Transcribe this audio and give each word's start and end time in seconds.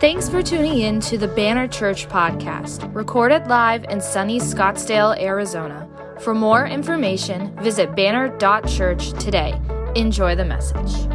Thanks 0.00 0.28
for 0.28 0.44
tuning 0.44 0.78
in 0.78 1.00
to 1.00 1.18
the 1.18 1.26
Banner 1.26 1.66
Church 1.66 2.06
podcast, 2.06 2.94
recorded 2.94 3.48
live 3.48 3.82
in 3.86 4.00
sunny 4.00 4.38
Scottsdale, 4.38 5.20
Arizona. 5.20 5.88
For 6.20 6.34
more 6.34 6.68
information, 6.68 7.52
visit 7.56 7.96
banner.church 7.96 9.10
today. 9.14 9.60
Enjoy 9.96 10.36
the 10.36 10.44
message. 10.44 11.08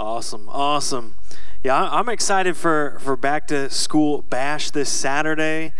Awesome, 0.00 0.48
awesome. 0.48 1.14
Yeah, 1.62 1.80
I'm 1.80 2.08
excited 2.08 2.56
for 2.56 2.98
for 2.98 3.14
back 3.14 3.46
to 3.48 3.70
school 3.70 4.22
bash 4.22 4.72
this 4.72 4.88
Saturday. 4.88 5.74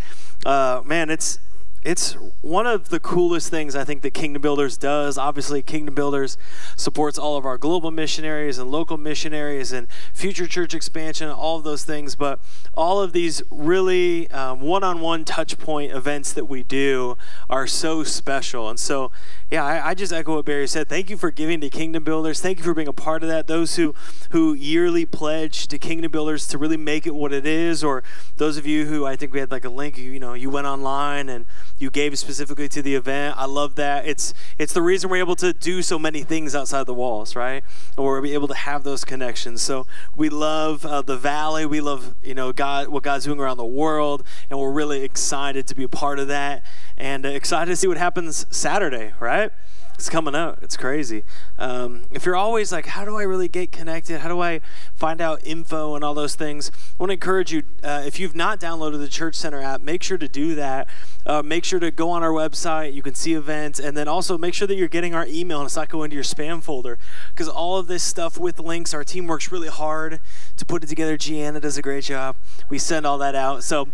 Uh, 0.46 0.82
man, 0.84 1.10
it's 1.10 1.40
it's 1.82 2.14
one 2.40 2.66
of 2.66 2.88
the 2.88 2.98
coolest 2.98 3.50
things 3.50 3.76
I 3.76 3.84
think 3.84 4.02
that 4.02 4.12
Kingdom 4.12 4.42
Builders 4.42 4.76
does. 4.76 5.16
Obviously, 5.16 5.62
Kingdom 5.62 5.94
Builders 5.94 6.36
supports 6.76 7.18
all 7.18 7.36
of 7.36 7.46
our 7.46 7.56
global 7.56 7.90
missionaries 7.90 8.58
and 8.58 8.70
local 8.70 8.96
missionaries 8.96 9.72
and 9.72 9.86
future 10.12 10.46
church 10.46 10.74
expansion, 10.74 11.28
all 11.30 11.58
of 11.58 11.64
those 11.64 11.84
things. 11.84 12.16
But 12.16 12.40
all 12.74 13.00
of 13.00 13.12
these 13.12 13.42
really 13.50 14.26
one 14.26 14.82
on 14.82 15.00
one 15.00 15.24
touch 15.24 15.58
point 15.58 15.92
events 15.92 16.32
that 16.32 16.46
we 16.46 16.62
do 16.64 17.16
are 17.48 17.66
so 17.66 18.02
special. 18.02 18.68
And 18.68 18.78
so, 18.78 19.12
yeah, 19.50 19.64
I, 19.64 19.90
I, 19.90 19.94
just 19.94 20.12
echo 20.12 20.36
what 20.36 20.44
Barry 20.44 20.66
said. 20.66 20.90
Thank 20.90 21.08
you 21.08 21.16
for 21.16 21.30
giving 21.30 21.62
to 21.62 21.70
Kingdom 21.70 22.04
Builders. 22.04 22.38
Thank 22.38 22.58
you 22.58 22.64
for 22.64 22.74
being 22.74 22.88
a 22.88 22.92
part 22.92 23.22
of 23.22 23.30
that. 23.30 23.46
Those 23.46 23.76
who, 23.76 23.94
who 24.30 24.52
yearly 24.52 25.06
pledge 25.06 25.68
to 25.68 25.78
Kingdom 25.78 26.12
Builders 26.12 26.46
to 26.48 26.58
really 26.58 26.76
make 26.76 27.06
it 27.06 27.14
what 27.14 27.32
it 27.32 27.46
is, 27.46 27.82
or 27.82 28.02
those 28.36 28.58
of 28.58 28.66
you 28.66 28.84
who 28.84 29.06
I 29.06 29.16
think 29.16 29.32
we 29.32 29.40
had 29.40 29.50
like 29.50 29.64
a 29.64 29.70
link, 29.70 29.96
you, 29.96 30.12
you 30.12 30.20
know, 30.20 30.34
you 30.34 30.50
went 30.50 30.66
online 30.66 31.30
and 31.30 31.46
you 31.78 31.90
gave 31.90 32.18
specifically 32.18 32.68
to 32.68 32.82
the 32.82 32.94
event. 32.94 33.36
I 33.38 33.46
love 33.46 33.76
that. 33.76 34.06
It's 34.06 34.34
it's 34.58 34.74
the 34.74 34.82
reason 34.82 35.08
we're 35.08 35.16
able 35.16 35.36
to 35.36 35.54
do 35.54 35.80
so 35.80 35.98
many 35.98 36.22
things 36.24 36.54
outside 36.54 36.84
the 36.84 36.92
walls, 36.94 37.34
right? 37.34 37.64
And 37.96 38.04
we're 38.04 38.24
able 38.26 38.48
to 38.48 38.54
have 38.54 38.84
those 38.84 39.02
connections. 39.02 39.62
So 39.62 39.86
we 40.14 40.28
love 40.28 40.84
uh, 40.84 41.00
the 41.00 41.16
valley. 41.16 41.64
We 41.64 41.80
love 41.80 42.14
you 42.22 42.34
know 42.34 42.52
God, 42.52 42.88
what 42.88 43.02
God's 43.02 43.24
doing 43.24 43.40
around 43.40 43.56
the 43.56 43.64
world, 43.64 44.24
and 44.50 44.58
we're 44.58 44.72
really 44.72 45.04
excited 45.04 45.66
to 45.68 45.74
be 45.74 45.84
a 45.84 45.88
part 45.88 46.18
of 46.18 46.28
that, 46.28 46.64
and 46.98 47.24
uh, 47.24 47.30
excited 47.30 47.70
to 47.70 47.76
see 47.76 47.86
what 47.86 47.96
happens 47.96 48.44
Saturday, 48.50 49.14
right? 49.20 49.50
It's 49.94 50.08
coming 50.08 50.36
up. 50.36 50.62
It's 50.62 50.76
crazy. 50.76 51.24
Um, 51.58 52.04
if 52.12 52.24
you're 52.24 52.36
always 52.36 52.70
like, 52.70 52.86
how 52.86 53.04
do 53.04 53.16
I 53.16 53.24
really 53.24 53.48
get 53.48 53.72
connected? 53.72 54.20
How 54.20 54.28
do 54.28 54.40
I 54.40 54.60
find 54.94 55.20
out 55.20 55.40
info 55.44 55.96
and 55.96 56.04
all 56.04 56.14
those 56.14 56.36
things? 56.36 56.70
I 56.70 57.02
want 57.02 57.10
to 57.10 57.14
encourage 57.14 57.52
you, 57.52 57.64
uh, 57.82 58.04
if 58.06 58.20
you've 58.20 58.36
not 58.36 58.60
downloaded 58.60 59.00
the 59.00 59.08
Church 59.08 59.34
Center 59.34 59.60
app, 59.60 59.80
make 59.80 60.04
sure 60.04 60.16
to 60.16 60.28
do 60.28 60.54
that. 60.54 60.86
Uh, 61.26 61.42
make 61.42 61.64
sure 61.64 61.80
to 61.80 61.90
go 61.90 62.10
on 62.10 62.22
our 62.22 62.30
website. 62.30 62.94
You 62.94 63.02
can 63.02 63.16
see 63.16 63.34
events. 63.34 63.80
And 63.80 63.96
then 63.96 64.06
also 64.06 64.38
make 64.38 64.54
sure 64.54 64.68
that 64.68 64.76
you're 64.76 64.86
getting 64.86 65.16
our 65.16 65.26
email 65.26 65.58
and 65.58 65.66
it's 65.66 65.74
not 65.74 65.88
going 65.88 66.10
to 66.10 66.14
your 66.14 66.24
spam 66.24 66.62
folder. 66.62 66.96
Because 67.30 67.48
all 67.48 67.76
of 67.76 67.88
this 67.88 68.04
stuff 68.04 68.38
with 68.38 68.60
links, 68.60 68.94
our 68.94 69.02
team 69.02 69.26
works 69.26 69.50
really 69.50 69.68
hard 69.68 70.20
to 70.56 70.64
put 70.64 70.84
it 70.84 70.86
together. 70.86 71.16
Gianna 71.16 71.58
does 71.58 71.76
a 71.76 71.82
great 71.82 72.04
job. 72.04 72.36
We 72.70 72.78
send 72.78 73.04
all 73.04 73.18
that 73.18 73.34
out. 73.34 73.64
So, 73.64 73.88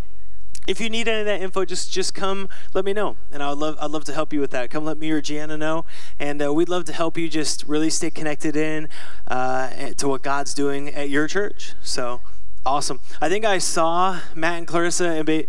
if 0.67 0.81
you 0.81 0.89
need 0.89 1.09
any 1.09 1.21
of 1.21 1.27
that 1.27 1.41
info, 1.41 1.65
just 1.65 1.93
just 1.93 2.15
come 2.15 2.49
let 2.73 2.85
me 2.85 2.93
know, 2.93 3.17
and 3.31 3.43
I'd 3.43 3.59
love 3.59 3.77
I'd 3.81 3.91
love 3.91 4.05
to 4.05 4.13
help 4.13 4.33
you 4.33 4.41
with 4.41 4.51
that. 4.53 4.71
Come 4.71 4.85
let 4.85 4.99
me 4.99 5.11
or 5.11 5.21
Gianna 5.21 5.57
know, 5.57 5.85
and 6.19 6.43
uh, 6.43 6.53
we'd 6.53 6.69
love 6.69 6.85
to 6.87 6.93
help 6.93 7.19
you 7.19 7.29
just 7.29 7.65
really 7.65 7.91
stay 7.91 8.11
connected 8.11 8.57
in 8.57 8.89
uh, 9.29 9.93
to 9.97 10.09
what 10.09 10.23
God's 10.23 10.55
doing 10.55 10.89
at 10.89 11.11
your 11.11 11.27
church. 11.27 11.75
So 11.83 12.23
awesome! 12.65 13.01
I 13.21 13.29
think 13.29 13.45
I 13.45 13.59
saw 13.59 14.21
Matt 14.35 14.59
and 14.59 14.67
Clarissa 14.67 15.09
and 15.11 15.27
ba- 15.27 15.45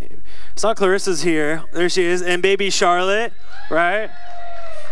saw 0.56 0.74
Clarissa's 0.74 1.22
here. 1.22 1.64
There 1.72 1.90
she 1.90 2.04
is, 2.04 2.22
and 2.22 2.42
baby 2.42 2.70
Charlotte, 2.70 3.34
right? 3.70 4.10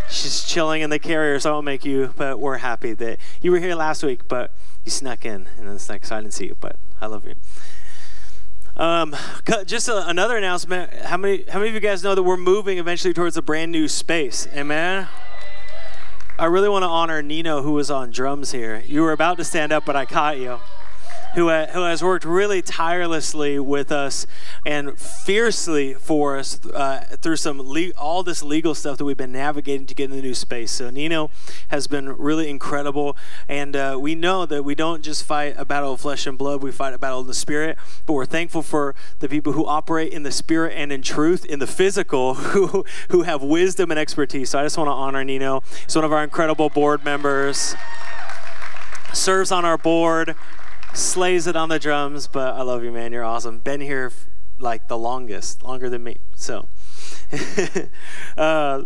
She's 0.10 0.44
chilling 0.44 0.82
in 0.82 0.90
the 0.90 1.00
carrier, 1.00 1.40
so 1.40 1.50
I 1.50 1.54
won't 1.54 1.66
make 1.66 1.86
you. 1.86 2.14
But 2.16 2.40
we're 2.40 2.58
happy 2.58 2.94
that 2.94 3.20
you 3.42 3.52
were 3.52 3.60
here 3.60 3.76
last 3.76 4.04
week, 4.04 4.28
but 4.28 4.52
you 4.86 4.92
snuck 4.92 5.26
in, 5.26 5.50
and 5.58 5.68
then 5.68 5.80
like 5.90 6.06
so 6.06 6.16
I 6.16 6.22
didn't 6.22 6.34
see 6.34 6.46
you, 6.46 6.58
but 6.60 6.78
I 7.02 7.08
love 7.08 7.26
you. 7.26 7.36
Um, 8.76 9.16
just 9.66 9.88
a, 9.88 10.08
another 10.08 10.38
announcement. 10.38 10.94
How 10.94 11.18
many, 11.18 11.44
how 11.48 11.60
many 11.60 11.70
of 11.70 11.76
you 11.76 11.80
guys 11.80 12.04
know 12.04 12.16
that 12.16 12.24
we're 12.24 12.38
moving 12.38 12.78
eventually 12.80 13.14
towards 13.14 13.38
a 13.38 13.42
brand 13.42 13.72
new 13.72 13.88
space? 13.88 14.48
Amen. 14.54 15.08
I 16.40 16.46
really 16.46 16.70
want 16.70 16.84
to 16.84 16.88
honor 16.88 17.22
Nino, 17.22 17.62
who 17.62 17.74
was 17.74 17.92
on 17.92 18.10
drums 18.10 18.52
here. 18.52 18.84
You 18.88 19.04
were 19.04 19.12
about 19.12 19.38
to 19.38 19.44
stand 19.44 19.72
up, 19.72 19.86
but 19.86 19.96
I 19.96 20.06
caught 20.06 20.40
you 20.40 20.60
who, 21.36 21.50
ha- 21.50 21.68
who 21.72 21.84
has 21.84 22.04
worked 22.04 22.26
really 22.26 22.62
tirelessly 22.62 23.60
with 23.60 23.92
us 23.92 24.26
and 24.66 24.98
fiercely 25.00 25.94
for 25.94 26.38
us 26.38 26.64
uh, 26.68 27.16
through 27.22 27.36
some 27.38 27.62
le- 27.62 27.92
all 27.98 28.24
this 28.24 28.44
legal 28.44 28.76
stuff 28.76 28.98
that 28.98 29.06
we've 29.06 29.18
been 29.18 29.32
navigating 29.32 29.86
to 29.88 29.96
get 29.96 30.10
in 30.10 30.16
the 30.16 30.22
new 30.22 30.34
space. 30.34 30.72
So 30.72 30.90
Nino 30.90 31.30
has 31.70 31.88
been 31.88 32.10
really 32.10 32.50
incredible, 32.50 33.18
and 33.48 33.76
uh, 33.76 33.98
we 34.00 34.16
know 34.16 34.46
that 34.46 34.64
we 34.64 34.76
don't 34.76 35.04
just 35.04 35.24
fight 35.24 35.56
a 35.58 35.66
battle 35.66 35.94
of 35.94 36.02
flesh 36.02 36.28
and 36.28 36.38
blood; 36.38 36.62
we 36.62 36.72
fight 36.72 36.94
a 36.94 36.98
battle 36.98 37.22
in 37.22 37.28
the 37.28 37.34
spirit. 37.34 37.78
But 38.06 38.14
we're 38.14 38.26
thankful 38.26 38.62
for 38.62 38.96
the 39.20 39.30
people 39.30 39.54
who 39.54 39.66
operate 39.66 40.14
in 40.14 40.24
the 40.24 40.32
spirit 40.32 40.74
and 40.76 40.92
in 40.92 41.02
truth, 41.02 41.46
in 41.46 41.60
the 41.60 41.68
physical, 41.68 42.34
who 42.54 42.86
who 43.10 43.24
have 43.24 43.42
wisdom 43.42 43.92
and 43.92 44.00
expertise. 44.00 44.50
So 44.50 44.60
I 44.60 44.64
just 44.64 44.78
want 44.78 44.88
to 44.88 44.94
honor 44.94 45.24
Nino. 45.24 45.64
He's 45.86 45.96
one 45.96 46.06
of 46.06 46.14
our 46.14 46.24
incredible 46.24 46.70
board 46.70 47.04
members. 47.04 47.76
Serves 49.14 49.52
on 49.52 49.64
our 49.64 49.78
board, 49.78 50.36
slays 50.94 51.48
it 51.48 51.56
on 51.56 51.70
the 51.70 51.80
drums, 51.80 52.28
but 52.28 52.54
I 52.56 52.62
love 52.62 52.84
you, 52.84 52.92
man. 52.92 53.12
You're 53.12 53.24
awesome. 53.24 53.60
Been 53.60 53.82
here 53.82 54.12
like 54.60 54.88
the 54.88 54.98
longest, 54.98 55.64
longer 55.64 55.90
than 55.90 56.04
me. 56.04 56.18
So, 56.36 56.68
uh, 58.38 58.84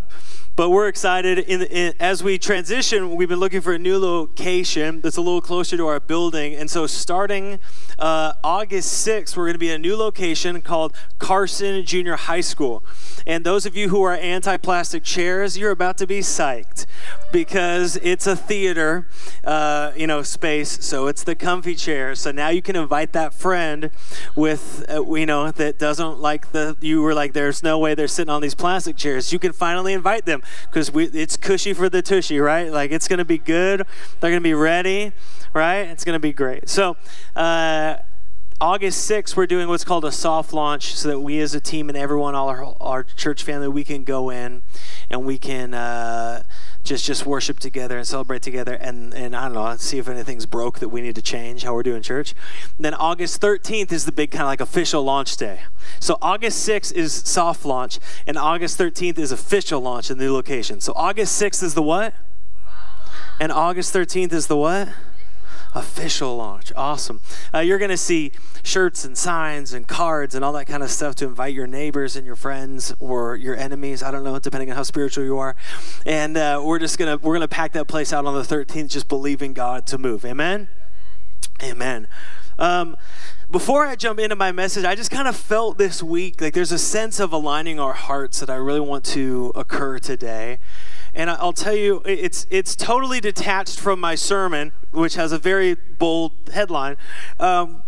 but 0.57 0.71
we're 0.71 0.87
excited. 0.87 1.37
In, 1.37 1.61
in, 1.61 1.93
as 1.99 2.23
we 2.23 2.39
transition, 2.39 3.15
we've 3.15 3.29
been 3.29 3.39
looking 3.39 3.61
for 3.61 3.73
a 3.73 3.77
new 3.77 3.99
location 3.99 5.01
that's 5.01 5.15
a 5.15 5.21
little 5.21 5.39
closer 5.39 5.77
to 5.77 5.85
our 5.85 5.99
building. 5.99 6.55
And 6.55 6.67
so, 6.67 6.87
starting 6.87 7.59
uh, 7.99 8.33
August 8.43 9.07
6th, 9.07 9.37
we're 9.37 9.45
going 9.45 9.53
to 9.53 9.59
be 9.59 9.69
in 9.69 9.75
a 9.75 9.77
new 9.77 9.95
location 9.95 10.59
called 10.63 10.95
Carson 11.19 11.85
Junior 11.85 12.15
High 12.15 12.41
School. 12.41 12.83
And 13.27 13.45
those 13.45 13.67
of 13.67 13.77
you 13.77 13.89
who 13.89 14.01
are 14.01 14.15
anti 14.15 14.57
plastic 14.57 15.03
chairs, 15.03 15.59
you're 15.59 15.69
about 15.69 15.95
to 15.99 16.07
be 16.07 16.21
psyched 16.21 16.87
because 17.31 17.97
it's 17.97 18.25
a 18.25 18.35
theater, 18.35 19.07
uh, 19.43 19.91
you 19.95 20.07
know, 20.07 20.23
space. 20.23 20.83
So 20.83 21.05
it's 21.05 21.23
the 21.23 21.35
comfy 21.35 21.75
chair. 21.75 22.15
So 22.15 22.31
now 22.31 22.49
you 22.49 22.63
can 22.63 22.75
invite 22.75 23.13
that 23.13 23.31
friend 23.31 23.91
with, 24.35 24.85
uh, 24.89 25.05
you 25.13 25.27
know, 25.27 25.51
that 25.51 25.77
doesn't 25.77 26.19
like 26.19 26.51
the. 26.51 26.75
You 26.81 27.03
were 27.03 27.13
like, 27.13 27.33
there's 27.33 27.61
no 27.61 27.77
way 27.77 27.93
they're 27.93 28.07
sitting 28.07 28.33
on 28.33 28.41
these 28.41 28.55
plastic 28.55 28.95
chairs. 28.95 29.31
You 29.31 29.37
can 29.37 29.53
finally 29.53 29.93
invite 29.93 30.25
them 30.25 30.41
because 30.65 30.91
we 30.91 31.05
it's 31.05 31.37
cushy 31.37 31.73
for 31.73 31.89
the 31.89 32.01
tushy, 32.01 32.39
right? 32.39 32.71
Like 32.71 32.91
it's 32.91 33.07
going 33.07 33.19
to 33.19 33.25
be 33.25 33.37
good. 33.37 33.85
They're 34.19 34.31
going 34.31 34.41
to 34.41 34.41
be 34.41 34.53
ready, 34.53 35.13
right? 35.53 35.87
It's 35.87 36.03
going 36.03 36.15
to 36.15 36.19
be 36.19 36.33
great. 36.33 36.69
So, 36.69 36.97
uh, 37.35 37.97
August 38.59 39.07
6th, 39.07 39.35
we're 39.35 39.45
doing 39.45 39.67
what's 39.67 39.83
called 39.83 40.03
a 40.03 40.11
soft 40.11 40.51
launch 40.51 40.95
so 40.95 41.09
that 41.09 41.19
we 41.19 41.39
as 41.39 41.53
a 41.53 41.61
team 41.61 41.89
and 41.89 41.97
everyone, 41.97 42.33
all 42.33 42.49
our, 42.49 42.75
our 42.81 43.03
church 43.03 43.43
family, 43.43 43.67
we 43.67 43.83
can 43.83 44.03
go 44.03 44.31
in 44.31 44.63
and 45.11 45.23
we 45.27 45.37
can 45.37 45.75
uh, 45.75 46.41
just 46.83 47.05
just 47.05 47.23
worship 47.23 47.59
together 47.59 47.97
and 47.97 48.07
celebrate 48.07 48.41
together 48.41 48.73
and, 48.73 49.13
and 49.13 49.35
I 49.35 49.43
don't 49.43 49.53
know, 49.53 49.77
see 49.77 49.99
if 49.99 50.07
anything's 50.07 50.47
broke 50.47 50.79
that 50.79 50.89
we 50.89 51.01
need 51.01 51.13
to 51.17 51.21
change, 51.21 51.61
how 51.61 51.75
we're 51.75 51.83
doing 51.83 52.01
church. 52.01 52.33
And 52.77 52.83
then 52.83 52.95
August 52.95 53.39
13th 53.41 53.91
is 53.91 54.05
the 54.05 54.11
big 54.11 54.31
kind 54.31 54.41
of 54.41 54.47
like 54.47 54.61
official 54.61 55.03
launch 55.03 55.37
day. 55.37 55.59
So 55.99 56.17
August 56.19 56.67
6th 56.67 56.91
is 56.93 57.13
soft 57.13 57.63
launch 57.63 57.99
and 58.25 58.39
August 58.39 58.79
13th 58.79 59.19
is 59.19 59.31
official 59.31 59.81
launch 59.81 60.09
in 60.09 60.17
the 60.17 60.23
new 60.23 60.33
location. 60.33 60.81
So 60.81 60.93
August 60.95 61.39
6th 61.39 61.61
is 61.61 61.75
the 61.75 61.83
what? 61.83 62.15
And 63.39 63.51
August 63.51 63.93
13th 63.93 64.33
is 64.33 64.47
the 64.47 64.57
what? 64.57 64.89
Official 65.77 66.35
launch. 66.37 66.73
Awesome. 66.75 67.21
Uh, 67.53 67.59
you're 67.59 67.77
going 67.77 67.89
to 67.89 67.97
see 67.97 68.31
shirts 68.63 69.05
and 69.05 69.17
signs 69.17 69.73
and 69.73 69.87
cards 69.87 70.35
and 70.35 70.43
all 70.43 70.53
that 70.53 70.65
kind 70.65 70.83
of 70.83 70.89
stuff 70.89 71.15
to 71.15 71.25
invite 71.25 71.53
your 71.53 71.67
neighbors 71.67 72.15
and 72.15 72.25
your 72.25 72.35
friends 72.35 72.93
or 72.99 73.35
your 73.35 73.55
enemies. 73.55 74.01
I 74.01 74.11
don't 74.11 74.23
know, 74.23 74.37
depending 74.39 74.69
on 74.71 74.75
how 74.75 74.83
spiritual 74.83 75.23
you 75.23 75.37
are. 75.37 75.55
And 76.05 76.37
uh, 76.37 76.61
we're 76.63 76.79
just 76.79 76.97
gonna 76.97 77.17
we're 77.17 77.35
gonna 77.35 77.47
pack 77.47 77.73
that 77.73 77.87
place 77.87 78.11
out 78.11 78.25
on 78.25 78.33
the 78.33 78.41
13th, 78.41 78.89
just 78.89 79.07
believing 79.07 79.53
God 79.53 79.85
to 79.87 79.97
move. 79.97 80.25
Amen. 80.25 80.69
Amen. 81.63 82.07
Um, 82.59 82.95
before 83.49 83.85
I 83.85 83.95
jump 83.95 84.19
into 84.19 84.35
my 84.35 84.51
message, 84.51 84.83
I 84.83 84.95
just 84.95 85.11
kind 85.11 85.27
of 85.27 85.35
felt 85.35 85.77
this 85.77 86.03
week 86.03 86.41
like 86.41 86.53
there's 86.53 86.71
a 86.71 86.79
sense 86.79 87.19
of 87.19 87.31
aligning 87.31 87.79
our 87.79 87.93
hearts 87.93 88.39
that 88.39 88.49
I 88.49 88.55
really 88.55 88.79
want 88.79 89.05
to 89.05 89.53
occur 89.55 89.99
today. 89.99 90.59
And 91.17 91.31
I'll 91.31 91.51
tell 91.51 91.73
you, 91.73 92.03
it's, 92.05 92.45
it's 92.51 92.75
totally 92.75 93.19
detached 93.19 93.79
from 93.79 93.99
my 93.99 94.13
sermon, 94.13 94.71
which 94.91 95.15
has 95.15 95.31
a 95.31 95.39
very 95.39 95.73
bold 95.73 96.31
headline. 96.53 96.95
Um, 97.39 97.81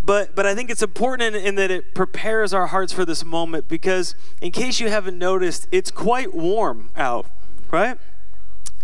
but, 0.00 0.36
but 0.36 0.46
I 0.46 0.54
think 0.54 0.70
it's 0.70 0.80
important 0.80 1.34
in, 1.34 1.44
in, 1.44 1.54
that 1.56 1.72
it 1.72 1.96
prepares 1.96 2.54
our 2.54 2.68
hearts 2.68 2.92
for 2.92 3.04
this 3.04 3.24
moment 3.24 3.66
because, 3.66 4.14
in 4.40 4.52
case 4.52 4.78
you 4.78 4.88
haven't 4.88 5.18
noticed, 5.18 5.66
it's 5.72 5.90
quite 5.90 6.32
warm 6.32 6.90
out, 6.94 7.26
right? 7.72 7.98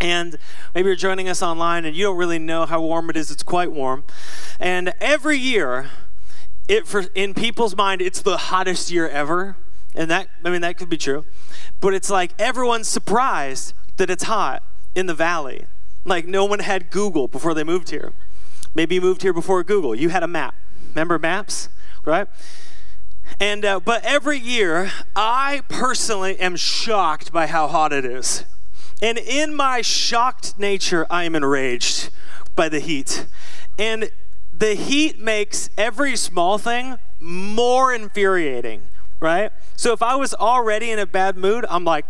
And 0.01 0.37
maybe 0.75 0.89
you're 0.89 0.97
joining 0.97 1.29
us 1.29 1.41
online 1.41 1.85
and 1.85 1.95
you 1.95 2.03
don't 2.03 2.17
really 2.17 2.41
know 2.41 2.67
how 2.67 2.81
warm 2.81 3.09
it 3.09 3.17
is. 3.17 3.31
It's 3.31 3.45
quite 3.45 3.71
warm. 3.71 4.03
And 4.59 4.95
every 5.01 5.39
year, 5.39 5.91
it 6.67 6.89
for 6.89 7.05
in 7.15 7.35
people's 7.35 7.77
mind, 7.77 8.03
it's 8.03 8.21
the 8.21 8.37
hottest 8.37 8.91
year 8.91 9.09
ever. 9.09 9.57
And 9.97 10.11
that 10.11 10.29
I 10.45 10.51
mean 10.51 10.61
that 10.61 10.77
could 10.77 10.91
be 10.91 10.99
true. 10.99 11.25
But 11.81 11.95
it's 11.95 12.11
like 12.11 12.33
everyone's 12.39 12.87
surprised 12.87 13.73
that 13.97 14.11
it's 14.11 14.25
hot 14.25 14.63
in 14.95 15.07
the 15.07 15.15
valley. 15.15 15.67
Like 16.05 16.27
no 16.27 16.45
one 16.45 16.61
had 16.61 16.91
Google 16.91 17.27
before 17.27 17.55
they 17.55 17.65
moved 17.65 17.91
here. 17.91 18.13
Maybe 18.75 18.97
you 18.97 19.01
moved 19.01 19.23
here 19.23 19.33
before 19.33 19.65
Google. 19.65 19.95
You 19.95 20.11
had 20.11 20.23
a 20.23 20.29
map. 20.29 20.55
Remember 20.91 21.19
maps, 21.19 21.71
right? 22.05 22.29
And 23.41 23.65
uh, 23.65 23.81
but 23.81 24.05
every 24.05 24.39
year, 24.39 24.93
I 25.17 25.63
personally 25.69 26.39
am 26.39 26.57
shocked 26.57 27.33
by 27.33 27.47
how 27.47 27.67
hot 27.69 27.93
it 27.93 28.05
is. 28.05 28.45
And 29.03 29.19
in 29.19 29.55
my 29.55 29.83
shocked 29.83 30.59
nature, 30.59 31.07
I 31.11 31.25
am 31.25 31.35
enraged 31.35 32.11
by 32.55 32.69
the 32.69 32.81
heat. 32.81 33.27
And 33.79 34.11
the 34.53 34.75
heat 34.75 35.19
makes 35.19 35.69
every 35.77 36.17
small 36.17 36.57
thing 36.57 36.97
more 37.21 37.93
infuriating, 37.93 38.83
right? 39.21 39.53
So 39.77 39.93
if 39.93 40.03
I 40.03 40.17
was 40.17 40.35
already 40.35 40.91
in 40.91 40.99
a 40.99 41.07
bad 41.07 41.37
mood, 41.37 41.65
I'm 41.69 41.85
like, 41.85 42.07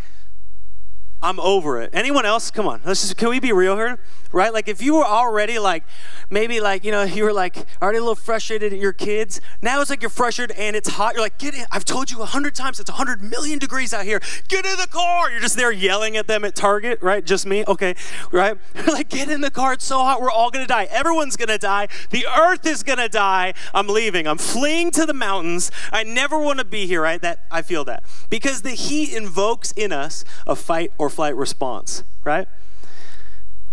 I'm 1.23 1.41
over 1.41 1.81
it. 1.81 1.91
Anyone 1.95 2.27
else? 2.27 2.51
Come 2.51 2.69
on. 2.69 2.83
Let's 2.85 3.01
just, 3.01 3.17
can 3.17 3.31
we 3.31 3.41
be 3.41 3.53
real 3.53 3.77
here? 3.77 3.99
Right? 4.33 4.53
Like 4.53 4.69
if 4.69 4.83
you 4.83 4.97
were 4.97 5.05
already 5.05 5.59
like, 5.59 5.83
maybe 6.29 6.61
like, 6.61 6.85
you 6.85 6.93
know, 6.93 7.05
you 7.05 7.25
were 7.25 7.33
like 7.33 7.57
already 7.81 7.99
a 7.99 8.03
little 8.03 8.15
frustrated 8.15 8.73
at 8.73 8.79
your 8.79 8.93
kids. 8.93 9.41
Now 9.63 9.81
it's 9.81 9.89
like 9.89 10.03
you're 10.03 10.11
frustrated 10.11 10.57
and 10.57 10.77
it's 10.77 10.91
hot. 10.91 11.15
You're 11.15 11.23
like, 11.23 11.39
get 11.39 11.55
in. 11.55 11.65
I've 11.73 11.87
told 11.87 12.11
you 12.11 12.21
a 12.21 12.27
hundred 12.27 12.55
times 12.55 12.79
it's 12.81 12.91
a 12.91 12.95
hundred 12.95 13.23
million 13.23 13.59
degrees 13.59 13.95
out 13.95 14.05
here. 14.05 14.21
Get 14.49 14.67
in 14.67 14.77
the 14.77 14.89
car. 14.89 15.31
You're 15.31 15.41
just 15.41 15.57
there 15.57 15.73
yelling 15.73 16.19
at 16.19 16.27
them 16.27 16.45
at 16.45 16.55
Target, 16.55 17.01
right? 17.01 17.25
Just 17.25 17.47
me. 17.47 17.65
Okay. 17.67 17.95
Right? 18.31 18.59
You're 18.75 18.95
like, 18.95 19.09
get 19.09 19.31
in 19.31 19.41
the 19.41 19.51
car. 19.51 19.73
It's 19.73 19.87
so 19.87 19.99
hot. 19.99 20.21
We're 20.21 20.31
all 20.31 20.51
going 20.51 20.65
to 20.65 20.69
die. 20.69 20.85
Everyone's 20.91 21.37
going 21.37 21.49
to 21.49 21.59
die. 21.59 21.89
The 22.11 22.27
earth 22.27 22.67
is 22.67 22.83
going 22.83 22.99
to 22.99 23.09
die. 23.09 23.55
I'm 23.73 23.87
leaving. 23.87 24.27
I'm 24.27 24.39
fleeing 24.39 24.91
to 24.93 25.07
the 25.07 25.15
mountains. 25.15 25.71
I 25.93 26.03
never 26.03 26.39
want 26.39 26.59
to 26.59 26.65
be 26.65 26.87
here, 26.87 27.01
right? 27.01 27.23
That 27.23 27.45
I 27.51 27.63
feel 27.63 27.85
that. 27.87 28.05
Because 28.29 28.63
the 28.63 28.73
heat 28.73 29.15
invokes 29.15 29.73
in 29.73 29.93
us 29.93 30.25
a 30.47 30.55
fight 30.55 30.93
or 30.99 31.06
flight 31.09 31.37
response, 31.37 32.03
right? 32.25 32.49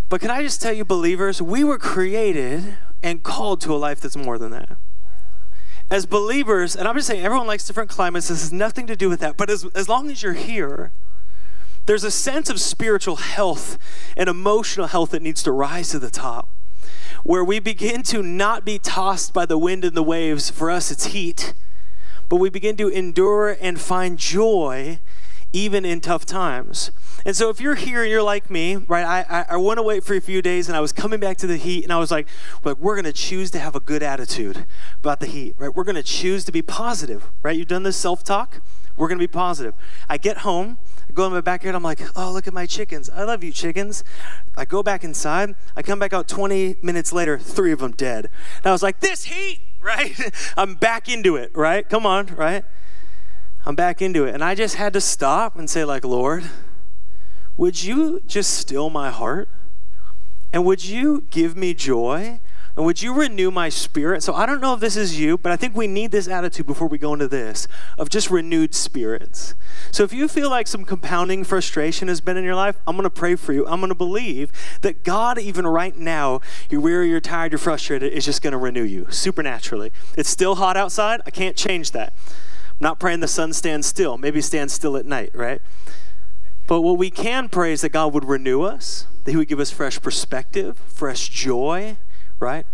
But 0.10 0.22
can 0.22 0.30
I 0.30 0.44
just 0.44 0.62
tell 0.62 0.74
you, 0.74 0.86
believers, 0.86 1.42
we 1.42 1.64
were 1.64 1.78
created 1.78 2.78
and 3.02 3.24
called 3.24 3.62
to 3.62 3.74
a 3.74 3.78
life 3.78 4.00
that's 4.00 4.16
more 4.16 4.38
than 4.38 4.52
that. 4.52 4.78
As 5.90 6.06
believers, 6.06 6.76
and 6.76 6.88
I'm 6.88 6.96
just 6.96 7.08
saying 7.08 7.24
everyone 7.24 7.48
likes 7.48 7.68
different 7.68 7.90
climates, 7.90 8.30
this 8.30 8.42
has 8.42 8.54
nothing 8.54 8.88
to 8.88 8.96
do 8.96 9.10
with 9.10 9.20
that. 9.20 9.38
But 9.38 9.50
as, 9.50 9.66
as 9.76 9.90
long 9.90 10.10
as 10.10 10.24
you're 10.24 10.34
here, 10.34 10.92
there's 11.86 12.04
a 12.04 12.12
sense 12.12 12.50
of 12.50 12.60
spiritual 12.60 13.18
health 13.18 13.78
and 14.16 14.30
emotional 14.30 14.88
health 14.88 15.12
that 15.12 15.22
needs 15.22 15.44
to 15.44 15.52
rise 15.52 15.90
to 15.90 16.00
the 16.00 16.10
top. 16.10 16.50
Where 17.24 17.44
we 17.44 17.60
begin 17.60 18.04
to 18.04 18.22
not 18.24 18.66
be 18.66 18.80
tossed 18.80 19.34
by 19.34 19.46
the 19.46 19.58
wind 19.58 19.84
and 19.86 19.96
the 19.96 20.04
waves. 20.04 20.50
For 20.50 20.72
us, 20.72 20.92
it's 20.92 21.08
heat. 21.08 21.54
But 22.30 22.38
we 22.38 22.50
begin 22.50 22.78
to 22.78 22.88
endure 22.88 23.58
and 23.62 23.80
find 23.80 24.18
joy 24.18 25.00
even 25.54 25.86
in 25.86 26.02
tough 26.02 26.26
times. 26.26 26.92
And 27.26 27.36
so 27.36 27.50
if 27.50 27.62
you're 27.62 27.76
here 27.76 28.02
and 28.02 28.12
you're 28.12 28.24
like 28.24 28.50
me, 28.50 28.76
right, 28.76 29.06
I, 29.06 29.26
I, 29.30 29.46
I 29.52 29.58
went 29.58 29.80
away 29.80 30.00
for 30.00 30.16
a 30.16 30.20
few 30.20 30.42
days 30.42 30.68
and 30.68 30.76
I 30.76 30.82
was 30.82 30.92
coming 30.92 31.20
back 31.20 31.38
to 31.38 31.48
the 31.48 31.58
heat 31.58 31.84
and 31.84 31.94
I 31.94 32.00
was 32.00 32.12
like, 32.12 32.28
like 32.64 32.78
we're 32.78 32.96
going 32.96 33.06
to 33.06 33.14
choose 33.14 33.52
to 33.52 33.60
have 33.60 33.76
a 33.76 33.80
good 33.80 34.04
attitude 34.04 34.66
about 34.98 35.20
the 35.20 35.28
heat, 35.28 35.56
right? 35.58 35.74
We're 35.74 35.86
going 35.86 35.96
to 35.96 36.04
choose 36.04 36.44
to 36.46 36.52
be 36.52 36.62
positive, 36.62 37.32
right? 37.44 37.56
You've 37.56 37.68
done 37.68 37.84
this 37.84 37.96
self-talk. 37.96 38.62
We're 38.98 39.08
going 39.08 39.18
to 39.18 39.24
be 39.24 39.32
positive. 39.32 39.74
I 40.08 40.18
get 40.18 40.40
home, 40.40 40.78
I 41.10 41.14
go 41.14 41.26
in 41.26 41.34
my 41.34 41.42
backyard, 41.42 41.76
I'm 41.76 41.84
like, 41.84 42.02
oh, 42.16 42.32
look 42.32 42.48
at 42.48 42.54
my 42.54 42.66
chickens. 42.66 43.10
I 43.10 43.24
love 43.24 43.44
you, 43.44 43.52
chickens. 43.52 44.04
I 44.56 44.66
go 44.66 44.84
back 44.84 45.04
inside. 45.04 45.56
I 45.76 45.82
come 45.82 45.98
back 45.98 46.14
out 46.14 46.28
20 46.28 46.76
minutes 46.84 47.12
later, 47.12 47.40
three 47.40 47.72
of 47.72 47.80
them 47.80 47.92
dead. 47.92 48.30
And 48.58 48.66
I 48.68 48.72
was 48.72 48.84
like, 48.84 49.00
this 49.00 49.26
heat, 49.26 49.62
right? 49.82 50.14
I'm 50.56 50.76
back 50.76 51.10
into 51.10 51.36
it, 51.36 51.52
right? 51.56 51.88
Come 51.90 52.06
on, 52.06 52.28
right? 52.28 52.66
I'm 53.66 53.76
back 53.76 54.02
into 54.02 54.26
it. 54.26 54.34
And 54.34 54.44
I 54.44 54.56
just 54.56 54.76
had 54.76 54.94
to 54.94 55.02
stop 55.02 55.58
and 55.58 55.70
say, 55.70 55.86
like, 55.86 56.04
Lord, 56.04 56.44
would 57.56 57.84
you 57.84 58.22
just 58.26 58.54
still 58.56 58.90
my 58.90 59.10
heart? 59.10 59.50
And 60.52 60.66
would 60.66 60.86
you 60.86 61.26
give 61.30 61.56
me 61.56 61.74
joy? 61.74 62.40
And 62.76 62.86
would 62.88 63.04
you 63.04 63.14
renew 63.14 63.52
my 63.52 63.70
spirit? 63.70 64.24
So 64.24 64.34
I 64.34 64.48
don't 64.48 64.60
know 64.60 64.74
if 64.74 64.80
this 64.80 64.96
is 64.96 65.20
you, 65.20 65.38
but 65.38 65.52
I 65.52 65.56
think 65.56 65.76
we 65.76 65.86
need 65.86 66.12
this 66.12 66.28
attitude 66.28 66.66
before 66.66 66.88
we 66.88 66.98
go 66.98 67.14
into 67.14 67.28
this 67.28 67.68
of 68.00 68.10
just 68.10 68.32
renewed 68.32 68.74
spirits. 68.74 69.54
So 69.92 70.04
if 70.04 70.12
you 70.12 70.28
feel 70.28 70.50
like 70.50 70.66
some 70.66 70.84
compounding 70.84 71.44
frustration 71.44 72.08
has 72.08 72.20
been 72.20 72.36
in 72.36 72.44
your 72.44 72.56
life, 72.56 72.78
I'm 72.88 72.96
going 72.96 73.04
to 73.04 73.12
pray 73.12 73.36
for 73.36 73.54
you. 73.54 73.66
I'm 73.68 73.80
going 73.80 73.90
to 73.90 73.96
believe 73.96 74.52
that 74.82 75.04
God, 75.04 75.38
even 75.38 75.68
right 75.68 75.96
now, 75.96 76.42
you're 76.70 76.82
weary, 76.82 77.10
you're 77.10 77.22
tired, 77.22 77.52
you're 77.52 77.60
frustrated, 77.60 78.12
is 78.12 78.26
just 78.26 78.42
going 78.42 78.54
to 78.54 78.58
renew 78.58 78.84
you 78.84 79.06
supernaturally. 79.12 79.92
It's 80.18 80.30
still 80.30 80.56
hot 80.56 80.76
outside. 80.76 81.22
I 81.28 81.30
can't 81.30 81.56
change 81.56 81.92
that. 81.92 82.14
Not 82.84 83.00
praying 83.00 83.22
the 83.22 83.30
sun 83.30 83.54
stands 83.54 83.88
still. 83.88 84.18
Maybe 84.18 84.42
stand 84.42 84.70
still 84.70 84.98
at 84.98 85.06
night, 85.06 85.32
right? 85.34 85.62
But 86.68 86.82
what 86.82 86.98
we 86.98 87.10
can 87.10 87.48
pray 87.48 87.72
is 87.72 87.80
that 87.80 87.94
God 87.94 88.14
would 88.14 88.26
renew 88.26 88.62
us, 88.64 89.08
that 89.24 89.32
He 89.32 89.38
would 89.38 89.48
give 89.48 89.62
us 89.62 89.72
fresh 89.72 90.02
perspective, 90.02 90.78
fresh 90.86 91.30
joy, 91.30 91.96
right? 92.40 92.66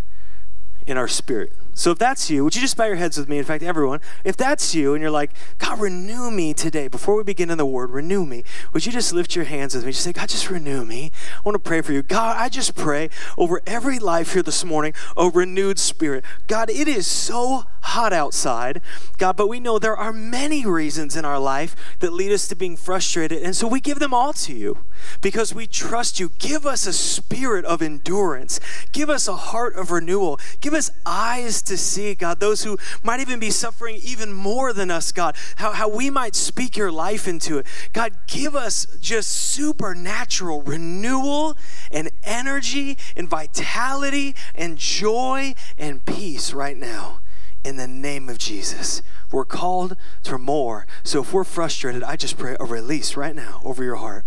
In 0.88 0.98
our 0.98 1.08
spirit. 1.08 1.54
So 1.76 1.92
if 1.92 2.00
that's 2.00 2.30
you, 2.30 2.44
would 2.44 2.56
you 2.56 2.62
just 2.62 2.76
bow 2.76 2.86
your 2.86 2.96
heads 2.96 3.18
with 3.18 3.30
me? 3.30 3.38
In 3.38 3.46
fact, 3.46 3.64
everyone, 3.64 4.02
if 4.26 4.36
that's 4.36 4.74
you 4.74 4.96
and 4.96 5.02
you're 5.02 5.12
like, 5.12 5.32
God, 5.60 5.80
renew 5.80 6.32
me 6.32 6.54
today, 6.54 6.88
before 6.88 7.16
we 7.16 7.24
begin 7.24 7.52
in 7.52 7.58
the 7.58 7.66
word, 7.66 7.92
renew 7.92 8.26
me, 8.26 8.44
would 8.74 8.86
you 8.86 8.92
just 8.92 9.14
lift 9.14 9.36
your 9.36 9.46
hands 9.46 9.76
with 9.76 9.86
me? 9.86 9.92
Just 9.92 10.04
say, 10.04 10.12
God, 10.12 10.28
just 10.28 10.50
renew 10.50 10.84
me. 10.84 11.12
I 11.38 11.42
want 11.46 11.56
to 11.56 11.60
pray 11.60 11.82
for 11.82 11.94
you. 11.94 12.02
God, 12.02 12.36
I 12.36 12.50
just 12.50 12.76
pray 12.76 13.10
over 13.38 13.62
every 13.66 14.00
life 14.00 14.34
here 14.34 14.42
this 14.42 14.66
morning, 14.66 14.94
a 15.16 15.30
renewed 15.30 15.78
spirit. 15.78 16.26
God, 16.48 16.70
it 16.70 16.88
is 16.88 17.08
so 17.08 17.66
hot 17.82 18.14
outside, 18.14 18.82
God, 19.18 19.36
but 19.36 19.48
we 19.48 19.60
know 19.60 19.80
there 19.80 19.98
are 19.98 20.14
many 20.14 20.66
reasons 20.66 21.16
in 21.16 21.26
our 21.26 21.40
life 21.40 21.76
that 22.00 22.14
lead 22.14 22.32
us 22.32 22.48
to 22.48 22.56
being 22.56 22.76
frustrated. 22.76 23.42
And 23.42 23.56
so 23.56 23.68
we 23.68 23.80
give 23.80 24.00
them 24.00 24.14
all 24.14 24.34
to 24.34 24.54
you 24.54 24.80
because 25.22 25.54
we 25.54 25.68
trust 25.68 26.20
you. 26.20 26.32
Give 26.40 26.66
us 26.66 26.86
a 26.86 26.94
spirit 26.94 27.66
of 27.66 27.82
endurance, 27.82 28.60
give 28.92 29.10
us 29.10 29.28
a 29.28 29.36
heart 29.36 29.76
of 29.76 29.92
renewal, 29.92 30.40
give 30.62 30.74
us 30.74 30.92
eyes 31.06 31.62
to 31.64 31.78
see, 31.78 32.16
God, 32.16 32.40
those 32.40 32.64
who 32.64 32.78
might 33.04 33.20
even 33.20 33.40
be 33.40 33.52
suffering 33.52 34.00
even 34.04 34.34
more 34.34 34.74
than 34.74 34.92
us, 34.92 35.12
God, 35.12 35.36
how, 35.56 35.72
how 35.72 35.88
we 35.88 36.10
might 36.10 36.36
speak 36.36 36.78
your 36.78 36.92
life 36.92 37.28
into 37.28 37.58
it. 37.58 37.66
God, 37.94 38.14
give 38.28 38.56
us 38.56 38.88
just 39.00 39.30
supernatural 39.32 40.62
renewal 40.62 41.58
and 41.92 42.12
energy 42.24 42.98
and 43.16 43.30
vitality 43.30 44.36
and 44.56 44.78
joy 44.78 45.54
and 45.78 46.06
peace 46.06 46.54
right 46.54 46.78
now 46.78 47.20
in 47.64 47.78
the 47.78 47.88
name 47.88 48.30
of 48.30 48.38
Jesus. 48.38 49.02
We're 49.32 49.46
called 49.46 49.96
to 50.24 50.38
more. 50.38 50.88
So 51.04 51.22
if 51.22 51.34
we're 51.34 51.44
frustrated, 51.44 52.04
I 52.04 52.16
just 52.16 52.38
pray 52.38 52.56
a 52.60 52.66
release 52.66 53.16
right 53.16 53.36
now 53.36 53.62
over 53.64 53.84
your 53.84 53.98
heart. 53.98 54.26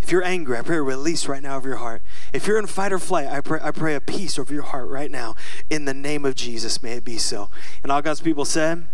If 0.00 0.10
you're 0.10 0.24
angry, 0.24 0.58
I 0.58 0.62
pray 0.62 0.76
a 0.76 0.82
release 0.82 1.28
right 1.28 1.42
now 1.42 1.56
over 1.56 1.68
your 1.68 1.78
heart. 1.78 2.02
If 2.32 2.46
you're 2.46 2.58
in 2.58 2.66
fight 2.66 2.92
or 2.92 2.98
flight, 2.98 3.28
I 3.28 3.40
pray, 3.40 3.60
I 3.62 3.70
pray 3.70 3.94
a 3.94 4.00
peace 4.00 4.38
over 4.38 4.52
your 4.52 4.64
heart 4.64 4.88
right 4.88 5.10
now. 5.10 5.36
In 5.70 5.84
the 5.84 5.94
name 5.94 6.24
of 6.24 6.34
Jesus, 6.34 6.82
may 6.82 6.94
it 6.94 7.04
be 7.04 7.18
so. 7.18 7.50
And 7.82 7.92
all 7.92 8.02
God's 8.02 8.20
people 8.20 8.44
said, 8.44 8.88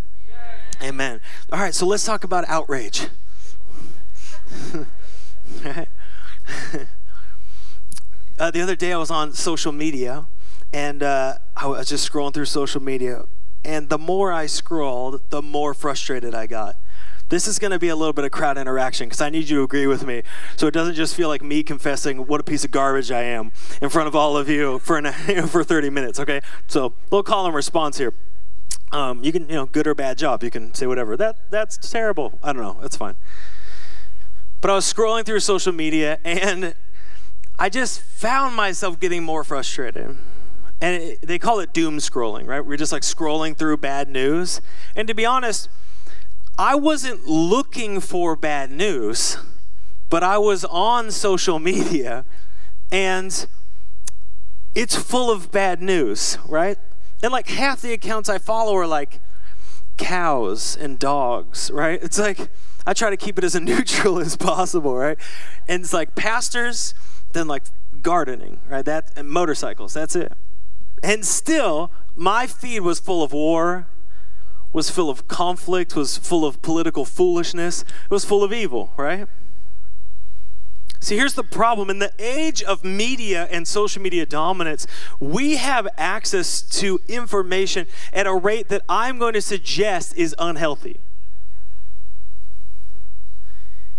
Amen. 0.80 0.88
Amen. 0.88 1.20
All 1.50 1.58
right, 1.58 1.74
so 1.74 1.86
let's 1.86 2.04
talk 2.04 2.24
about 2.24 2.44
outrage. 2.46 3.08
uh, 8.38 8.50
the 8.50 8.60
other 8.60 8.76
day, 8.76 8.92
I 8.92 8.98
was 8.98 9.10
on 9.10 9.32
social 9.32 9.72
media, 9.72 10.26
and 10.72 11.02
uh, 11.02 11.38
I 11.56 11.66
was 11.66 11.88
just 11.88 12.10
scrolling 12.10 12.34
through 12.34 12.44
social 12.44 12.82
media, 12.82 13.24
and 13.64 13.88
the 13.88 13.98
more 13.98 14.32
I 14.32 14.46
scrolled, 14.46 15.20
the 15.30 15.42
more 15.42 15.74
frustrated 15.74 16.34
I 16.34 16.46
got. 16.46 16.76
This 17.28 17.46
is 17.46 17.58
going 17.58 17.72
to 17.72 17.78
be 17.78 17.88
a 17.88 17.96
little 17.96 18.14
bit 18.14 18.24
of 18.24 18.30
crowd 18.30 18.56
interaction 18.56 19.06
because 19.06 19.20
I 19.20 19.28
need 19.28 19.50
you 19.50 19.58
to 19.58 19.62
agree 19.62 19.86
with 19.86 20.06
me. 20.06 20.22
So 20.56 20.66
it 20.66 20.70
doesn't 20.72 20.94
just 20.94 21.14
feel 21.14 21.28
like 21.28 21.42
me 21.42 21.62
confessing 21.62 22.26
what 22.26 22.40
a 22.40 22.42
piece 22.42 22.64
of 22.64 22.70
garbage 22.70 23.10
I 23.10 23.22
am 23.22 23.52
in 23.82 23.90
front 23.90 24.08
of 24.08 24.16
all 24.16 24.36
of 24.36 24.48
you 24.48 24.78
for, 24.78 24.96
an, 24.96 25.12
for 25.48 25.62
30 25.62 25.90
minutes, 25.90 26.18
okay? 26.20 26.40
So 26.68 26.94
little 27.10 27.22
call 27.22 27.44
and 27.44 27.54
response 27.54 27.98
here. 27.98 28.14
Um, 28.92 29.22
you 29.22 29.32
can, 29.32 29.42
you 29.42 29.56
know, 29.56 29.66
good 29.66 29.86
or 29.86 29.94
bad 29.94 30.16
job. 30.16 30.42
You 30.42 30.50
can 30.50 30.72
say 30.72 30.86
whatever. 30.86 31.16
That 31.18 31.50
That's 31.50 31.76
terrible. 31.76 32.38
I 32.42 32.54
don't 32.54 32.62
know. 32.62 32.78
That's 32.80 32.96
fine. 32.96 33.16
But 34.62 34.70
I 34.70 34.74
was 34.74 34.90
scrolling 34.90 35.26
through 35.26 35.40
social 35.40 35.72
media 35.72 36.18
and 36.24 36.74
I 37.58 37.68
just 37.68 38.00
found 38.00 38.56
myself 38.56 38.98
getting 38.98 39.22
more 39.22 39.44
frustrated. 39.44 40.16
And 40.80 41.02
it, 41.02 41.22
they 41.22 41.38
call 41.38 41.60
it 41.60 41.72
doom 41.72 41.98
scrolling, 41.98 42.46
right? 42.46 42.64
We're 42.64 42.76
just 42.76 42.92
like 42.92 43.02
scrolling 43.02 43.56
through 43.56 43.78
bad 43.78 44.08
news. 44.08 44.60
And 44.94 45.08
to 45.08 45.14
be 45.14 45.26
honest, 45.26 45.68
I 46.56 46.74
wasn't 46.74 47.26
looking 47.26 48.00
for 48.00 48.36
bad 48.36 48.70
news, 48.70 49.38
but 50.10 50.22
I 50.22 50.38
was 50.38 50.64
on 50.64 51.10
social 51.10 51.58
media 51.60 52.24
and 52.90 53.46
it's 54.74 54.96
full 54.96 55.30
of 55.30 55.50
bad 55.50 55.82
news, 55.82 56.38
right? 56.46 56.78
And 57.22 57.32
like 57.32 57.48
half 57.48 57.80
the 57.80 57.92
accounts 57.92 58.28
I 58.28 58.38
follow 58.38 58.76
are 58.76 58.86
like 58.86 59.20
cows 59.96 60.76
and 60.76 60.98
dogs, 60.98 61.70
right? 61.72 62.02
It's 62.02 62.18
like 62.18 62.48
I 62.86 62.94
try 62.94 63.10
to 63.10 63.16
keep 63.16 63.38
it 63.38 63.44
as 63.44 63.54
neutral 63.60 64.18
as 64.18 64.36
possible, 64.36 64.96
right? 64.96 65.18
And 65.66 65.82
it's 65.82 65.92
like 65.92 66.14
pastors, 66.14 66.94
then 67.32 67.46
like 67.48 67.64
gardening, 68.02 68.60
right? 68.68 68.84
That 68.84 69.12
and 69.16 69.28
motorcycles, 69.28 69.94
that's 69.94 70.16
it. 70.16 70.32
And 71.02 71.24
still, 71.24 71.90
my 72.16 72.46
feed 72.46 72.80
was 72.80 73.00
full 73.00 73.22
of 73.22 73.32
war, 73.32 73.86
was 74.72 74.90
full 74.90 75.08
of 75.10 75.28
conflict, 75.28 75.96
was 75.96 76.18
full 76.18 76.44
of 76.44 76.60
political 76.62 77.04
foolishness, 77.04 77.82
it 77.82 78.10
was 78.10 78.24
full 78.24 78.44
of 78.44 78.52
evil, 78.52 78.92
right? 78.96 79.28
See, 81.00 81.16
here's 81.16 81.34
the 81.34 81.44
problem. 81.44 81.90
In 81.90 82.00
the 82.00 82.12
age 82.18 82.62
of 82.62 82.84
media 82.84 83.46
and 83.52 83.68
social 83.68 84.02
media 84.02 84.26
dominance, 84.26 84.86
we 85.20 85.56
have 85.56 85.86
access 85.96 86.60
to 86.60 87.00
information 87.06 87.86
at 88.12 88.26
a 88.26 88.34
rate 88.34 88.68
that 88.68 88.82
I'm 88.88 89.18
going 89.18 89.34
to 89.34 89.40
suggest 89.40 90.16
is 90.16 90.34
unhealthy. 90.38 90.98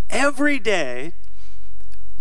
Every 0.10 0.60
day, 0.60 1.14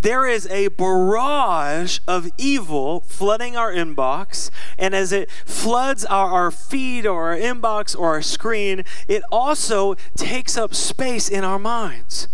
there 0.01 0.25
is 0.27 0.47
a 0.47 0.69
barrage 0.69 1.99
of 2.07 2.29
evil 2.37 3.01
flooding 3.01 3.57
our 3.57 3.71
inbox. 3.71 4.49
And 4.77 4.93
as 4.93 5.11
it 5.11 5.29
floods 5.45 6.05
our, 6.05 6.29
our 6.29 6.51
feed 6.51 7.05
or 7.05 7.31
our 7.31 7.37
inbox 7.37 7.97
or 7.97 8.09
our 8.09 8.21
screen, 8.21 8.83
it 9.07 9.23
also 9.31 9.95
takes 10.15 10.57
up 10.57 10.73
space 10.73 11.29
in 11.29 11.43
our 11.43 11.59
minds. 11.59 12.27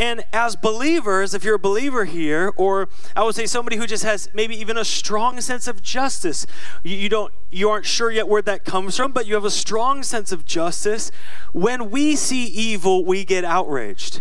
And 0.00 0.24
as 0.32 0.54
believers, 0.54 1.34
if 1.34 1.42
you're 1.42 1.56
a 1.56 1.58
believer 1.58 2.04
here, 2.04 2.52
or 2.56 2.88
I 3.16 3.24
would 3.24 3.34
say 3.34 3.46
somebody 3.46 3.76
who 3.76 3.86
just 3.86 4.04
has 4.04 4.28
maybe 4.32 4.56
even 4.56 4.76
a 4.76 4.84
strong 4.84 5.40
sense 5.40 5.66
of 5.66 5.82
justice, 5.82 6.46
you, 6.84 6.96
you, 6.96 7.08
don't, 7.08 7.34
you 7.50 7.68
aren't 7.68 7.84
sure 7.84 8.10
yet 8.10 8.28
where 8.28 8.42
that 8.42 8.64
comes 8.64 8.96
from, 8.96 9.10
but 9.10 9.26
you 9.26 9.34
have 9.34 9.44
a 9.44 9.50
strong 9.50 10.04
sense 10.04 10.30
of 10.30 10.44
justice. 10.44 11.10
When 11.52 11.90
we 11.90 12.14
see 12.14 12.44
evil, 12.44 13.04
we 13.04 13.24
get 13.24 13.44
outraged. 13.44 14.20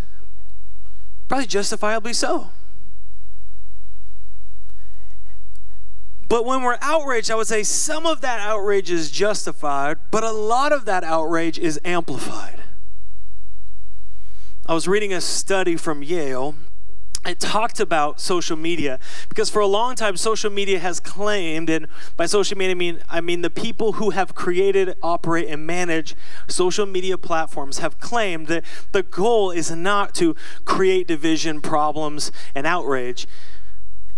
Probably 1.27 1.45
justifiably 1.45 2.13
so. 2.13 2.49
But 6.27 6.45
when 6.45 6.61
we're 6.61 6.77
outraged, 6.81 7.31
I 7.31 7.35
would 7.35 7.47
say 7.47 7.63
some 7.63 8.05
of 8.05 8.21
that 8.21 8.39
outrage 8.39 8.91
is 8.91 9.11
justified, 9.11 9.97
but 10.11 10.23
a 10.23 10.31
lot 10.31 10.73
of 10.73 10.85
that 10.85 11.03
outrage 11.03 11.57
is 11.57 11.79
amplified. 11.85 12.61
I 14.65 14.73
was 14.73 14.87
reading 14.87 15.13
a 15.13 15.21
study 15.21 15.77
from 15.77 16.03
Yale. 16.03 16.55
It 17.25 17.39
talked 17.39 17.79
about 17.79 18.19
social 18.19 18.57
media 18.57 18.99
because 19.27 19.49
for 19.49 19.59
a 19.59 19.65
long 19.65 19.95
time 19.95 20.15
social 20.15 20.49
media 20.49 20.79
has 20.79 20.99
claimed 20.99 21.69
and 21.69 21.87
by 22.15 22.25
social 22.25 22.57
media 22.57 22.71
I 22.71 22.75
mean 22.75 22.99
I 23.09 23.21
mean 23.21 23.41
the 23.41 23.49
people 23.49 23.93
who 23.93 24.11
have 24.11 24.35
created, 24.35 24.95
operate 25.01 25.47
and 25.49 25.65
manage 25.65 26.15
social 26.47 26.85
media 26.85 27.17
platforms 27.17 27.79
have 27.79 27.99
claimed 27.99 28.47
that 28.47 28.63
the 28.91 29.03
goal 29.03 29.51
is 29.51 29.71
not 29.71 30.15
to 30.15 30.35
create 30.63 31.07
division, 31.07 31.59
problems 31.59 32.31
and 32.53 32.67
outrage. 32.67 33.27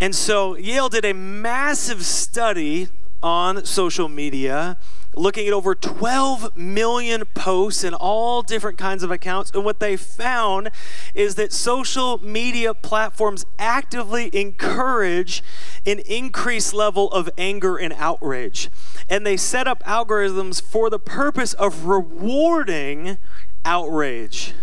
And 0.02 0.16
so 0.16 0.56
Yale 0.56 0.90
did 0.90 1.04
a 1.04 1.14
massive 1.14 2.06
study 2.06 2.88
on 3.22 3.66
social 3.66 4.08
media 4.08 4.78
looking 5.16 5.48
at 5.48 5.54
over 5.54 5.76
12 5.76 6.56
million 6.56 7.24
posts 7.34 7.84
in 7.84 7.94
all 7.94 8.42
different 8.42 8.78
kinds 8.78 9.04
of 9.04 9.12
accounts. 9.12 9.52
And 9.54 9.66
what 9.66 9.80
they 9.80 9.98
found 9.98 10.70
is 11.14 11.36
that 11.36 11.52
social 11.52 12.20
media 12.24 12.74
platforms 12.74 13.46
actively 13.58 14.30
encourage 14.34 15.44
an 15.86 16.00
increased 16.00 16.74
level 16.74 17.12
of 17.12 17.30
anger 17.38 17.76
and 17.76 17.94
outrage. 17.94 18.70
And 19.10 19.26
they 19.26 19.36
set 19.36 19.68
up 19.68 19.84
algorithms 19.84 20.62
for 20.62 20.90
the 20.90 21.00
purpose 21.00 21.54
of 21.54 21.86
rewarding 21.86 23.18
outrage, 23.66 24.54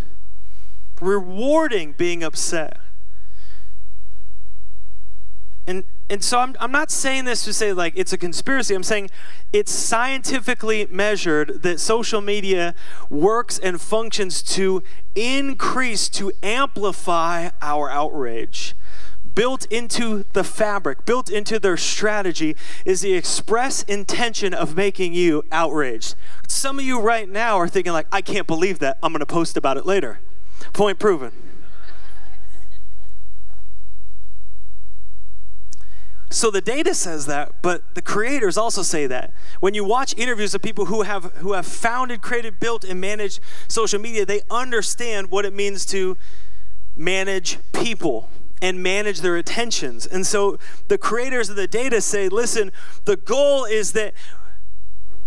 rewarding 1.01 1.93
being 1.93 2.23
upset. 2.23 2.79
And 5.67 5.85
and 6.09 6.23
so 6.23 6.39
I'm, 6.39 6.55
I'm 6.61 6.71
not 6.71 6.93
saying 6.93 7.25
this 7.25 7.45
to 7.45 7.53
say 7.53 7.73
like 7.73 7.93
it's 7.97 8.13
a 8.13 8.19
conspiracy. 8.19 8.75
I'm 8.75 8.85
saying 8.85 9.11
it's 9.53 9.73
scientifically 9.73 10.87
measured 10.89 11.63
that 11.63 11.81
social 11.81 12.21
media 12.21 12.75
works 13.11 13.59
and 13.59 13.81
functions 13.81 14.43
to 14.43 14.85
increase, 15.17 16.09
to 16.11 16.31
amplify 16.43 17.51
our 17.61 17.91
outrage. 17.91 18.77
Built 19.35 19.67
into 19.67 20.25
the 20.33 20.45
fabric, 20.45 21.05
built 21.05 21.29
into 21.29 21.59
their 21.59 21.77
strategy, 21.77 22.57
is 22.87 23.01
the 23.01 23.15
express 23.15 23.83
intention 23.83 24.55
of 24.55 24.77
making 24.77 25.13
you 25.13 25.43
outraged. 25.53 26.15
Some 26.49 26.79
of 26.79 26.85
you 26.87 27.01
right 27.01 27.29
now 27.29 27.59
are 27.59 27.69
thinking, 27.69 27.93
like, 27.93 28.07
I 28.11 28.23
can't 28.23 28.47
believe 28.47 28.79
that. 28.79 28.97
I'm 29.03 29.13
going 29.13 29.21
to 29.21 29.27
post 29.27 29.57
about 29.59 29.77
it 29.77 29.85
later. 29.85 30.21
Point 30.73 30.99
proven. 30.99 31.33
So 36.29 36.51
the 36.51 36.61
data 36.61 36.93
says 36.93 37.27
that, 37.27 37.63
but 37.63 37.83
the 37.95 38.03
creators 38.03 38.59
also 38.59 38.83
say 38.83 39.07
that. 39.07 39.33
When 39.61 39.75
you 39.75 39.85
watch 39.85 40.15
interviews 40.17 40.55
of 40.55 40.63
people 40.63 40.87
who 40.87 41.03
have 41.03 41.25
who 41.37 41.53
have 41.53 41.67
founded, 41.67 42.21
created, 42.21 42.59
built, 42.59 42.85
and 42.85 43.01
managed 43.01 43.41
social 43.69 44.01
media, 44.01 44.27
they 44.27 44.43
understand 44.51 45.31
what 45.31 45.45
it 45.45 45.53
means 45.53 45.87
to 45.87 46.17
manage 46.97 47.59
people 47.73 48.29
and 48.61 48.83
manage 48.83 49.21
their 49.21 49.37
attentions. 49.37 50.07
And 50.07 50.27
so 50.27 50.59
the 50.89 50.99
creators 50.99 51.49
of 51.49 51.57
the 51.57 51.69
data 51.69 52.01
say, 52.01 52.29
listen, 52.29 52.73
the 53.05 53.17
goal 53.17 53.65
is 53.65 53.93
that 53.93 54.15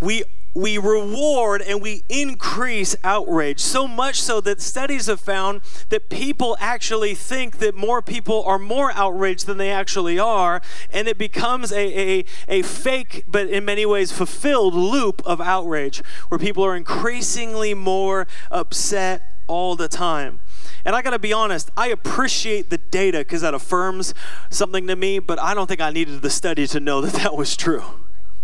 we 0.01 0.23
we 0.59 0.77
reward 0.77 1.61
and 1.61 1.81
we 1.81 2.03
increase 2.09 2.95
outrage. 3.03 3.59
So 3.59 3.87
much 3.87 4.21
so 4.21 4.41
that 4.41 4.61
studies 4.61 5.05
have 5.05 5.21
found 5.21 5.61
that 5.89 6.09
people 6.09 6.57
actually 6.59 7.15
think 7.15 7.59
that 7.59 7.75
more 7.75 8.01
people 8.01 8.43
are 8.43 8.59
more 8.59 8.91
outraged 8.93 9.45
than 9.45 9.57
they 9.57 9.71
actually 9.71 10.19
are. 10.19 10.61
And 10.91 11.07
it 11.07 11.17
becomes 11.17 11.71
a, 11.71 12.19
a, 12.19 12.25
a 12.47 12.61
fake, 12.61 13.23
but 13.27 13.47
in 13.47 13.63
many 13.65 13.85
ways 13.85 14.11
fulfilled 14.11 14.73
loop 14.73 15.21
of 15.25 15.39
outrage 15.39 16.03
where 16.27 16.39
people 16.39 16.65
are 16.65 16.75
increasingly 16.75 17.73
more 17.73 18.27
upset 18.51 19.21
all 19.47 19.75
the 19.75 19.87
time. 19.87 20.39
And 20.85 20.95
I 20.95 21.01
got 21.01 21.11
to 21.11 21.19
be 21.19 21.33
honest, 21.33 21.71
I 21.75 21.87
appreciate 21.87 22.69
the 22.69 22.77
data 22.77 23.19
because 23.19 23.41
that 23.41 23.53
affirms 23.53 24.13
something 24.49 24.87
to 24.87 24.95
me, 24.95 25.19
but 25.19 25.39
I 25.39 25.53
don't 25.53 25.67
think 25.67 25.81
I 25.81 25.89
needed 25.89 26.21
the 26.21 26.29
study 26.29 26.67
to 26.67 26.79
know 26.79 27.01
that 27.01 27.13
that 27.13 27.35
was 27.35 27.55
true, 27.55 27.83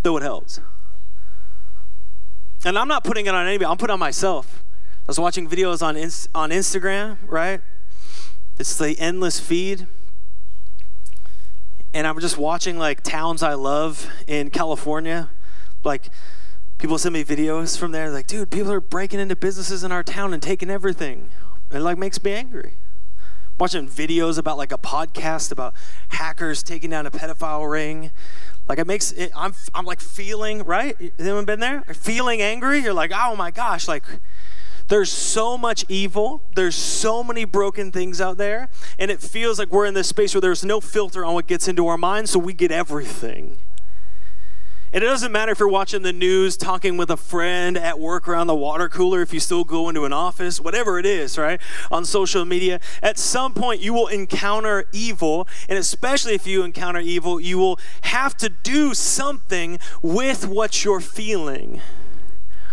though 0.03 0.17
it 0.17 0.23
helps. 0.23 0.59
And 2.65 2.79
I'm 2.79 2.87
not 2.87 3.03
putting 3.03 3.27
it 3.27 3.35
on 3.35 3.45
anybody, 3.45 3.67
I'm 3.69 3.77
putting 3.77 3.93
on 3.93 3.99
myself. 3.99 4.63
I 5.01 5.03
was 5.05 5.19
watching 5.19 5.47
videos 5.47 5.83
on, 5.83 5.95
on 6.33 6.49
Instagram, 6.49 7.19
right? 7.27 7.61
It's 8.57 8.75
the 8.75 8.99
endless 8.99 9.39
feed. 9.39 9.85
And 11.93 12.07
I'm 12.07 12.19
just 12.19 12.39
watching 12.39 12.79
like 12.79 13.03
towns 13.03 13.43
I 13.43 13.53
love 13.53 14.09
in 14.27 14.49
California. 14.49 15.29
Like 15.83 16.09
people 16.79 16.97
send 16.97 17.13
me 17.13 17.23
videos 17.23 17.77
from 17.77 17.91
there, 17.91 18.09
like, 18.09 18.25
dude, 18.25 18.49
people 18.49 18.71
are 18.71 18.81
breaking 18.81 19.19
into 19.19 19.35
businesses 19.35 19.83
in 19.83 19.91
our 19.91 20.03
town 20.03 20.33
and 20.33 20.41
taking 20.41 20.71
everything. 20.71 21.29
It 21.69 21.81
like 21.81 21.99
makes 21.99 22.21
me 22.23 22.31
angry. 22.31 22.73
watching 23.59 23.87
videos 23.87 24.39
about 24.39 24.57
like 24.57 24.71
a 24.71 24.77
podcast 24.77 25.51
about 25.51 25.75
hackers 26.09 26.63
taking 26.63 26.89
down 26.89 27.05
a 27.05 27.11
pedophile 27.11 27.69
ring. 27.69 28.11
Like 28.67 28.79
it 28.79 28.87
makes 28.87 29.11
it, 29.11 29.31
I'm, 29.35 29.53
I'm 29.73 29.85
like 29.85 29.99
feeling, 29.99 30.63
right? 30.63 30.95
Anyone 31.19 31.45
been 31.45 31.59
there? 31.59 31.81
Feeling 31.93 32.41
angry? 32.41 32.79
You're 32.79 32.93
like, 32.93 33.11
oh 33.13 33.35
my 33.35 33.51
gosh, 33.51 33.87
like 33.87 34.03
there's 34.87 35.11
so 35.11 35.57
much 35.57 35.85
evil. 35.89 36.43
There's 36.55 36.75
so 36.75 37.23
many 37.23 37.45
broken 37.45 37.91
things 37.91 38.21
out 38.21 38.37
there. 38.37 38.69
And 38.99 39.09
it 39.09 39.19
feels 39.19 39.59
like 39.59 39.71
we're 39.71 39.85
in 39.85 39.93
this 39.93 40.07
space 40.07 40.33
where 40.33 40.41
there's 40.41 40.63
no 40.63 40.79
filter 40.79 41.25
on 41.25 41.33
what 41.33 41.47
gets 41.47 41.67
into 41.67 41.87
our 41.87 41.97
minds, 41.97 42.31
so 42.31 42.39
we 42.39 42.53
get 42.53 42.71
everything. 42.71 43.57
And 44.95 45.03
it 45.03 45.07
doesn't 45.07 45.33
matter 45.33 45.51
if 45.51 45.59
you're 45.59 45.67
watching 45.67 46.03
the 46.03 46.13
news, 46.13 46.55
talking 46.55 46.95
with 46.95 47.09
a 47.11 47.17
friend 47.17 47.77
at 47.77 47.99
work 47.99 48.29
around 48.29 48.47
the 48.47 48.55
water 48.55 48.87
cooler, 48.87 49.21
if 49.21 49.33
you 49.33 49.41
still 49.41 49.65
go 49.65 49.89
into 49.89 50.05
an 50.05 50.13
office, 50.13 50.61
whatever 50.61 50.97
it 50.97 51.05
is, 51.05 51.37
right? 51.37 51.59
On 51.91 52.05
social 52.05 52.45
media, 52.45 52.79
at 53.03 53.19
some 53.19 53.53
point 53.53 53.81
you 53.81 53.93
will 53.93 54.07
encounter 54.07 54.85
evil. 54.93 55.49
And 55.67 55.77
especially 55.77 56.33
if 56.33 56.47
you 56.47 56.63
encounter 56.63 57.01
evil, 57.01 57.41
you 57.41 57.57
will 57.57 57.77
have 58.03 58.37
to 58.37 58.47
do 58.47 58.93
something 58.93 59.79
with 60.01 60.47
what 60.47 60.85
you're 60.85 61.01
feeling. 61.01 61.81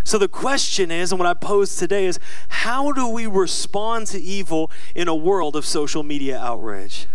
So 0.04 0.16
the 0.16 0.28
question 0.28 0.92
is, 0.92 1.10
and 1.10 1.18
what 1.18 1.26
I 1.26 1.34
pose 1.34 1.74
today 1.74 2.06
is, 2.06 2.20
how 2.48 2.92
do 2.92 3.08
we 3.08 3.26
respond 3.26 4.06
to 4.08 4.20
evil 4.20 4.70
in 4.94 5.08
a 5.08 5.14
world 5.16 5.56
of 5.56 5.66
social 5.66 6.04
media 6.04 6.38
outrage? 6.38 7.08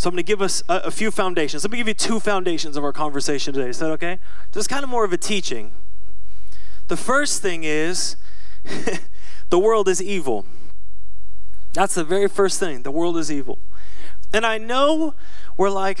So 0.00 0.08
I'm 0.08 0.14
going 0.14 0.24
to 0.24 0.26
give 0.26 0.40
us 0.40 0.62
a, 0.66 0.76
a, 0.76 0.90
few 0.90 1.10
foundations. 1.10 1.62
Let 1.62 1.72
me 1.72 1.76
give 1.76 1.86
you 1.86 1.92
two 1.92 2.20
foundations 2.20 2.78
of 2.78 2.82
our 2.82 2.92
conversation 2.92 3.52
today. 3.52 3.68
Is 3.68 3.80
that 3.80 3.90
okay? 3.90 4.18
Just 4.50 4.70
kind 4.70 4.82
of 4.82 4.88
more 4.88 5.04
of 5.04 5.12
a 5.12 5.18
teaching. 5.18 5.72
The 6.88 6.96
first 6.96 7.42
thing 7.42 7.64
is 7.64 8.16
the 9.50 9.58
world 9.58 9.90
is 9.90 10.02
evil. 10.02 10.46
That's 11.74 11.96
the 11.96 12.04
very 12.04 12.28
first 12.28 12.58
thing. 12.58 12.82
The 12.82 12.90
world 12.90 13.18
is 13.18 13.30
evil. 13.30 13.58
And 14.32 14.46
I 14.46 14.56
know 14.56 15.14
we're 15.58 15.68
like, 15.68 16.00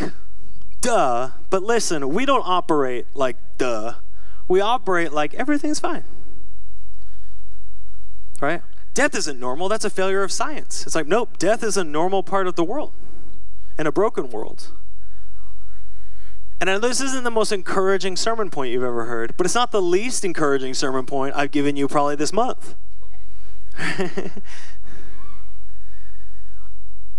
duh, 0.80 1.32
but 1.50 1.62
listen, 1.62 2.08
we 2.08 2.24
don't 2.24 2.46
operate 2.46 3.06
like 3.12 3.36
duh. 3.58 3.96
We 4.48 4.62
operate 4.62 5.12
like 5.12 5.34
everything's 5.34 5.78
fine. 5.78 6.04
Right? 8.40 8.62
Death 8.94 9.14
isn't 9.14 9.38
normal. 9.38 9.68
That's 9.68 9.84
a 9.84 9.90
failure 9.90 10.22
of 10.22 10.32
science. 10.32 10.86
It's 10.86 10.94
like, 10.94 11.06
nope, 11.06 11.36
death 11.36 11.62
is 11.62 11.76
a 11.76 11.84
normal 11.84 12.22
part 12.22 12.46
of 12.46 12.56
the 12.56 12.64
world 12.64 12.94
in 13.80 13.86
a 13.86 13.92
broken 13.92 14.28
world. 14.28 14.72
And 16.60 16.68
I 16.68 16.74
know 16.74 16.80
this 16.80 17.00
isn't 17.00 17.24
the 17.24 17.30
most 17.30 17.50
encouraging 17.50 18.14
sermon 18.14 18.50
point 18.50 18.70
you've 18.70 18.84
ever 18.84 19.06
heard, 19.06 19.34
but 19.38 19.46
it's 19.46 19.54
not 19.54 19.72
the 19.72 19.80
least 19.80 20.22
encouraging 20.22 20.74
sermon 20.74 21.06
point 21.06 21.34
I've 21.34 21.50
given 21.50 21.76
you 21.76 21.88
probably 21.88 22.14
this 22.14 22.30
month. 22.30 22.74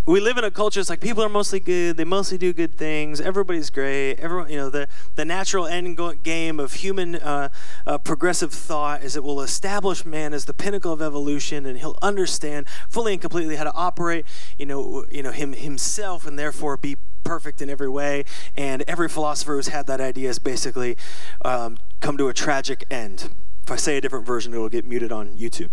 we 0.04 0.20
live 0.20 0.36
in 0.36 0.44
a 0.44 0.50
culture 0.50 0.80
it's 0.80 0.90
like 0.90 1.00
people 1.00 1.22
are 1.22 1.28
mostly 1.28 1.60
good 1.60 1.96
they 1.96 2.04
mostly 2.04 2.36
do 2.36 2.52
good 2.52 2.76
things 2.76 3.20
everybody's 3.20 3.70
great 3.70 4.14
everyone 4.16 4.50
you 4.50 4.56
know 4.56 4.68
the, 4.68 4.88
the 5.14 5.24
natural 5.24 5.66
end 5.66 5.98
game 6.22 6.58
of 6.58 6.72
human 6.74 7.14
uh, 7.16 7.48
uh, 7.86 7.98
progressive 7.98 8.52
thought 8.52 9.02
is 9.02 9.14
it 9.14 9.22
will 9.22 9.40
establish 9.40 10.04
man 10.04 10.32
as 10.32 10.46
the 10.46 10.54
pinnacle 10.54 10.92
of 10.92 11.00
evolution 11.00 11.66
and 11.66 11.78
he'll 11.78 11.98
understand 12.02 12.66
fully 12.88 13.12
and 13.12 13.20
completely 13.20 13.56
how 13.56 13.64
to 13.64 13.72
operate 13.74 14.24
you 14.58 14.66
know 14.66 15.04
you 15.10 15.22
know 15.22 15.30
him 15.32 15.52
himself 15.52 16.26
and 16.26 16.38
therefore 16.38 16.76
be 16.76 16.96
perfect 17.24 17.62
in 17.62 17.70
every 17.70 17.88
way. 17.88 18.24
And 18.56 18.82
every 18.88 19.08
philosopher 19.08 19.56
who's 19.56 19.68
had 19.68 19.86
that 19.86 20.00
idea 20.00 20.28
has 20.28 20.38
basically 20.38 20.96
um, 21.44 21.78
come 22.00 22.16
to 22.18 22.28
a 22.28 22.34
tragic 22.34 22.84
end. 22.90 23.30
If 23.62 23.70
i 23.70 23.76
say 23.76 23.96
a 23.96 24.00
different 24.00 24.26
version 24.26 24.52
it'll 24.52 24.68
get 24.68 24.84
muted 24.84 25.12
on 25.12 25.36
youtube 25.36 25.70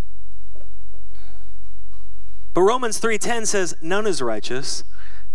but 2.59 2.63
Romans 2.63 2.99
3:10 2.99 3.45
says 3.45 3.73
none 3.81 4.05
is 4.05 4.21
righteous, 4.21 4.83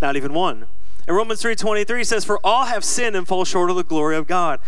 not 0.02 0.14
even 0.14 0.34
one. 0.34 0.66
And 1.08 1.16
Romans 1.16 1.40
3:23 1.40 2.04
says 2.04 2.22
for 2.22 2.38
all 2.44 2.66
have 2.66 2.84
sinned 2.84 3.16
and 3.16 3.26
fall 3.26 3.46
short 3.46 3.70
of 3.70 3.76
the 3.76 3.82
glory 3.82 4.14
of 4.14 4.26
God. 4.26 4.60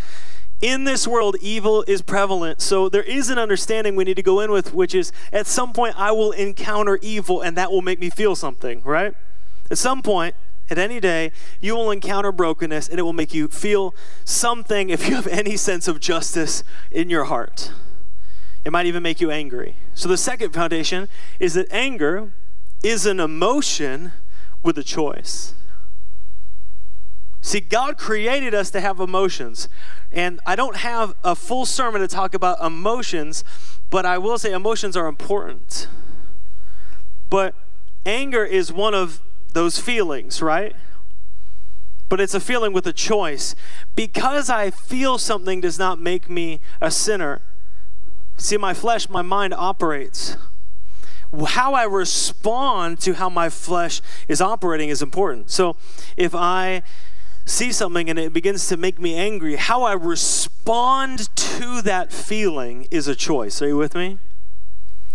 In 0.63 0.85
this 0.85 1.07
world 1.07 1.37
evil 1.43 1.85
is 1.87 2.01
prevalent. 2.01 2.63
So 2.63 2.89
there 2.89 3.03
is 3.03 3.29
an 3.29 3.37
understanding 3.37 3.95
we 3.95 4.05
need 4.05 4.17
to 4.17 4.23
go 4.23 4.41
in 4.41 4.51
with 4.51 4.73
which 4.73 4.95
is 4.95 5.13
at 5.35 5.47
some 5.47 5.75
point 5.75 6.01
I 6.01 6.13
will 6.13 6.33
encounter 6.33 6.99
evil 7.03 7.43
and 7.43 7.59
that 7.59 7.71
will 7.71 7.83
make 7.83 8.01
me 8.01 8.09
feel 8.09 8.35
something, 8.35 8.81
right? 8.85 9.15
At 9.71 9.77
some 9.77 10.01
point 10.01 10.35
at 10.71 10.79
any 10.79 10.99
day, 10.99 11.33
you 11.61 11.75
will 11.75 11.91
encounter 11.91 12.33
brokenness 12.33 12.89
and 12.89 12.99
it 12.99 13.03
will 13.03 13.13
make 13.13 13.35
you 13.35 13.49
feel 13.49 13.95
something 14.25 14.89
if 14.89 15.07
you 15.07 15.17
have 15.17 15.27
any 15.27 15.59
sense 15.59 15.89
of 15.89 16.01
justice 16.01 16.65
in 16.91 17.11
your 17.11 17.25
heart. 17.25 17.71
It 18.65 18.73
might 18.73 18.87
even 18.87 19.03
make 19.03 19.21
you 19.21 19.31
angry. 19.31 19.77
So, 19.95 20.09
the 20.09 20.17
second 20.17 20.53
foundation 20.53 21.09
is 21.39 21.55
that 21.55 21.69
anger 21.71 22.33
is 22.87 23.05
an 23.05 23.19
emotion 23.19 24.13
with 24.63 24.79
a 24.79 24.83
choice. 24.85 25.55
See, 27.41 27.59
God 27.59 27.99
created 27.99 28.55
us 28.55 28.71
to 28.71 28.81
have 28.81 29.01
emotions. 29.01 29.69
And 30.13 30.39
I 30.47 30.55
don't 30.55 30.77
have 30.77 31.15
a 31.25 31.35
full 31.35 31.67
sermon 31.67 32.01
to 32.01 32.07
talk 32.07 32.33
about 32.33 32.61
emotions, 32.65 33.43
but 33.91 34.07
I 34.07 34.19
will 34.19 34.39
say 34.39 34.53
emotions 34.53 34.97
are 34.97 35.09
important. 35.09 35.89
But 37.29 37.57
anger 38.05 38.45
is 38.45 38.73
one 38.73 38.95
of 38.95 39.21
those 39.53 39.81
feelings, 39.81 40.41
right? 40.41 40.75
But 42.09 42.21
it's 42.21 42.35
a 42.35 42.41
feeling 42.41 42.73
with 42.73 42.87
a 42.87 42.93
choice. 42.93 43.57
Because 43.97 44.49
I 44.49 44.71
feel 44.71 45.19
something 45.19 45.61
does 45.61 45.77
not 45.77 46.01
make 46.01 46.31
me 46.31 46.61
a 46.81 46.93
sinner. 46.93 47.43
See, 48.37 48.57
my 48.57 48.75
flesh, 48.75 49.09
my 49.09 49.23
mind 49.23 49.55
operates. 49.55 50.37
How 51.49 51.75
I 51.75 51.85
respond 51.85 53.01
to 53.01 53.15
how 53.15 53.29
my 53.29 53.49
flesh 53.49 54.01
is 54.29 54.41
operating 54.41 54.89
is 54.89 55.03
important. 55.03 55.51
So 55.51 55.77
if 56.17 56.35
I 56.35 56.83
see 57.45 57.73
something 57.73 58.11
and 58.11 58.19
it 58.19 58.33
begins 58.33 58.69
to 58.69 58.77
make 58.77 58.99
me 58.99 59.15
angry, 59.15 59.57
how 59.57 59.83
I 59.83 59.93
respond 59.93 61.35
to 61.37 61.83
that 61.83 62.13
feeling 62.13 62.87
is 62.91 63.09
a 63.09 63.15
choice. 63.15 63.63
Are 63.63 63.69
you 63.69 63.77
with 63.77 63.95
me? 63.95 64.19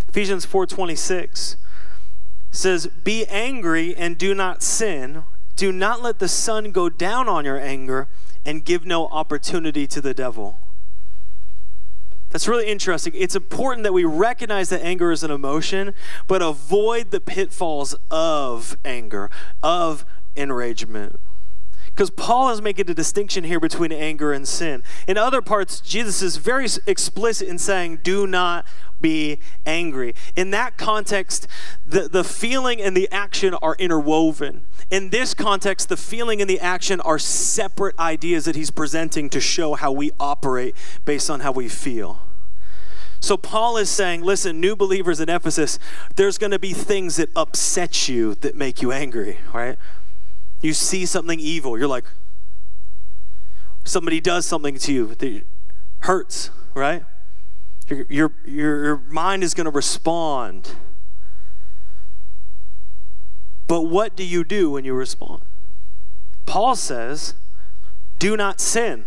Ephesians 0.07 0.45
4:26 0.45 1.55
says, 2.51 2.87
"Be 3.03 3.25
angry 3.27 3.95
and 3.95 4.17
do 4.17 4.33
not 4.33 4.61
sin. 4.61 5.23
Do 5.55 5.71
not 5.71 6.01
let 6.01 6.19
the 6.19 6.27
sun 6.27 6.71
go 6.71 6.89
down 6.89 7.29
on 7.29 7.45
your 7.45 7.59
anger 7.59 8.07
and 8.45 8.65
give 8.65 8.85
no 8.85 9.07
opportunity 9.07 9.87
to 9.87 10.01
the 10.01 10.13
devil." 10.13 10.59
That's 12.31 12.47
really 12.47 12.67
interesting. 12.67 13.13
It's 13.15 13.35
important 13.35 13.83
that 13.83 13.93
we 13.93 14.05
recognize 14.05 14.69
that 14.69 14.81
anger 14.81 15.11
is 15.11 15.23
an 15.23 15.31
emotion, 15.31 15.93
but 16.27 16.41
avoid 16.41 17.11
the 17.11 17.19
pitfalls 17.19 17.95
of 18.09 18.77
anger, 18.85 19.29
of 19.61 20.05
enragement. 20.35 21.19
Because 21.85 22.09
Paul 22.09 22.51
is 22.51 22.61
making 22.61 22.89
a 22.89 22.93
distinction 22.93 23.43
here 23.43 23.59
between 23.59 23.91
anger 23.91 24.31
and 24.31 24.47
sin. 24.47 24.81
In 25.07 25.17
other 25.17 25.41
parts, 25.41 25.81
Jesus 25.81 26.21
is 26.21 26.37
very 26.37 26.67
explicit 26.87 27.49
in 27.49 27.57
saying, 27.57 27.99
do 28.01 28.25
not 28.25 28.65
be 29.01 29.39
angry. 29.65 30.13
In 30.35 30.51
that 30.51 30.77
context, 30.77 31.47
the, 31.85 32.07
the 32.07 32.23
feeling 32.23 32.81
and 32.81 32.95
the 32.95 33.09
action 33.11 33.53
are 33.55 33.75
interwoven. 33.79 34.63
In 34.89 35.09
this 35.09 35.33
context, 35.33 35.89
the 35.89 35.97
feeling 35.97 36.41
and 36.41 36.49
the 36.49 36.59
action 36.59 36.99
are 37.01 37.19
separate 37.19 37.97
ideas 37.99 38.45
that 38.45 38.55
he's 38.55 38.71
presenting 38.71 39.29
to 39.29 39.39
show 39.39 39.73
how 39.73 39.91
we 39.91 40.11
operate 40.19 40.75
based 41.05 41.29
on 41.29 41.39
how 41.41 41.51
we 41.51 41.69
feel. 41.69 42.21
So 43.21 43.37
Paul 43.37 43.77
is 43.77 43.89
saying, 43.89 44.23
listen, 44.23 44.59
new 44.59 44.75
believers 44.75 45.19
in 45.19 45.29
Ephesus, 45.29 45.77
there's 46.15 46.39
going 46.39 46.51
to 46.51 46.59
be 46.59 46.73
things 46.73 47.17
that 47.17 47.29
upset 47.35 48.09
you 48.09 48.33
that 48.35 48.55
make 48.55 48.81
you 48.81 48.91
angry, 48.91 49.37
right? 49.53 49.77
You 50.61 50.73
see 50.73 51.05
something 51.05 51.39
evil, 51.39 51.77
you're 51.77 51.87
like, 51.87 52.05
somebody 53.83 54.19
does 54.19 54.45
something 54.45 54.77
to 54.77 54.93
you 54.93 55.07
that 55.15 55.43
hurts, 55.99 56.49
right? 56.73 57.03
Your, 57.91 58.05
your, 58.09 58.31
your 58.45 58.97
mind 59.09 59.43
is 59.43 59.53
going 59.53 59.65
to 59.65 59.71
respond. 59.71 60.75
But 63.67 63.81
what 63.81 64.15
do 64.15 64.23
you 64.23 64.43
do 64.43 64.71
when 64.71 64.85
you 64.85 64.93
respond? 64.93 65.43
Paul 66.45 66.75
says, 66.75 67.35
do 68.17 68.37
not 68.37 68.59
sin. 68.59 69.05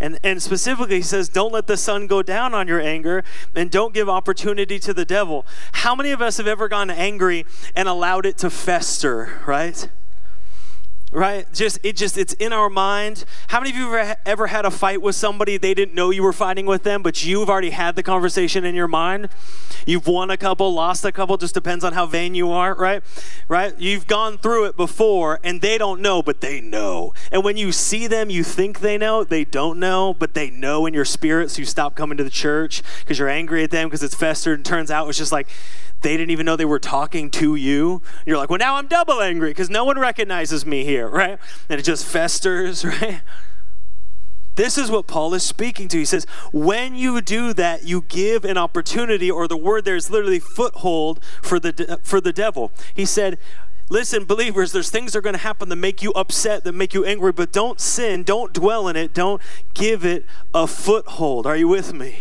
And, 0.00 0.18
and 0.24 0.42
specifically, 0.42 0.96
he 0.96 1.02
says, 1.02 1.28
don't 1.28 1.52
let 1.52 1.66
the 1.66 1.76
sun 1.76 2.06
go 2.06 2.22
down 2.22 2.54
on 2.54 2.66
your 2.66 2.80
anger 2.80 3.22
and 3.54 3.70
don't 3.70 3.92
give 3.92 4.08
opportunity 4.08 4.78
to 4.78 4.94
the 4.94 5.04
devil. 5.04 5.46
How 5.72 5.94
many 5.94 6.10
of 6.10 6.22
us 6.22 6.38
have 6.38 6.46
ever 6.46 6.68
gotten 6.68 6.90
angry 6.90 7.44
and 7.76 7.86
allowed 7.88 8.26
it 8.26 8.38
to 8.38 8.50
fester, 8.50 9.40
right? 9.46 9.88
Right? 11.10 11.52
Just 11.52 11.78
it 11.82 11.96
just 11.96 12.16
it's 12.16 12.32
in 12.34 12.52
our 12.52 12.70
mind. 12.70 13.24
How 13.48 13.60
many 13.60 13.70
of 13.70 13.76
you 13.76 13.94
ever, 13.94 14.16
ever 14.24 14.46
had 14.46 14.64
a 14.64 14.70
fight 14.70 15.02
with 15.02 15.16
somebody? 15.16 15.56
They 15.56 15.74
didn't 15.74 15.94
know 15.94 16.10
you 16.10 16.22
were 16.22 16.32
fighting 16.32 16.66
with 16.66 16.84
them 16.84 17.02
but 17.02 17.24
you've 17.24 17.50
already 17.50 17.70
had 17.70 17.96
the 17.96 18.02
conversation 18.02 18.64
in 18.64 18.74
your 18.74 18.88
mind. 18.88 19.28
You've 19.86 20.06
won 20.06 20.30
a 20.30 20.36
couple 20.36 20.72
lost 20.72 21.04
a 21.04 21.12
couple 21.12 21.36
just 21.36 21.54
depends 21.54 21.84
on 21.84 21.94
how 21.94 22.06
vain 22.06 22.34
you 22.34 22.50
are 22.52 22.74
right? 22.74 23.02
Right? 23.48 23.78
You've 23.78 24.06
gone 24.06 24.38
through 24.38 24.66
it 24.66 24.76
before 24.76 25.40
and 25.42 25.60
they 25.60 25.78
don't 25.78 26.00
know 26.00 26.22
but 26.22 26.40
they 26.40 26.60
know. 26.60 27.12
And 27.32 27.42
when 27.42 27.56
you 27.56 27.72
see 27.72 28.06
them 28.06 28.30
you 28.30 28.44
think 28.44 28.80
they 28.80 28.96
know. 28.96 29.24
They 29.24 29.44
don't 29.44 29.80
know 29.80 30.14
but 30.14 30.34
they 30.34 30.50
know 30.50 30.86
in 30.86 30.94
your 30.94 31.04
spirit 31.04 31.50
so 31.50 31.60
you 31.60 31.66
stop 31.66 31.96
coming 31.96 32.18
to 32.18 32.24
the 32.24 32.30
church 32.30 32.82
because 33.00 33.18
you're 33.18 33.28
angry 33.28 33.64
at 33.64 33.70
them 33.70 33.88
because 33.88 34.02
it's 34.02 34.14
festered 34.14 34.58
and 34.58 34.64
turns 34.64 34.90
out 34.90 35.08
it's 35.08 35.18
just 35.18 35.32
like 35.32 35.48
they 36.02 36.16
didn't 36.16 36.30
even 36.30 36.46
know 36.46 36.56
they 36.56 36.64
were 36.64 36.78
talking 36.78 37.30
to 37.32 37.54
you. 37.54 38.02
You're 38.26 38.38
like, 38.38 38.50
well, 38.50 38.58
now 38.58 38.76
I'm 38.76 38.86
double 38.86 39.20
angry 39.20 39.50
because 39.50 39.70
no 39.70 39.84
one 39.84 39.98
recognizes 39.98 40.64
me 40.64 40.84
here, 40.84 41.08
right? 41.10 41.38
And 41.68 41.80
it 41.80 41.82
just 41.82 42.06
festers, 42.06 42.84
right? 42.84 43.20
This 44.56 44.76
is 44.76 44.90
what 44.90 45.06
Paul 45.06 45.32
is 45.34 45.42
speaking 45.42 45.88
to. 45.88 45.98
He 45.98 46.04
says, 46.04 46.26
when 46.52 46.94
you 46.94 47.20
do 47.20 47.52
that, 47.54 47.84
you 47.84 48.02
give 48.08 48.44
an 48.44 48.58
opportunity, 48.58 49.30
or 49.30 49.48
the 49.48 49.56
word 49.56 49.84
there 49.84 49.96
is 49.96 50.10
literally 50.10 50.40
foothold 50.40 51.22
for 51.40 51.58
the, 51.58 51.72
de- 51.72 51.96
for 52.02 52.20
the 52.20 52.32
devil. 52.32 52.72
He 52.94 53.04
said, 53.04 53.38
Listen, 53.92 54.24
believers, 54.24 54.70
there's 54.70 54.88
things 54.88 55.12
that 55.12 55.18
are 55.18 55.22
going 55.22 55.34
to 55.34 55.40
happen 55.40 55.68
that 55.68 55.76
make 55.76 56.00
you 56.00 56.12
upset, 56.12 56.62
that 56.62 56.72
make 56.72 56.94
you 56.94 57.04
angry, 57.04 57.32
but 57.32 57.50
don't 57.50 57.80
sin, 57.80 58.22
don't 58.22 58.52
dwell 58.52 58.86
in 58.86 58.94
it, 58.94 59.12
don't 59.12 59.42
give 59.74 60.04
it 60.04 60.24
a 60.54 60.68
foothold. 60.68 61.44
Are 61.44 61.56
you 61.56 61.66
with 61.66 61.92
me? 61.92 62.20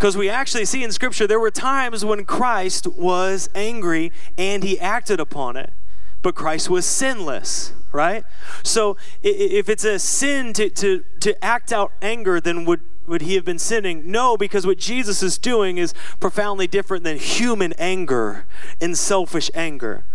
Because 0.00 0.16
we 0.16 0.30
actually 0.30 0.64
see 0.64 0.82
in 0.82 0.92
Scripture 0.92 1.26
there 1.26 1.38
were 1.38 1.50
times 1.50 2.06
when 2.06 2.24
Christ 2.24 2.86
was 2.86 3.50
angry 3.54 4.12
and 4.38 4.64
he 4.64 4.80
acted 4.80 5.20
upon 5.20 5.58
it, 5.58 5.74
but 6.22 6.34
Christ 6.34 6.70
was 6.70 6.86
sinless, 6.86 7.74
right? 7.92 8.24
So 8.62 8.96
if 9.22 9.68
it's 9.68 9.84
a 9.84 9.98
sin 9.98 10.54
to, 10.54 10.70
to, 10.70 11.04
to 11.20 11.44
act 11.44 11.70
out 11.70 11.92
anger, 12.00 12.40
then 12.40 12.64
would, 12.64 12.80
would 13.06 13.20
he 13.20 13.34
have 13.34 13.44
been 13.44 13.58
sinning? 13.58 14.10
No, 14.10 14.38
because 14.38 14.66
what 14.66 14.78
Jesus 14.78 15.22
is 15.22 15.36
doing 15.36 15.76
is 15.76 15.92
profoundly 16.18 16.66
different 16.66 17.04
than 17.04 17.18
human 17.18 17.74
anger 17.74 18.46
and 18.80 18.96
selfish 18.96 19.50
anger. 19.52 20.06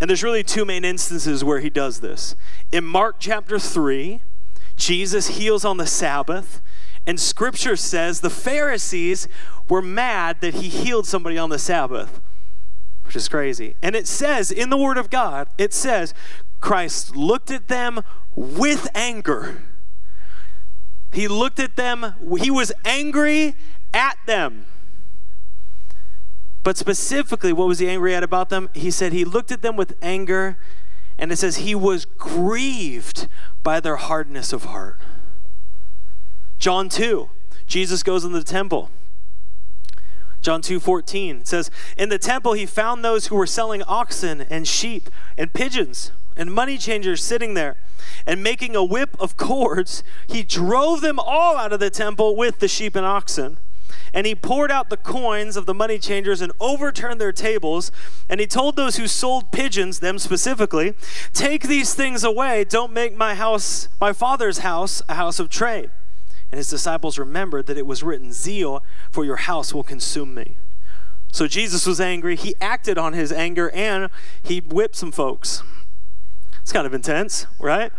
And 0.00 0.08
there's 0.08 0.22
really 0.22 0.44
two 0.44 0.64
main 0.64 0.84
instances 0.84 1.42
where 1.42 1.58
he 1.58 1.68
does 1.68 1.98
this. 1.98 2.36
In 2.70 2.84
Mark 2.84 3.16
chapter 3.18 3.58
3, 3.58 4.22
Jesus 4.76 5.38
heals 5.38 5.64
on 5.64 5.78
the 5.78 5.86
Sabbath 5.86 6.60
and 7.06 7.18
scripture 7.18 7.76
says 7.76 8.20
the 8.20 8.30
Pharisees 8.30 9.28
were 9.68 9.82
mad 9.82 10.40
that 10.40 10.54
he 10.54 10.68
healed 10.68 11.06
somebody 11.06 11.36
on 11.36 11.50
the 11.50 11.58
Sabbath, 11.58 12.20
which 13.04 13.16
is 13.16 13.28
crazy. 13.28 13.76
And 13.82 13.96
it 13.96 14.06
says 14.06 14.50
in 14.50 14.70
the 14.70 14.76
Word 14.76 14.98
of 14.98 15.10
God, 15.10 15.48
it 15.58 15.72
says, 15.72 16.14
Christ 16.60 17.16
looked 17.16 17.50
at 17.50 17.68
them 17.68 18.02
with 18.36 18.88
anger. 18.94 19.62
He 21.12 21.28
looked 21.28 21.58
at 21.58 21.76
them, 21.76 22.14
he 22.40 22.50
was 22.50 22.72
angry 22.84 23.54
at 23.92 24.16
them. 24.26 24.66
But 26.62 26.76
specifically, 26.76 27.52
what 27.52 27.66
was 27.66 27.80
he 27.80 27.88
angry 27.88 28.14
at 28.14 28.22
about 28.22 28.48
them? 28.48 28.70
He 28.72 28.90
said 28.90 29.12
he 29.12 29.24
looked 29.24 29.50
at 29.50 29.62
them 29.62 29.76
with 29.76 29.96
anger, 30.00 30.56
and 31.18 31.32
it 31.32 31.36
says 31.36 31.56
he 31.56 31.74
was 31.74 32.04
grieved 32.04 33.26
by 33.64 33.80
their 33.80 33.96
hardness 33.96 34.52
of 34.52 34.66
heart. 34.66 35.00
John 36.62 36.88
2, 36.88 37.28
Jesus 37.66 38.04
goes 38.04 38.24
in 38.24 38.30
the 38.30 38.44
temple. 38.44 38.88
John 40.40 40.62
2:14 40.62 41.44
says, 41.44 41.72
"In 41.96 42.08
the 42.08 42.20
temple 42.20 42.52
he 42.52 42.66
found 42.66 43.04
those 43.04 43.26
who 43.26 43.34
were 43.34 43.48
selling 43.48 43.82
oxen 43.82 44.42
and 44.48 44.68
sheep 44.68 45.10
and 45.36 45.52
pigeons 45.52 46.12
and 46.36 46.54
money 46.54 46.78
changers 46.78 47.24
sitting 47.24 47.54
there. 47.54 47.78
And 48.28 48.44
making 48.44 48.76
a 48.76 48.84
whip 48.84 49.16
of 49.18 49.36
cords, 49.36 50.04
he 50.28 50.44
drove 50.44 51.00
them 51.00 51.18
all 51.18 51.56
out 51.56 51.72
of 51.72 51.80
the 51.80 51.90
temple 51.90 52.36
with 52.36 52.60
the 52.60 52.68
sheep 52.68 52.94
and 52.94 53.04
oxen. 53.04 53.58
And 54.14 54.24
he 54.24 54.36
poured 54.36 54.70
out 54.70 54.88
the 54.88 54.96
coins 54.96 55.56
of 55.56 55.66
the 55.66 55.74
money 55.74 55.98
changers 55.98 56.40
and 56.40 56.52
overturned 56.60 57.20
their 57.20 57.32
tables. 57.32 57.90
And 58.28 58.38
he 58.38 58.46
told 58.46 58.76
those 58.76 58.98
who 58.98 59.08
sold 59.08 59.50
pigeons, 59.50 59.98
them 59.98 60.16
specifically, 60.16 60.94
Take 61.32 61.64
these 61.64 61.92
things 61.92 62.22
away. 62.22 62.62
Don't 62.62 62.92
make 62.92 63.16
my 63.16 63.34
house, 63.34 63.88
my 64.00 64.12
father's 64.12 64.58
house, 64.58 65.02
a 65.08 65.14
house 65.14 65.40
of 65.40 65.48
trade. 65.48 65.90
And 66.52 66.58
his 66.58 66.68
disciples 66.68 67.18
remembered 67.18 67.66
that 67.66 67.78
it 67.78 67.86
was 67.86 68.02
written, 68.02 68.32
Zeal 68.32 68.84
for 69.10 69.24
your 69.24 69.36
house 69.36 69.72
will 69.72 69.82
consume 69.82 70.34
me. 70.34 70.58
So 71.32 71.46
Jesus 71.48 71.86
was 71.86 71.98
angry. 71.98 72.36
He 72.36 72.54
acted 72.60 72.98
on 72.98 73.14
his 73.14 73.32
anger 73.32 73.70
and 73.70 74.10
he 74.42 74.60
whipped 74.60 74.94
some 74.94 75.10
folks. 75.10 75.62
It's 76.60 76.72
kind 76.72 76.86
of 76.86 76.92
intense, 76.92 77.46
right? 77.58 77.90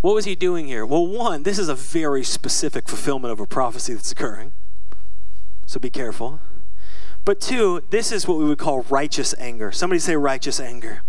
What 0.00 0.14
was 0.14 0.24
he 0.24 0.34
doing 0.34 0.66
here? 0.66 0.86
Well, 0.86 1.06
one, 1.06 1.42
this 1.42 1.58
is 1.58 1.68
a 1.68 1.74
very 1.74 2.24
specific 2.24 2.88
fulfillment 2.88 3.32
of 3.32 3.40
a 3.40 3.46
prophecy 3.46 3.92
that's 3.92 4.10
occurring. 4.10 4.52
So 5.66 5.78
be 5.78 5.90
careful. 5.90 6.40
But 7.26 7.40
two, 7.40 7.82
this 7.90 8.10
is 8.10 8.26
what 8.26 8.38
we 8.38 8.44
would 8.44 8.58
call 8.58 8.86
righteous 8.88 9.34
anger. 9.38 9.70
Somebody 9.70 9.98
say 9.98 10.16
righteous 10.16 10.60
anger. 10.60 11.02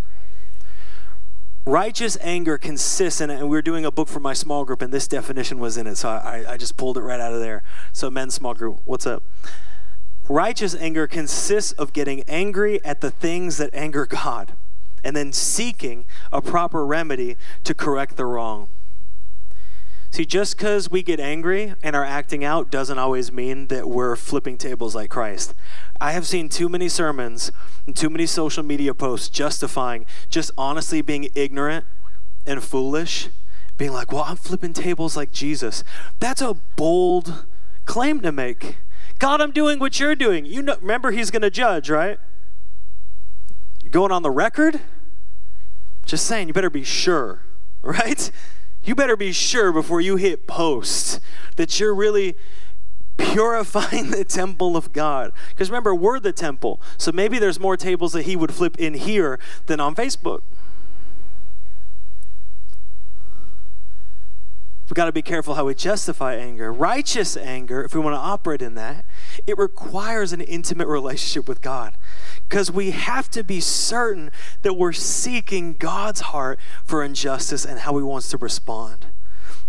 Righteous 1.66 2.18
anger 2.22 2.58
consists 2.58 3.22
in 3.22 3.30
and 3.30 3.50
we 3.50 3.58
are 3.58 3.62
doing 3.62 3.86
a 3.86 3.92
book 3.92 4.08
for 4.08 4.20
my 4.20 4.34
small 4.34 4.66
group, 4.66 4.82
and 4.82 4.94
this 4.94 5.08
definition 5.08 5.60
was 5.60 5.78
in 5.78 5.88
it, 5.88 5.98
so 5.98 6.10
I, 6.10 6.54
I 6.54 6.58
just 6.58 6.78
pulled 6.78 6.98
it 6.98 7.02
right 7.02 7.20
out 7.20 7.34
of 7.34 7.42
there. 7.42 7.64
So, 7.92 8.10
men's 8.10 8.34
small 8.34 8.54
group, 8.54 8.82
what's 8.86 9.06
up? 9.06 9.24
Righteous 10.28 10.76
anger 10.76 11.08
consists 11.08 11.72
of 11.74 11.92
getting 11.94 12.24
angry 12.24 12.84
at 12.86 13.02
the 13.02 13.12
things 13.12 13.58
that 13.58 13.70
anger 13.74 14.06
God 14.10 14.54
and 15.04 15.16
then 15.16 15.32
seeking 15.32 16.06
a 16.32 16.42
proper 16.42 16.86
remedy 16.86 17.38
to 17.64 17.74
correct 17.74 18.18
the 18.18 18.26
wrong. 18.26 18.70
See, 20.12 20.26
just 20.26 20.58
because 20.58 20.90
we 20.90 21.04
get 21.04 21.20
angry 21.20 21.76
and 21.84 21.96
are 21.96 22.04
acting 22.04 22.44
out 22.44 22.72
doesn't 22.72 22.98
always 22.98 23.32
mean 23.32 23.68
that 23.68 23.88
we're 23.88 24.16
flipping 24.16 24.58
tables 24.58 24.96
like 24.96 25.10
Christ. 25.10 25.54
I 26.02 26.14
have 26.14 26.26
seen 26.26 26.50
too 26.50 26.68
many 26.68 26.90
sermons 26.90 27.52
and 27.86 27.96
too 27.96 28.10
many 28.10 28.26
social 28.26 28.64
media 28.64 28.94
posts 28.94 29.30
justifying 29.30 30.06
just 30.30 30.52
honestly 30.58 31.02
being 31.02 31.30
ignorant 31.36 31.86
and 32.46 32.64
foolish, 32.64 33.30
being 33.78 33.94
like, 33.94 34.12
well, 34.12 34.24
I'm 34.24 34.36
flipping 34.36 34.74
tables 34.74 35.16
like 35.16 35.32
Jesus. 35.32 35.84
That's 36.20 36.42
a 36.42 36.56
bold 36.76 37.46
claim 37.86 38.22
to 38.22 38.32
make. 38.32 38.78
God, 39.20 39.42
I'm 39.42 39.52
doing 39.52 39.80
what 39.80 40.00
you're 40.00 40.16
doing. 40.16 40.46
You 40.46 40.64
know, 40.64 40.78
remember, 40.82 41.12
He's 41.12 41.30
going 41.30 41.42
to 41.44 41.52
judge, 41.52 41.90
right? 41.90 42.18
You're 43.84 43.92
going 43.92 44.12
on 44.12 44.24
the 44.24 44.32
record? 44.32 44.82
Just 46.06 46.26
saying, 46.26 46.48
you 46.48 46.54
better 46.54 46.70
be 46.70 46.84
sure, 46.84 47.42
right? 47.84 48.32
You 48.84 48.96
better 48.96 49.18
be 49.18 49.32
sure 49.32 49.72
before 49.72 50.02
you 50.02 50.16
hit 50.16 50.48
post 50.48 51.20
that 51.58 51.80
you're 51.80 51.94
really 51.94 52.36
purifying 53.18 54.12
the 54.12 54.24
temple 54.24 54.78
of 54.78 54.94
God. 54.94 55.32
Because 55.50 55.70
remember, 55.70 55.94
we're 55.94 56.20
the 56.20 56.32
temple. 56.32 56.82
So 56.98 57.12
maybe 57.12 57.40
there's 57.40 57.60
more 57.60 57.78
tables 57.78 58.14
that 58.14 58.24
he 58.24 58.36
would 58.36 58.54
flip 58.54 58.78
in 58.80 58.94
here 58.94 59.40
than 59.68 59.80
on 59.80 59.96
Facebook. 59.96 60.42
We've 64.90 64.96
got 64.96 65.06
to 65.06 65.12
be 65.12 65.22
careful 65.22 65.54
how 65.54 65.66
we 65.66 65.76
justify 65.76 66.34
anger. 66.34 66.74
Righteous 66.74 67.38
anger, 67.38 67.84
if 67.84 67.94
we 67.94 68.02
want 68.02 68.16
to 68.16 68.20
operate 68.20 68.64
in 68.64 68.74
that, 68.74 69.06
it 69.46 69.56
requires 69.56 70.34
an 70.34 70.42
intimate 70.42 70.88
relationship 70.88 71.48
with 71.48 71.62
God. 71.62 71.94
Because 72.48 72.72
we 72.72 72.90
have 72.90 73.30
to 73.32 73.44
be 73.44 73.60
certain 73.60 74.32
that 74.64 74.74
we're 74.74 74.94
seeking 74.94 75.74
God's 75.74 76.22
heart 76.22 76.60
for 76.84 77.04
injustice 77.04 77.66
and 77.66 77.82
how 77.82 77.98
He 77.98 78.04
wants 78.04 78.30
to 78.30 78.38
respond. 78.38 79.06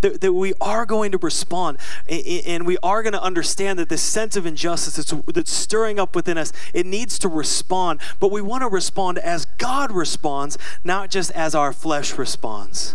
That, 0.01 0.23
that 0.23 0.33
we 0.33 0.55
are 0.59 0.87
going 0.87 1.13
to 1.13 1.19
respond 1.19 1.77
and 2.09 2.67
we 2.67 2.79
are 2.83 3.03
going 3.03 3.13
to 3.13 3.23
understand 3.23 3.79
that 3.79 3.91
this 3.91 4.01
sense 4.01 4.35
of 4.35 4.47
injustice 4.47 4.97
that's, 4.97 5.13
that's 5.27 5.53
stirring 5.53 6.01
up 6.01 6.17
within 6.17 6.39
us, 6.39 6.55
it 6.73 6.87
needs 6.87 7.19
to 7.19 7.29
respond. 7.29 8.01
But 8.19 8.31
we 8.31 8.41
want 8.41 8.63
to 8.63 8.69
respond 8.69 9.19
as 9.19 9.45
God 9.59 9.93
responds, 9.93 10.57
not 10.83 11.11
just 11.11 11.31
as 11.33 11.55
our 11.55 11.75
flesh 11.75 12.17
responds. 12.17 12.95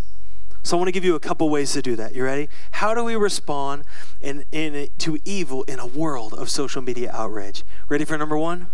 So 0.66 0.76
I 0.76 0.80
want 0.80 0.88
to 0.88 0.92
give 0.92 1.06
you 1.06 1.14
a 1.14 1.20
couple 1.20 1.48
ways 1.48 1.74
to 1.74 1.82
do 1.84 1.96
that. 1.96 2.16
You 2.16 2.24
ready? 2.24 2.50
How 2.72 2.96
do 2.96 3.04
we 3.04 3.16
respond 3.16 3.84
in, 4.20 4.46
in, 4.52 4.90
to 4.98 5.20
evil 5.24 5.62
in 5.66 5.78
a 5.78 5.86
world 5.86 6.34
of 6.34 6.50
social 6.50 6.82
media 6.82 7.12
outrage? 7.14 7.64
Ready 7.88 8.04
for 8.04 8.18
number 8.18 8.36
one? 8.36 8.66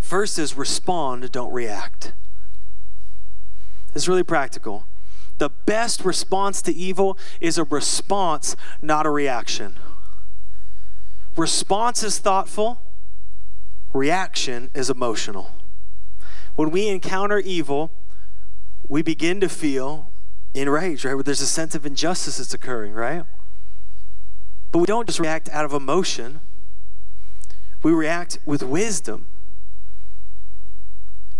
First 0.00 0.38
is 0.38 0.56
respond, 0.56 1.30
don't 1.32 1.52
react. 1.52 2.14
It's 3.94 4.08
really 4.08 4.22
practical. 4.22 4.86
The 5.36 5.50
best 5.50 6.02
response 6.02 6.62
to 6.62 6.72
evil 6.74 7.18
is 7.38 7.58
a 7.58 7.64
response, 7.64 8.56
not 8.80 9.04
a 9.04 9.10
reaction. 9.10 9.76
Response 11.36 12.02
is 12.02 12.18
thoughtful, 12.18 12.80
reaction 13.92 14.70
is 14.72 14.88
emotional. 14.88 15.50
When 16.54 16.70
we 16.70 16.88
encounter 16.88 17.38
evil, 17.38 17.92
we 18.88 19.02
begin 19.02 19.40
to 19.40 19.48
feel 19.48 20.10
enraged, 20.54 21.04
right? 21.04 21.14
Where 21.14 21.22
there's 21.22 21.40
a 21.40 21.46
sense 21.46 21.74
of 21.74 21.84
injustice 21.84 22.38
that's 22.38 22.54
occurring, 22.54 22.92
right? 22.92 23.24
But 24.72 24.78
we 24.78 24.86
don't 24.86 25.06
just 25.06 25.20
react 25.20 25.48
out 25.50 25.64
of 25.64 25.72
emotion, 25.72 26.40
we 27.82 27.92
react 27.92 28.38
with 28.44 28.62
wisdom. 28.62 29.28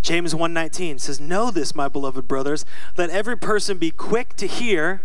James 0.03 0.35
1:19 0.35 1.01
says, 1.01 1.19
"Know 1.19 1.51
this, 1.51 1.75
my 1.75 1.89
beloved 1.89 2.29
brothers, 2.29 2.65
let 2.97 3.11
every 3.11 3.37
person 3.37 3.79
be 3.79 3.91
quick 3.91 4.37
to 4.37 4.47
hear, 4.47 5.03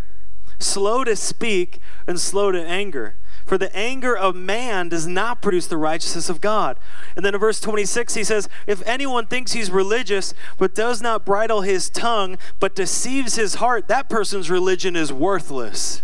slow 0.60 1.02
to 1.02 1.16
speak, 1.16 1.80
and 2.06 2.20
slow 2.20 2.52
to 2.52 2.64
anger." 2.64 3.16
For 3.44 3.58
the 3.58 3.74
anger 3.76 4.16
of 4.16 4.34
man 4.34 4.88
does 4.88 5.06
not 5.06 5.42
produce 5.42 5.66
the 5.66 5.76
righteousness 5.76 6.28
of 6.28 6.40
God. 6.40 6.78
And 7.16 7.24
then 7.24 7.34
in 7.34 7.40
verse 7.40 7.60
26, 7.60 8.14
he 8.14 8.24
says, 8.24 8.48
If 8.66 8.86
anyone 8.86 9.26
thinks 9.26 9.52
he's 9.52 9.70
religious, 9.70 10.34
but 10.58 10.74
does 10.74 11.02
not 11.02 11.24
bridle 11.24 11.62
his 11.62 11.90
tongue, 11.90 12.38
but 12.60 12.74
deceives 12.74 13.36
his 13.36 13.56
heart, 13.56 13.88
that 13.88 14.08
person's 14.08 14.50
religion 14.50 14.96
is 14.96 15.12
worthless. 15.12 16.02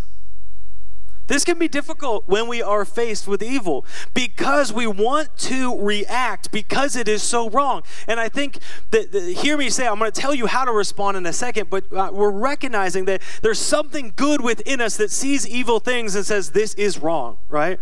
This 1.29 1.45
can 1.45 1.59
be 1.59 1.69
difficult 1.69 2.25
when 2.27 2.49
we 2.49 2.61
are 2.61 2.85
faced 2.85 3.29
with 3.29 3.43
evil 3.43 3.85
because 4.15 4.73
we 4.73 4.87
want 4.87 5.37
to 5.39 5.79
react 5.81 6.51
because 6.51 6.97
it 6.97 7.07
is 7.07 7.23
so 7.23 7.49
wrong. 7.51 7.83
And 8.07 8.19
I 8.19 8.29
think 8.29 8.59
that, 8.91 9.13
that 9.13 9.23
hear 9.23 9.57
me 9.57 9.71
say, 9.71 9.87
I'm 9.87 9.99
going 9.99 10.11
to 10.11 10.21
tell 10.21 10.35
you 10.35 10.47
how 10.47 10.65
to 10.65 10.73
respond 10.73 11.17
in 11.17 11.27
a 11.27 11.33
second, 11.33 11.71
but 11.71 11.93
uh, 11.93 12.11
we're 12.13 12.31
recognizing 12.31 13.05
that 13.05 13.23
there's 13.43 13.59
something 13.59 14.13
good 14.17 14.41
within 14.41 14.81
us 14.81 14.97
that 14.97 15.11
sees 15.11 15.47
evil 15.47 15.79
things 15.81 16.17
and 16.17 16.25
says, 16.25 16.51
This 16.51 16.75
is 16.75 16.99
wrong, 16.99 17.39
right? 17.49 17.79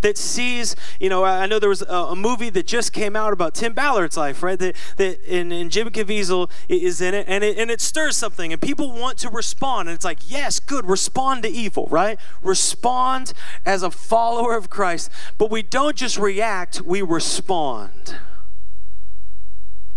That 0.00 0.18
sees, 0.18 0.76
you 1.00 1.08
know, 1.08 1.24
I 1.24 1.46
know 1.46 1.58
there 1.58 1.68
was 1.68 1.82
a, 1.82 1.86
a, 1.86 2.16
movie 2.16 2.50
that 2.50 2.66
just 2.66 2.92
came 2.92 3.16
out 3.16 3.32
about 3.32 3.54
Tim 3.54 3.72
Ballard's 3.72 4.16
life, 4.16 4.42
right? 4.42 4.58
That, 4.58 4.76
that 4.96 5.18
and, 5.28 5.52
and 5.52 5.70
Jim 5.70 5.90
Caviezel 5.90 6.50
is 6.68 7.00
in 7.00 7.14
it 7.14 7.26
and, 7.28 7.42
it, 7.42 7.58
and 7.58 7.70
it 7.70 7.80
stirs 7.80 8.16
something, 8.16 8.52
and 8.52 8.60
people 8.60 8.92
want 8.92 9.18
to 9.18 9.30
respond. 9.30 9.88
And 9.88 9.94
it's 9.94 10.04
like, 10.04 10.30
yes, 10.30 10.60
good, 10.60 10.86
respond 10.86 11.42
to 11.44 11.48
evil, 11.48 11.86
right? 11.90 12.18
Respond 12.42 13.32
as 13.64 13.82
a 13.82 13.90
follower 13.90 14.56
of 14.56 14.70
Christ. 14.70 15.10
But 15.38 15.50
we 15.50 15.62
don't 15.62 15.96
just 15.96 16.18
react, 16.18 16.82
we 16.82 17.02
respond. 17.02 18.16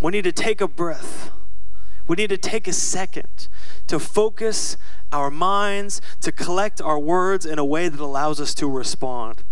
We 0.01 0.11
need 0.11 0.23
to 0.23 0.31
take 0.31 0.61
a 0.61 0.67
breath. 0.67 1.31
We 2.07 2.15
need 2.15 2.29
to 2.29 2.37
take 2.37 2.67
a 2.67 2.73
second 2.73 3.47
to 3.87 3.99
focus 3.99 4.77
our 5.11 5.29
minds, 5.29 6.01
to 6.21 6.31
collect 6.31 6.81
our 6.81 6.99
words 6.99 7.45
in 7.45 7.59
a 7.59 7.65
way 7.65 7.87
that 7.87 7.99
allows 7.99 8.39
us 8.39 8.53
to 8.55 8.67
respond. 8.67 9.43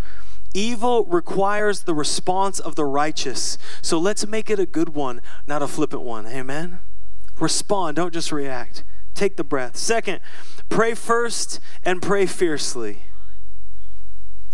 Evil 0.53 1.05
requires 1.05 1.83
the 1.83 1.93
response 1.93 2.59
of 2.59 2.75
the 2.75 2.85
righteous. 2.85 3.57
So 3.81 3.99
let's 3.99 4.25
make 4.25 4.49
it 4.49 4.59
a 4.59 4.65
good 4.65 4.89
one, 4.89 5.21
not 5.45 5.61
a 5.61 5.67
flippant 5.67 6.01
one. 6.01 6.25
Amen? 6.27 6.79
Respond, 7.39 7.97
don't 7.97 8.13
just 8.13 8.31
react. 8.31 8.83
Take 9.13 9.35
the 9.35 9.43
breath. 9.43 9.77
Second, 9.77 10.19
pray 10.69 10.93
first 10.93 11.59
and 11.83 12.01
pray 12.01 12.25
fiercely. 12.25 13.03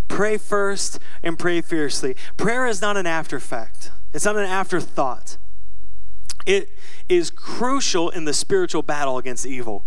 Pray 0.07 0.37
first 0.37 0.99
and 1.21 1.39
pray 1.39 1.61
fiercely. 1.61 2.15
Prayer 2.37 2.67
is 2.67 2.81
not 2.81 2.97
an 2.97 3.07
after 3.07 3.39
fact, 3.39 3.91
it's 4.13 4.25
not 4.25 4.35
an 4.35 4.45
afterthought. 4.45 5.37
It 6.45 6.69
is 7.07 7.29
crucial 7.29 8.09
in 8.09 8.25
the 8.25 8.33
spiritual 8.33 8.81
battle 8.81 9.17
against 9.17 9.45
evil. 9.45 9.85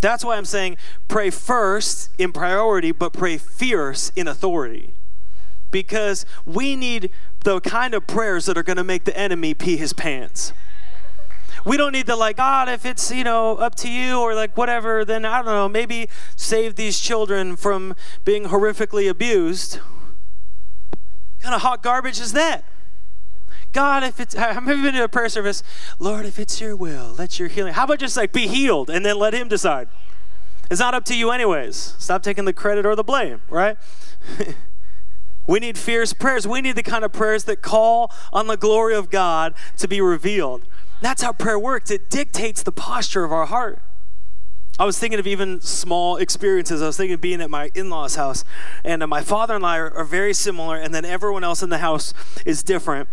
That's 0.00 0.22
why 0.22 0.36
I'm 0.36 0.44
saying 0.44 0.76
pray 1.08 1.30
first 1.30 2.10
in 2.18 2.32
priority, 2.32 2.92
but 2.92 3.14
pray 3.14 3.38
fierce 3.38 4.10
in 4.10 4.28
authority 4.28 4.92
because 5.70 6.26
we 6.44 6.76
need 6.76 7.10
the 7.44 7.60
kind 7.60 7.94
of 7.94 8.06
prayers 8.06 8.46
that 8.46 8.58
are 8.58 8.62
going 8.62 8.76
to 8.76 8.84
make 8.84 9.04
the 9.04 9.16
enemy 9.16 9.54
pee 9.54 9.76
his 9.76 9.92
pants. 9.92 10.52
We 11.64 11.76
don't 11.76 11.92
need 11.92 12.06
to 12.06 12.16
like, 12.16 12.36
God, 12.36 12.68
if 12.68 12.86
it's, 12.86 13.10
you 13.10 13.24
know, 13.24 13.56
up 13.56 13.74
to 13.76 13.90
you 13.90 14.18
or 14.18 14.34
like 14.34 14.56
whatever, 14.56 15.04
then 15.04 15.24
I 15.24 15.38
don't 15.42 15.46
know, 15.46 15.68
maybe 15.68 16.08
save 16.36 16.76
these 16.76 16.98
children 16.98 17.56
from 17.56 17.94
being 18.24 18.44
horrifically 18.44 19.08
abused. 19.10 19.76
What 20.90 21.42
kind 21.42 21.54
of 21.54 21.62
hot 21.62 21.82
garbage 21.82 22.20
is 22.20 22.32
that? 22.32 22.64
God, 23.72 24.02
if 24.02 24.18
it's, 24.20 24.34
I've 24.36 24.64
never 24.64 24.82
been 24.82 24.94
to 24.94 25.04
a 25.04 25.08
prayer 25.08 25.28
service, 25.28 25.62
Lord, 25.98 26.26
if 26.26 26.38
it's 26.38 26.60
your 26.60 26.74
will, 26.74 27.14
let 27.18 27.38
your 27.38 27.48
healing. 27.48 27.74
How 27.74 27.84
about 27.84 27.98
just 27.98 28.16
like 28.16 28.32
be 28.32 28.48
healed 28.48 28.90
and 28.90 29.04
then 29.04 29.18
let 29.18 29.34
Him 29.34 29.48
decide? 29.48 29.88
It's 30.70 30.80
not 30.80 30.94
up 30.94 31.04
to 31.06 31.16
you, 31.16 31.30
anyways. 31.30 31.94
Stop 31.98 32.22
taking 32.22 32.44
the 32.44 32.52
credit 32.52 32.86
or 32.86 32.94
the 32.94 33.04
blame, 33.04 33.42
right? 33.48 33.76
we 35.46 35.58
need 35.58 35.76
fierce 35.76 36.12
prayers. 36.12 36.46
We 36.46 36.60
need 36.60 36.76
the 36.76 36.82
kind 36.82 37.04
of 37.04 37.12
prayers 37.12 37.44
that 37.44 37.62
call 37.62 38.12
on 38.32 38.46
the 38.46 38.56
glory 38.56 38.94
of 38.94 39.10
God 39.10 39.54
to 39.78 39.88
be 39.88 40.00
revealed. 40.00 40.62
That's 41.00 41.22
how 41.22 41.32
prayer 41.32 41.58
works, 41.58 41.90
it 41.90 42.10
dictates 42.10 42.62
the 42.62 42.72
posture 42.72 43.24
of 43.24 43.32
our 43.32 43.46
heart. 43.46 43.80
I 44.78 44.84
was 44.84 44.98
thinking 44.98 45.18
of 45.18 45.26
even 45.26 45.60
small 45.60 46.16
experiences. 46.16 46.80
I 46.80 46.86
was 46.86 46.96
thinking 46.96 47.14
of 47.14 47.20
being 47.20 47.42
at 47.42 47.50
my 47.50 47.70
in 47.74 47.90
law's 47.90 48.14
house, 48.14 48.44
and 48.82 49.02
uh, 49.02 49.06
my 49.06 49.20
father 49.20 49.54
and 49.54 49.66
I 49.66 49.76
are, 49.76 49.90
are 49.92 50.04
very 50.04 50.32
similar, 50.32 50.76
and 50.76 50.94
then 50.94 51.04
everyone 51.04 51.44
else 51.44 51.62
in 51.62 51.68
the 51.68 51.78
house 51.78 52.14
is 52.46 52.62
different. 52.62 53.08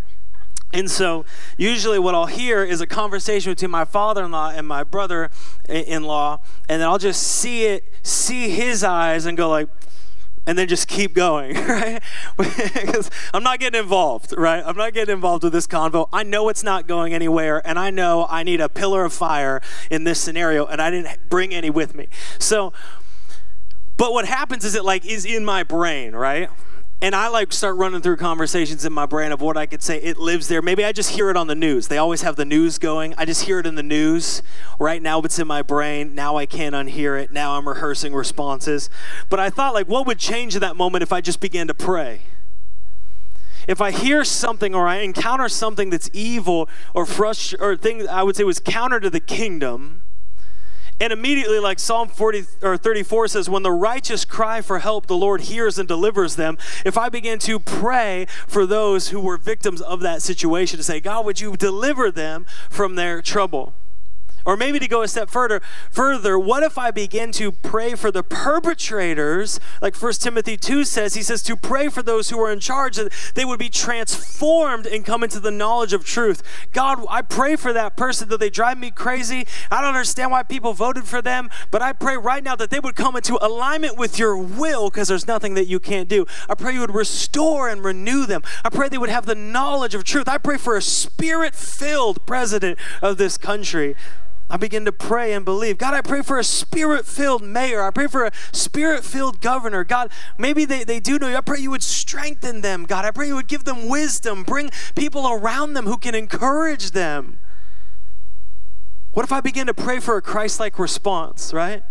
And 0.73 0.89
so, 0.89 1.25
usually, 1.57 1.99
what 1.99 2.15
I'll 2.15 2.25
hear 2.25 2.63
is 2.63 2.79
a 2.79 2.87
conversation 2.87 3.51
between 3.51 3.71
my 3.71 3.83
father 3.83 4.23
in 4.23 4.31
law 4.31 4.49
and 4.49 4.65
my 4.65 4.83
brother 4.83 5.29
in 5.67 6.03
law, 6.03 6.39
and 6.69 6.81
then 6.81 6.87
I'll 6.87 6.97
just 6.97 7.21
see 7.23 7.65
it, 7.65 7.83
see 8.01 8.49
his 8.49 8.81
eyes, 8.83 9.25
and 9.25 9.37
go, 9.37 9.49
like, 9.49 9.67
and 10.47 10.57
then 10.57 10.67
just 10.67 10.87
keep 10.87 11.13
going, 11.13 11.53
right? 11.67 12.01
because 12.37 13.11
I'm 13.33 13.43
not 13.43 13.59
getting 13.59 13.79
involved, 13.79 14.33
right? 14.35 14.63
I'm 14.65 14.77
not 14.77 14.93
getting 14.93 15.13
involved 15.13 15.43
with 15.43 15.53
this 15.53 15.67
convo. 15.67 16.07
I 16.11 16.23
know 16.23 16.49
it's 16.49 16.63
not 16.63 16.87
going 16.87 17.13
anywhere, 17.13 17.61
and 17.67 17.77
I 17.77 17.91
know 17.91 18.25
I 18.29 18.43
need 18.43 18.61
a 18.61 18.69
pillar 18.69 19.03
of 19.03 19.13
fire 19.13 19.61
in 19.91 20.05
this 20.05 20.19
scenario, 20.19 20.65
and 20.65 20.81
I 20.81 20.89
didn't 20.89 21.29
bring 21.29 21.53
any 21.53 21.69
with 21.69 21.93
me. 21.93 22.07
So, 22.39 22.71
but 23.97 24.13
what 24.13 24.25
happens 24.25 24.63
is 24.63 24.73
it 24.73 24.85
like 24.85 25.05
is 25.05 25.25
in 25.25 25.43
my 25.43 25.63
brain, 25.63 26.15
right? 26.15 26.49
And 26.99 27.13
I 27.13 27.27
like 27.27 27.53
start 27.53 27.75
running 27.75 28.01
through 28.01 28.17
conversations 28.17 28.83
in 28.83 28.91
my 28.91 29.05
brain 29.05 29.31
of 29.31 29.39
what 29.39 29.55
I 29.55 29.67
could 29.67 29.83
say. 29.83 29.97
It 30.01 30.17
lives 30.17 30.47
there. 30.47 30.63
Maybe 30.63 30.83
I 30.83 30.91
just 30.91 31.11
hear 31.11 31.29
it 31.29 31.37
on 31.37 31.45
the 31.45 31.55
news. 31.55 31.89
They 31.89 31.99
always 31.99 32.23
have 32.23 32.35
the 32.37 32.45
news 32.45 32.79
going. 32.79 33.13
I 33.17 33.25
just 33.25 33.43
hear 33.43 33.59
it 33.59 33.67
in 33.67 33.75
the 33.75 33.83
news. 33.83 34.41
Right 34.79 35.01
now 35.01 35.21
it's 35.21 35.37
in 35.37 35.45
my 35.45 35.61
brain. 35.61 36.15
Now 36.15 36.37
I 36.37 36.47
can't 36.47 36.73
unhear 36.73 37.21
it. 37.21 37.31
Now 37.31 37.55
I'm 37.55 37.69
rehearsing 37.69 38.15
responses. 38.15 38.89
But 39.29 39.39
I 39.39 39.51
thought, 39.51 39.75
like, 39.75 39.87
what 39.87 40.07
would 40.07 40.17
change 40.17 40.55
in 40.55 40.61
that 40.61 40.75
moment 40.75 41.03
if 41.03 41.13
I 41.13 41.21
just 41.21 41.39
began 41.39 41.67
to 41.67 41.75
pray? 41.75 42.21
If 43.67 43.79
I 43.79 43.91
hear 43.91 44.23
something 44.23 44.73
or 44.73 44.87
I 44.87 44.97
encounter 44.97 45.49
something 45.49 45.91
that's 45.91 46.09
evil 46.13 46.67
or 46.95 47.05
frustrating 47.05 47.63
or 47.63 47.77
thing 47.77 48.07
I 48.07 48.23
would 48.23 48.35
say 48.35 48.43
was 48.43 48.59
counter 48.59 48.99
to 48.99 49.09
the 49.09 49.19
kingdom, 49.19 50.01
and 50.99 51.13
immediately, 51.13 51.59
like 51.59 51.79
Psalm 51.79 52.07
40 52.09 52.45
or 52.63 52.77
34 52.77 53.27
says, 53.27 53.49
when 53.49 53.63
the 53.63 53.71
righteous 53.71 54.25
cry 54.25 54.61
for 54.61 54.79
help, 54.79 55.07
the 55.07 55.17
Lord 55.17 55.41
hears 55.41 55.77
and 55.77 55.87
delivers 55.87 56.35
them. 56.35 56.57
If 56.85 56.97
I 56.97 57.09
begin 57.09 57.39
to 57.39 57.59
pray 57.59 58.25
for 58.47 58.65
those 58.65 59.09
who 59.09 59.19
were 59.19 59.37
victims 59.37 59.81
of 59.81 60.01
that 60.01 60.21
situation 60.21 60.77
to 60.77 60.83
say, 60.83 60.99
God, 60.99 61.25
would 61.25 61.39
you 61.39 61.55
deliver 61.55 62.11
them 62.11 62.45
from 62.69 62.95
their 62.95 63.21
trouble? 63.21 63.73
Or 64.47 64.55
maybe 64.55 64.79
to 64.79 64.87
go 64.87 65.01
a 65.01 65.09
step 65.09 65.29
further, 65.29 65.61
further, 65.91 66.39
what 66.39 66.63
if 66.63 66.77
I 66.77 66.89
begin 66.89 67.33
to 67.33 67.51
pray 67.51 67.95
for 67.95 68.11
the 68.11 68.23
perpetrators, 68.23 69.59
like 69.81 70.01
1 70.01 70.13
Timothy 70.13 70.55
2 70.55 70.85
says, 70.85 71.15
he 71.15 71.21
says 71.21 71.43
to 71.43 71.57
pray 71.57 71.89
for 71.89 72.01
those 72.01 72.29
who 72.29 72.39
are 72.39 72.49
in 72.49 72.61
charge 72.61 72.95
that 72.95 73.11
they 73.35 73.43
would 73.43 73.59
be 73.59 73.67
transformed 73.67 74.85
and 74.85 75.03
come 75.03 75.21
into 75.21 75.41
the 75.41 75.51
knowledge 75.51 75.91
of 75.91 76.05
truth. 76.05 76.41
God, 76.71 77.05
I 77.09 77.23
pray 77.23 77.57
for 77.57 77.73
that 77.73 77.97
person 77.97 78.29
that 78.29 78.39
they 78.39 78.49
drive 78.49 78.77
me 78.77 78.89
crazy. 78.89 79.45
I 79.69 79.81
don't 79.81 79.89
understand 79.89 80.31
why 80.31 80.43
people 80.43 80.71
voted 80.71 81.03
for 81.03 81.21
them, 81.21 81.49
but 81.69 81.81
I 81.81 81.91
pray 81.91 82.15
right 82.15 82.41
now 82.41 82.55
that 82.55 82.69
they 82.69 82.79
would 82.79 82.95
come 82.95 83.17
into 83.17 83.37
alignment 83.45 83.97
with 83.97 84.17
your 84.17 84.37
will 84.37 84.89
because 84.89 85.09
there's 85.09 85.27
nothing 85.27 85.55
that 85.55 85.67
you 85.67 85.81
can't 85.81 86.07
do. 86.07 86.25
I 86.47 86.55
pray 86.55 86.73
you 86.73 86.79
would 86.79 86.95
restore 86.95 87.67
and 87.67 87.83
renew 87.83 88.25
them. 88.25 88.43
I 88.63 88.69
pray 88.69 88.87
they 88.87 88.97
would 88.97 89.09
have 89.09 89.25
the 89.25 89.35
knowledge 89.35 89.93
of 89.93 90.05
truth. 90.05 90.29
I 90.29 90.37
pray 90.37 90.57
for 90.57 90.77
a 90.77 90.81
spirit-filled 90.81 92.25
president 92.25 92.79
of 93.01 93.17
this 93.17 93.37
country. 93.37 93.97
I 94.49 94.55
begin 94.55 94.85
to 94.85 94.91
pray 94.93 95.33
and 95.33 95.43
believe. 95.43 95.77
God, 95.77 95.93
I 95.93 96.01
pray 96.01 96.21
for 96.21 96.39
a 96.39 96.43
spirit 96.43 97.05
filled 97.05 97.43
mayor. 97.43 97.83
I 97.83 97.91
pray 97.91 98.07
for 98.07 98.25
a 98.25 98.31
spirit 98.53 99.03
filled 99.03 99.41
governor. 99.41 99.83
God, 99.83 100.09
maybe 100.37 100.63
they, 100.63 100.85
they 100.85 101.01
do 101.01 101.19
know 101.19 101.27
you. 101.27 101.35
I 101.35 101.41
pray 101.41 101.59
you 101.59 101.71
would 101.71 101.83
strengthen 101.83 102.61
them, 102.61 102.85
God. 102.85 103.03
I 103.03 103.11
pray 103.11 103.27
you 103.27 103.35
would 103.35 103.47
give 103.47 103.65
them 103.65 103.89
wisdom, 103.89 104.43
bring 104.43 104.71
people 104.95 105.27
around 105.27 105.73
them 105.73 105.85
who 105.85 105.97
can 105.97 106.15
encourage 106.15 106.91
them. 106.91 107.39
What 109.11 109.23
if 109.25 109.31
I 109.31 109.41
begin 109.41 109.67
to 109.67 109.73
pray 109.73 109.99
for 109.99 110.15
a 110.15 110.21
Christ 110.21 110.59
like 110.59 110.79
response, 110.79 111.51
right? 111.51 111.83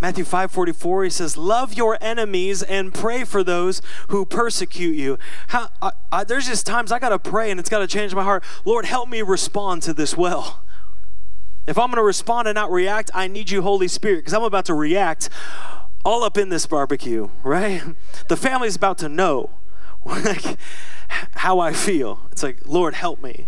Matthew 0.00 0.24
5:44 0.24 1.04
he 1.04 1.10
says 1.10 1.36
love 1.36 1.74
your 1.74 1.98
enemies 2.00 2.62
and 2.62 2.94
pray 2.94 3.24
for 3.24 3.44
those 3.44 3.82
who 4.08 4.24
persecute 4.24 4.96
you. 4.96 5.18
How, 5.48 5.68
I, 5.82 5.92
I, 6.10 6.24
there's 6.24 6.46
just 6.46 6.66
times 6.66 6.90
I 6.90 6.98
got 6.98 7.10
to 7.10 7.18
pray 7.18 7.50
and 7.50 7.60
it's 7.60 7.68
got 7.68 7.80
to 7.80 7.86
change 7.86 8.14
my 8.14 8.22
heart. 8.22 8.42
Lord, 8.64 8.84
help 8.86 9.08
me 9.08 9.22
respond 9.22 9.82
to 9.82 9.92
this 9.92 10.16
well. 10.16 10.62
If 11.66 11.78
I'm 11.78 11.88
going 11.88 11.96
to 11.96 12.02
respond 12.02 12.48
and 12.48 12.54
not 12.54 12.72
react, 12.72 13.10
I 13.14 13.26
need 13.28 13.50
you 13.50 13.62
Holy 13.62 13.88
Spirit 13.88 14.20
because 14.20 14.34
I'm 14.34 14.42
about 14.42 14.64
to 14.66 14.74
react 14.74 15.28
all 16.04 16.24
up 16.24 16.38
in 16.38 16.48
this 16.48 16.66
barbecue, 16.66 17.28
right? 17.42 17.82
The 18.28 18.36
family's 18.36 18.76
about 18.76 18.98
to 18.98 19.08
know 19.08 19.50
like, 20.04 20.56
how 21.32 21.58
I 21.58 21.72
feel. 21.72 22.20
It's 22.32 22.42
like, 22.42 22.66
Lord, 22.66 22.94
help 22.94 23.22
me. 23.22 23.46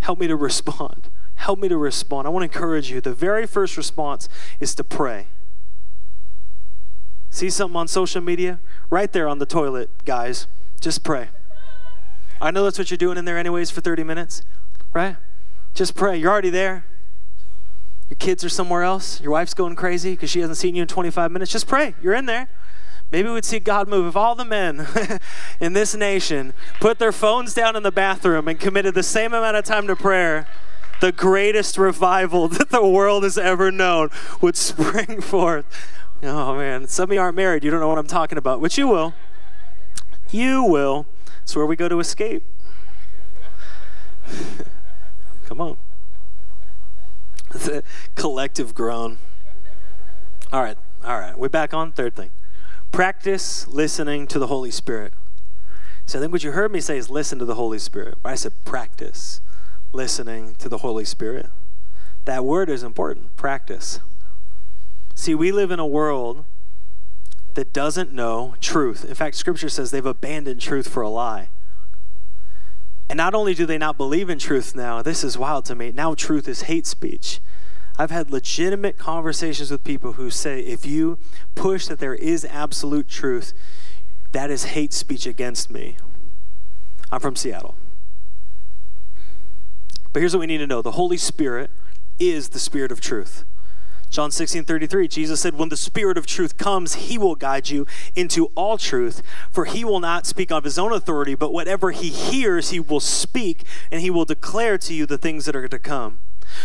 Help 0.00 0.18
me 0.18 0.26
to 0.26 0.36
respond. 0.36 1.08
Help 1.36 1.58
me 1.58 1.68
to 1.68 1.76
respond. 1.76 2.26
I 2.26 2.30
want 2.30 2.50
to 2.50 2.56
encourage 2.56 2.90
you. 2.90 3.00
The 3.00 3.14
very 3.14 3.46
first 3.46 3.76
response 3.76 4.28
is 4.60 4.74
to 4.74 4.84
pray. 4.84 5.26
See 7.30 7.48
something 7.48 7.76
on 7.76 7.88
social 7.88 8.20
media? 8.20 8.60
Right 8.90 9.10
there 9.10 9.28
on 9.28 9.38
the 9.38 9.46
toilet, 9.46 9.88
guys. 10.04 10.48
Just 10.80 11.04
pray. 11.04 11.28
I 12.40 12.50
know 12.50 12.64
that's 12.64 12.78
what 12.78 12.90
you're 12.90 12.98
doing 12.98 13.16
in 13.18 13.24
there, 13.24 13.38
anyways, 13.38 13.70
for 13.70 13.80
30 13.80 14.02
minutes, 14.02 14.42
right? 14.92 15.16
Just 15.74 15.94
pray. 15.94 16.16
You're 16.16 16.30
already 16.30 16.50
there. 16.50 16.84
Your 18.08 18.16
kids 18.16 18.44
are 18.44 18.48
somewhere 18.48 18.82
else. 18.82 19.20
Your 19.20 19.30
wife's 19.30 19.54
going 19.54 19.76
crazy 19.76 20.12
because 20.12 20.30
she 20.30 20.40
hasn't 20.40 20.58
seen 20.58 20.74
you 20.74 20.82
in 20.82 20.88
25 20.88 21.30
minutes. 21.30 21.52
Just 21.52 21.68
pray. 21.68 21.94
You're 22.02 22.14
in 22.14 22.26
there. 22.26 22.48
Maybe 23.12 23.28
we'd 23.28 23.44
see 23.44 23.58
God 23.58 23.88
move 23.88 24.06
if 24.06 24.16
all 24.16 24.34
the 24.34 24.44
men 24.44 24.86
in 25.60 25.72
this 25.72 25.94
nation 25.94 26.54
put 26.80 26.98
their 26.98 27.12
phones 27.12 27.54
down 27.54 27.76
in 27.76 27.82
the 27.82 27.92
bathroom 27.92 28.48
and 28.48 28.58
committed 28.58 28.94
the 28.94 29.02
same 29.02 29.32
amount 29.32 29.56
of 29.56 29.64
time 29.64 29.86
to 29.86 29.96
prayer. 29.96 30.46
The 31.00 31.12
greatest 31.12 31.78
revival 31.78 32.48
that 32.48 32.70
the 32.70 32.86
world 32.86 33.22
has 33.24 33.38
ever 33.38 33.70
known 33.70 34.10
would 34.40 34.56
spring 34.56 35.20
forth 35.20 35.66
Oh 36.22 36.54
man, 36.54 36.86
some 36.86 37.10
of 37.10 37.14
you 37.14 37.20
aren't 37.20 37.36
married. 37.36 37.64
You 37.64 37.70
don't 37.70 37.80
know 37.80 37.88
what 37.88 37.98
I'm 37.98 38.06
talking 38.06 38.36
about, 38.36 38.60
which 38.60 38.76
you 38.76 38.86
will. 38.86 39.14
You 40.30 40.62
will. 40.64 41.06
It's 41.42 41.56
where 41.56 41.66
we 41.66 41.76
go 41.76 41.88
to 41.88 41.98
escape. 41.98 42.44
Come 45.46 45.60
on. 45.60 45.76
A 47.54 47.82
collective 48.14 48.74
groan. 48.74 49.18
All 50.52 50.62
right, 50.62 50.76
all 51.04 51.18
right. 51.18 51.36
We're 51.38 51.48
back 51.48 51.72
on 51.72 51.92
third 51.92 52.14
thing. 52.14 52.30
Practice 52.92 53.66
listening 53.66 54.26
to 54.28 54.38
the 54.38 54.48
Holy 54.48 54.70
Spirit. 54.70 55.12
So 56.06 56.18
I 56.18 56.22
think 56.22 56.32
what 56.32 56.44
you 56.44 56.52
heard 56.52 56.72
me 56.72 56.80
say 56.80 56.98
is 56.98 57.08
listen 57.08 57.38
to 57.38 57.44
the 57.44 57.54
Holy 57.54 57.78
Spirit. 57.78 58.18
I 58.24 58.34
said 58.34 58.52
practice 58.64 59.40
listening 59.92 60.54
to 60.56 60.68
the 60.68 60.78
Holy 60.78 61.04
Spirit. 61.04 61.46
That 62.24 62.44
word 62.44 62.68
is 62.68 62.82
important. 62.82 63.36
Practice. 63.36 64.00
See, 65.20 65.34
we 65.34 65.52
live 65.52 65.70
in 65.70 65.78
a 65.78 65.86
world 65.86 66.46
that 67.52 67.74
doesn't 67.74 68.10
know 68.10 68.54
truth. 68.58 69.04
In 69.04 69.14
fact, 69.14 69.36
scripture 69.36 69.68
says 69.68 69.90
they've 69.90 70.06
abandoned 70.06 70.62
truth 70.62 70.88
for 70.88 71.02
a 71.02 71.10
lie. 71.10 71.50
And 73.10 73.18
not 73.18 73.34
only 73.34 73.52
do 73.52 73.66
they 73.66 73.76
not 73.76 73.98
believe 73.98 74.30
in 74.30 74.38
truth 74.38 74.74
now, 74.74 75.02
this 75.02 75.22
is 75.22 75.36
wild 75.36 75.66
to 75.66 75.74
me. 75.74 75.92
Now, 75.92 76.14
truth 76.14 76.48
is 76.48 76.62
hate 76.62 76.86
speech. 76.86 77.38
I've 77.98 78.10
had 78.10 78.30
legitimate 78.30 78.96
conversations 78.96 79.70
with 79.70 79.84
people 79.84 80.14
who 80.14 80.30
say 80.30 80.60
if 80.60 80.86
you 80.86 81.18
push 81.54 81.84
that 81.88 81.98
there 81.98 82.14
is 82.14 82.46
absolute 82.46 83.06
truth, 83.06 83.52
that 84.32 84.50
is 84.50 84.64
hate 84.72 84.94
speech 84.94 85.26
against 85.26 85.70
me. 85.70 85.98
I'm 87.12 87.20
from 87.20 87.36
Seattle. 87.36 87.74
But 90.14 90.20
here's 90.20 90.34
what 90.34 90.40
we 90.40 90.46
need 90.46 90.58
to 90.58 90.66
know 90.66 90.80
the 90.80 90.92
Holy 90.92 91.18
Spirit 91.18 91.70
is 92.18 92.48
the 92.48 92.58
Spirit 92.58 92.90
of 92.90 93.02
truth. 93.02 93.44
John 94.10 94.32
16, 94.32 94.64
33, 94.64 95.06
Jesus 95.06 95.40
said, 95.40 95.56
When 95.56 95.68
the 95.68 95.76
Spirit 95.76 96.18
of 96.18 96.26
truth 96.26 96.56
comes, 96.56 96.94
he 96.94 97.16
will 97.16 97.36
guide 97.36 97.70
you 97.70 97.86
into 98.16 98.46
all 98.56 98.76
truth, 98.76 99.22
for 99.52 99.66
he 99.66 99.84
will 99.84 100.00
not 100.00 100.26
speak 100.26 100.50
of 100.50 100.64
his 100.64 100.78
own 100.78 100.92
authority, 100.92 101.36
but 101.36 101.52
whatever 101.52 101.92
he 101.92 102.08
hears, 102.08 102.70
he 102.70 102.80
will 102.80 102.98
speak, 102.98 103.64
and 103.90 104.00
he 104.00 104.10
will 104.10 104.24
declare 104.24 104.78
to 104.78 104.92
you 104.92 105.06
the 105.06 105.16
things 105.16 105.44
that 105.46 105.54
are 105.54 105.68
to 105.68 105.78
come. 105.78 106.18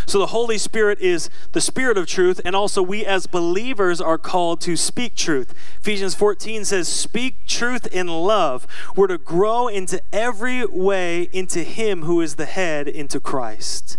So 0.08 0.17
the 0.17 0.27
Holy 0.27 0.58
Spirit 0.58 0.99
is 0.99 1.29
the 1.51 1.62
Spirit 1.62 1.97
of 1.97 2.08
truth, 2.08 2.41
and 2.43 2.55
also 2.55 2.81
we 2.81 3.05
as 3.05 3.27
believers 3.27 4.01
are 4.01 4.17
called 4.17 4.60
to 4.62 4.75
speak 4.75 5.15
truth. 5.15 5.53
Ephesians 5.79 6.15
14 6.15 6.65
says, 6.65 6.88
Speak 6.88 7.45
truth 7.45 7.86
in 7.88 8.08
love. 8.08 8.65
We're 8.95 9.08
to 9.08 9.19
grow 9.19 9.67
into 9.67 10.01
every 10.12 10.65
way 10.65 11.29
into 11.31 11.62
Him 11.63 12.03
who 12.03 12.21
is 12.21 12.36
the 12.36 12.45
head, 12.45 12.88
into 12.88 13.19
Christ. 13.19 13.97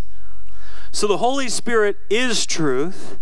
So 0.91 1.07
the 1.07 1.17
Holy 1.17 1.49
Spirit 1.49 1.97
is 2.09 2.45
truth, 2.45 3.17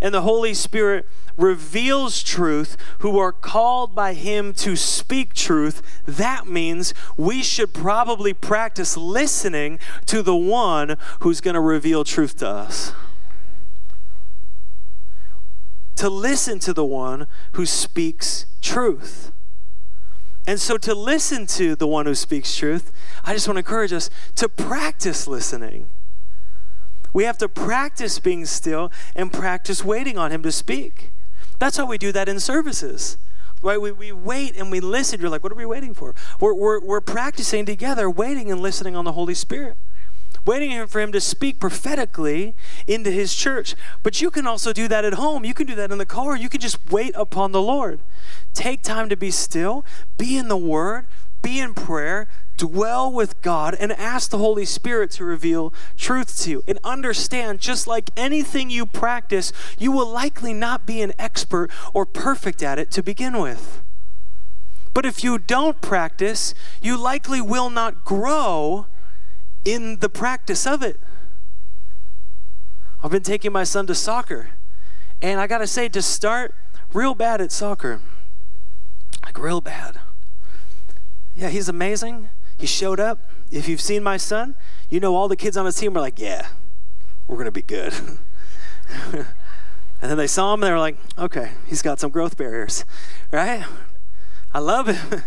and 0.00 0.14
the 0.14 0.22
Holy 0.22 0.54
Spirit 0.54 1.06
reveals 1.36 2.22
truth, 2.22 2.76
who 3.00 3.18
are 3.18 3.32
called 3.32 3.94
by 3.94 4.14
Him 4.14 4.54
to 4.54 4.76
speak 4.76 5.34
truth. 5.34 5.82
That 6.06 6.46
means 6.46 6.94
we 7.16 7.42
should 7.42 7.74
probably 7.74 8.32
practice 8.32 8.96
listening 8.96 9.78
to 10.06 10.22
the 10.22 10.36
one 10.36 10.96
who's 11.20 11.40
going 11.40 11.54
to 11.54 11.60
reveal 11.60 12.04
truth 12.04 12.36
to 12.38 12.48
us. 12.48 12.92
To 15.96 16.10
listen 16.10 16.58
to 16.60 16.72
the 16.72 16.84
one 16.84 17.26
who 17.52 17.64
speaks 17.64 18.46
truth. 18.60 19.32
And 20.46 20.60
so, 20.60 20.78
to 20.78 20.94
listen 20.94 21.46
to 21.48 21.74
the 21.74 21.88
one 21.88 22.06
who 22.06 22.14
speaks 22.14 22.56
truth, 22.56 22.92
I 23.24 23.32
just 23.32 23.48
want 23.48 23.56
to 23.56 23.60
encourage 23.60 23.92
us 23.92 24.10
to 24.36 24.48
practice 24.48 25.26
listening. 25.26 25.88
We 27.12 27.24
have 27.24 27.38
to 27.38 27.48
practice 27.48 28.18
being 28.18 28.46
still 28.46 28.90
and 29.14 29.32
practice 29.32 29.84
waiting 29.84 30.18
on 30.18 30.30
Him 30.30 30.42
to 30.42 30.52
speak. 30.52 31.10
That's 31.58 31.76
how 31.76 31.86
we 31.86 31.98
do 31.98 32.12
that 32.12 32.28
in 32.28 32.40
services. 32.40 33.16
Right? 33.62 33.80
We, 33.80 33.90
we 33.90 34.12
wait 34.12 34.56
and 34.56 34.70
we 34.70 34.80
listen. 34.80 35.20
You're 35.20 35.30
like, 35.30 35.42
what 35.42 35.52
are 35.52 35.56
we 35.56 35.66
waiting 35.66 35.94
for? 35.94 36.14
We're, 36.40 36.54
we're, 36.54 36.80
we're 36.80 37.00
practicing 37.00 37.64
together, 37.64 38.10
waiting 38.10 38.50
and 38.50 38.60
listening 38.60 38.94
on 38.94 39.04
the 39.04 39.12
Holy 39.12 39.34
Spirit 39.34 39.76
waiting 40.46 40.86
for 40.86 41.00
him 41.00 41.12
to 41.12 41.20
speak 41.20 41.58
prophetically 41.58 42.54
into 42.86 43.10
his 43.10 43.34
church. 43.34 43.74
But 44.02 44.20
you 44.20 44.30
can 44.30 44.46
also 44.46 44.72
do 44.72 44.88
that 44.88 45.04
at 45.04 45.14
home. 45.14 45.44
You 45.44 45.52
can 45.52 45.66
do 45.66 45.74
that 45.74 45.90
in 45.90 45.98
the 45.98 46.06
car. 46.06 46.36
You 46.36 46.48
can 46.48 46.60
just 46.60 46.78
wait 46.90 47.12
upon 47.16 47.52
the 47.52 47.60
Lord. 47.60 48.00
Take 48.54 48.82
time 48.82 49.08
to 49.08 49.16
be 49.16 49.30
still, 49.30 49.84
be 50.16 50.36
in 50.36 50.48
the 50.48 50.56
Word, 50.56 51.06
be 51.42 51.58
in 51.58 51.74
prayer, 51.74 52.28
dwell 52.56 53.12
with 53.12 53.40
God, 53.42 53.74
and 53.78 53.92
ask 53.92 54.30
the 54.30 54.38
Holy 54.38 54.64
Spirit 54.64 55.10
to 55.12 55.24
reveal 55.24 55.72
truth 55.96 56.38
to 56.40 56.50
you. 56.50 56.64
And 56.66 56.78
understand, 56.84 57.60
just 57.60 57.86
like 57.86 58.10
anything 58.16 58.70
you 58.70 58.86
practice, 58.86 59.52
you 59.78 59.92
will 59.92 60.08
likely 60.08 60.54
not 60.54 60.86
be 60.86 61.02
an 61.02 61.12
expert 61.18 61.70
or 61.92 62.06
perfect 62.06 62.62
at 62.62 62.78
it 62.78 62.90
to 62.92 63.02
begin 63.02 63.40
with. 63.40 63.82
But 64.94 65.04
if 65.04 65.22
you 65.22 65.38
don't 65.38 65.80
practice, 65.82 66.54
you 66.80 66.96
likely 66.96 67.40
will 67.40 67.68
not 67.68 68.04
grow 68.04 68.86
in 69.64 69.98
the 69.98 70.08
practice 70.08 70.66
of 70.66 70.82
it. 70.82 70.98
I've 73.02 73.10
been 73.10 73.22
taking 73.22 73.52
my 73.52 73.64
son 73.64 73.86
to 73.88 73.94
soccer, 73.94 74.50
and 75.20 75.38
I 75.38 75.46
gotta 75.46 75.66
say, 75.66 75.88
to 75.90 76.00
start 76.00 76.54
real 76.94 77.14
bad 77.14 77.40
at 77.40 77.52
soccer, 77.52 78.00
like 79.22 79.38
real 79.38 79.60
bad. 79.60 80.00
Yeah, 81.34 81.50
he's 81.50 81.68
amazing. 81.68 82.30
He 82.58 82.66
showed 82.66 83.00
up. 83.00 83.30
If 83.50 83.68
you've 83.68 83.80
seen 83.80 84.02
my 84.02 84.16
son, 84.16 84.54
you 84.88 85.00
know 85.00 85.14
all 85.14 85.28
the 85.28 85.36
kids 85.36 85.56
on 85.56 85.66
his 85.66 85.76
team 85.76 85.96
are 85.96 86.00
like, 86.00 86.18
yeah, 86.18 86.48
we're 87.26 87.36
going 87.36 87.46
to 87.46 87.52
be 87.52 87.62
good. 87.62 87.92
and 89.12 89.26
then 90.00 90.16
they 90.16 90.26
saw 90.26 90.54
him 90.54 90.62
and 90.62 90.68
they 90.68 90.72
were 90.72 90.78
like, 90.78 90.96
okay, 91.18 91.52
he's 91.66 91.82
got 91.82 92.00
some 92.00 92.10
growth 92.10 92.36
barriers, 92.36 92.84
right? 93.32 93.64
I 94.52 94.58
love 94.58 94.88
him. 94.88 95.22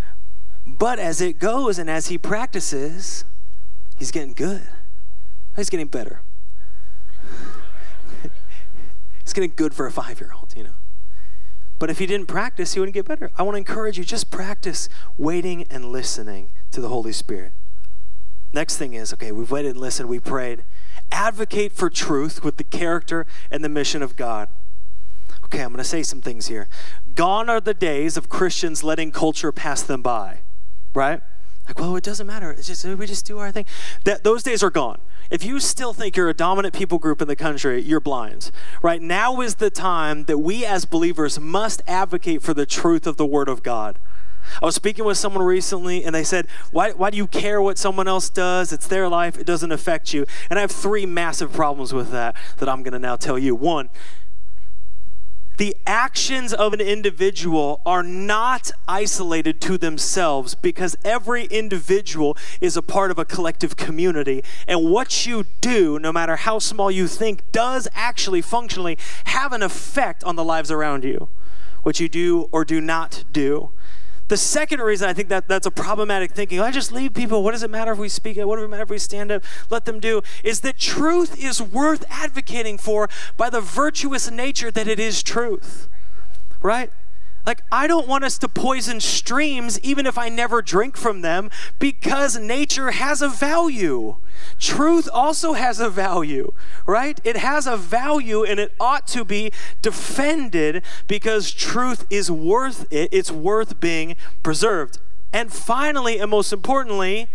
but 0.66 0.98
as 0.98 1.20
it 1.20 1.38
goes 1.38 1.78
and 1.78 1.88
as 1.88 2.08
he 2.08 2.18
practices, 2.18 3.24
he's 3.98 4.10
getting 4.10 4.32
good. 4.32 4.66
He's 5.56 5.70
getting 5.70 5.86
better. 5.86 6.20
he's 9.22 9.32
getting 9.32 9.52
good 9.54 9.72
for 9.72 9.86
a 9.86 9.92
five 9.92 10.20
year 10.20 10.32
old, 10.36 10.52
you 10.56 10.64
know. 10.64 10.74
But 11.78 11.90
if 11.90 11.98
he 11.98 12.06
didn't 12.06 12.26
practice, 12.26 12.74
he 12.74 12.80
wouldn't 12.80 12.94
get 12.94 13.06
better. 13.06 13.30
I 13.36 13.42
want 13.42 13.54
to 13.54 13.58
encourage 13.58 13.98
you 13.98 14.04
just 14.04 14.30
practice 14.30 14.88
waiting 15.18 15.66
and 15.70 15.92
listening 15.92 16.50
to 16.70 16.80
the 16.80 16.88
Holy 16.88 17.12
Spirit. 17.12 17.52
Next 18.52 18.76
thing 18.76 18.94
is 18.94 19.12
okay, 19.12 19.32
we've 19.32 19.50
waited 19.50 19.72
and 19.72 19.80
listened, 19.80 20.08
we 20.08 20.18
prayed. 20.18 20.64
Advocate 21.12 21.72
for 21.72 21.90
truth 21.90 22.42
with 22.42 22.56
the 22.56 22.64
character 22.64 23.26
and 23.50 23.62
the 23.62 23.68
mission 23.68 24.02
of 24.02 24.16
God. 24.16 24.48
Okay, 25.44 25.60
I'm 25.60 25.68
going 25.68 25.78
to 25.78 25.84
say 25.84 26.02
some 26.02 26.20
things 26.20 26.46
here. 26.46 26.68
Gone 27.14 27.48
are 27.48 27.60
the 27.60 27.74
days 27.74 28.16
of 28.16 28.28
Christians 28.28 28.82
letting 28.82 29.12
culture 29.12 29.52
pass 29.52 29.82
them 29.82 30.02
by, 30.02 30.40
right? 30.94 31.20
Like, 31.66 31.78
well, 31.78 31.96
it 31.96 32.04
doesn't 32.04 32.26
matter. 32.26 32.50
It's 32.50 32.66
just 32.66 32.84
we 32.84 33.06
just 33.06 33.26
do 33.26 33.38
our 33.38 33.52
thing. 33.52 33.66
That 34.04 34.24
those 34.24 34.42
days 34.42 34.62
are 34.62 34.70
gone. 34.70 35.00
If 35.30 35.44
you 35.44 35.60
still 35.60 35.92
think 35.92 36.16
you're 36.16 36.28
a 36.28 36.34
dominant 36.34 36.74
people 36.74 36.98
group 36.98 37.20
in 37.20 37.28
the 37.28 37.36
country, 37.36 37.80
you're 37.82 38.00
blind. 38.00 38.50
Right 38.82 39.02
now 39.02 39.40
is 39.40 39.56
the 39.56 39.70
time 39.70 40.24
that 40.24 40.38
we 40.38 40.64
as 40.64 40.84
believers 40.84 41.40
must 41.40 41.82
advocate 41.86 42.42
for 42.42 42.54
the 42.54 42.66
truth 42.66 43.06
of 43.06 43.16
the 43.16 43.26
Word 43.26 43.48
of 43.48 43.62
God. 43.62 43.98
I 44.62 44.64
was 44.64 44.76
speaking 44.76 45.04
with 45.04 45.18
someone 45.18 45.44
recently 45.44 46.04
and 46.04 46.14
they 46.14 46.22
said, 46.22 46.46
why, 46.70 46.92
why 46.92 47.10
do 47.10 47.16
you 47.16 47.26
care 47.26 47.60
what 47.60 47.78
someone 47.78 48.06
else 48.06 48.30
does? 48.30 48.72
It's 48.72 48.86
their 48.86 49.08
life, 49.08 49.36
it 49.36 49.46
doesn't 49.46 49.72
affect 49.72 50.14
you. 50.14 50.24
And 50.48 50.58
I 50.58 50.62
have 50.62 50.70
three 50.70 51.04
massive 51.06 51.52
problems 51.52 51.92
with 51.92 52.10
that 52.12 52.36
that 52.58 52.68
I'm 52.68 52.82
going 52.82 52.92
to 52.92 52.98
now 52.98 53.16
tell 53.16 53.38
you. 53.38 53.54
One, 53.54 53.90
the 55.56 55.76
actions 55.86 56.52
of 56.52 56.72
an 56.72 56.80
individual 56.80 57.80
are 57.86 58.02
not 58.02 58.70
isolated 58.86 59.60
to 59.62 59.78
themselves 59.78 60.54
because 60.54 60.96
every 61.04 61.46
individual 61.46 62.36
is 62.60 62.76
a 62.76 62.82
part 62.82 63.10
of 63.10 63.18
a 63.18 63.24
collective 63.24 63.76
community. 63.76 64.42
And 64.66 64.90
what 64.90 65.26
you 65.26 65.44
do, 65.60 65.98
no 65.98 66.12
matter 66.12 66.36
how 66.36 66.58
small 66.58 66.90
you 66.90 67.06
think, 67.06 67.42
does 67.52 67.88
actually 67.94 68.42
functionally 68.42 68.98
have 69.24 69.52
an 69.52 69.62
effect 69.62 70.22
on 70.24 70.36
the 70.36 70.44
lives 70.44 70.70
around 70.70 71.04
you. 71.04 71.28
What 71.82 72.00
you 72.00 72.08
do 72.08 72.48
or 72.52 72.64
do 72.64 72.80
not 72.80 73.24
do. 73.32 73.70
The 74.28 74.36
second 74.36 74.80
reason 74.80 75.08
I 75.08 75.12
think 75.12 75.28
that 75.28 75.46
that's 75.46 75.66
a 75.66 75.70
problematic 75.70 76.32
thinking, 76.32 76.58
oh, 76.58 76.64
I 76.64 76.72
just 76.72 76.90
leave 76.90 77.14
people, 77.14 77.44
what 77.44 77.52
does 77.52 77.62
it 77.62 77.70
matter 77.70 77.92
if 77.92 77.98
we 77.98 78.08
speak 78.08 78.36
it? 78.36 78.48
What 78.48 78.56
does 78.56 78.64
it 78.64 78.68
matter 78.68 78.82
if 78.82 78.90
we 78.90 78.98
stand 78.98 79.30
up? 79.30 79.44
Let 79.70 79.84
them 79.84 80.00
do, 80.00 80.22
is 80.42 80.60
that 80.60 80.78
truth 80.78 81.42
is 81.42 81.62
worth 81.62 82.04
advocating 82.10 82.76
for 82.76 83.08
by 83.36 83.50
the 83.50 83.60
virtuous 83.60 84.30
nature 84.30 84.70
that 84.72 84.88
it 84.88 84.98
is 84.98 85.22
truth. 85.22 85.88
Right? 86.60 86.90
Like, 87.46 87.62
I 87.70 87.86
don't 87.86 88.08
want 88.08 88.24
us 88.24 88.38
to 88.38 88.48
poison 88.48 89.00
streams 89.00 89.78
even 89.80 90.04
if 90.04 90.18
I 90.18 90.28
never 90.28 90.60
drink 90.60 90.96
from 90.96 91.20
them 91.20 91.48
because 91.78 92.36
nature 92.36 92.90
has 92.90 93.22
a 93.22 93.28
value. 93.28 94.16
Truth 94.58 95.08
also 95.12 95.52
has 95.52 95.78
a 95.78 95.88
value, 95.88 96.52
right? 96.86 97.20
It 97.22 97.36
has 97.36 97.68
a 97.68 97.76
value 97.76 98.42
and 98.42 98.58
it 98.58 98.74
ought 98.80 99.06
to 99.08 99.24
be 99.24 99.52
defended 99.80 100.82
because 101.06 101.52
truth 101.52 102.04
is 102.10 102.32
worth 102.32 102.92
it. 102.92 103.10
It's 103.12 103.30
worth 103.30 103.78
being 103.78 104.16
preserved. 104.42 104.98
And 105.32 105.52
finally, 105.52 106.18
and 106.18 106.30
most 106.32 106.52
importantly, 106.52 107.28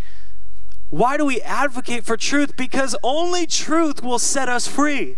why 0.90 1.16
do 1.16 1.24
we 1.24 1.40
advocate 1.40 2.04
for 2.04 2.18
truth? 2.18 2.54
Because 2.54 2.94
only 3.02 3.46
truth 3.46 4.02
will 4.02 4.18
set 4.18 4.50
us 4.50 4.68
free. 4.68 5.16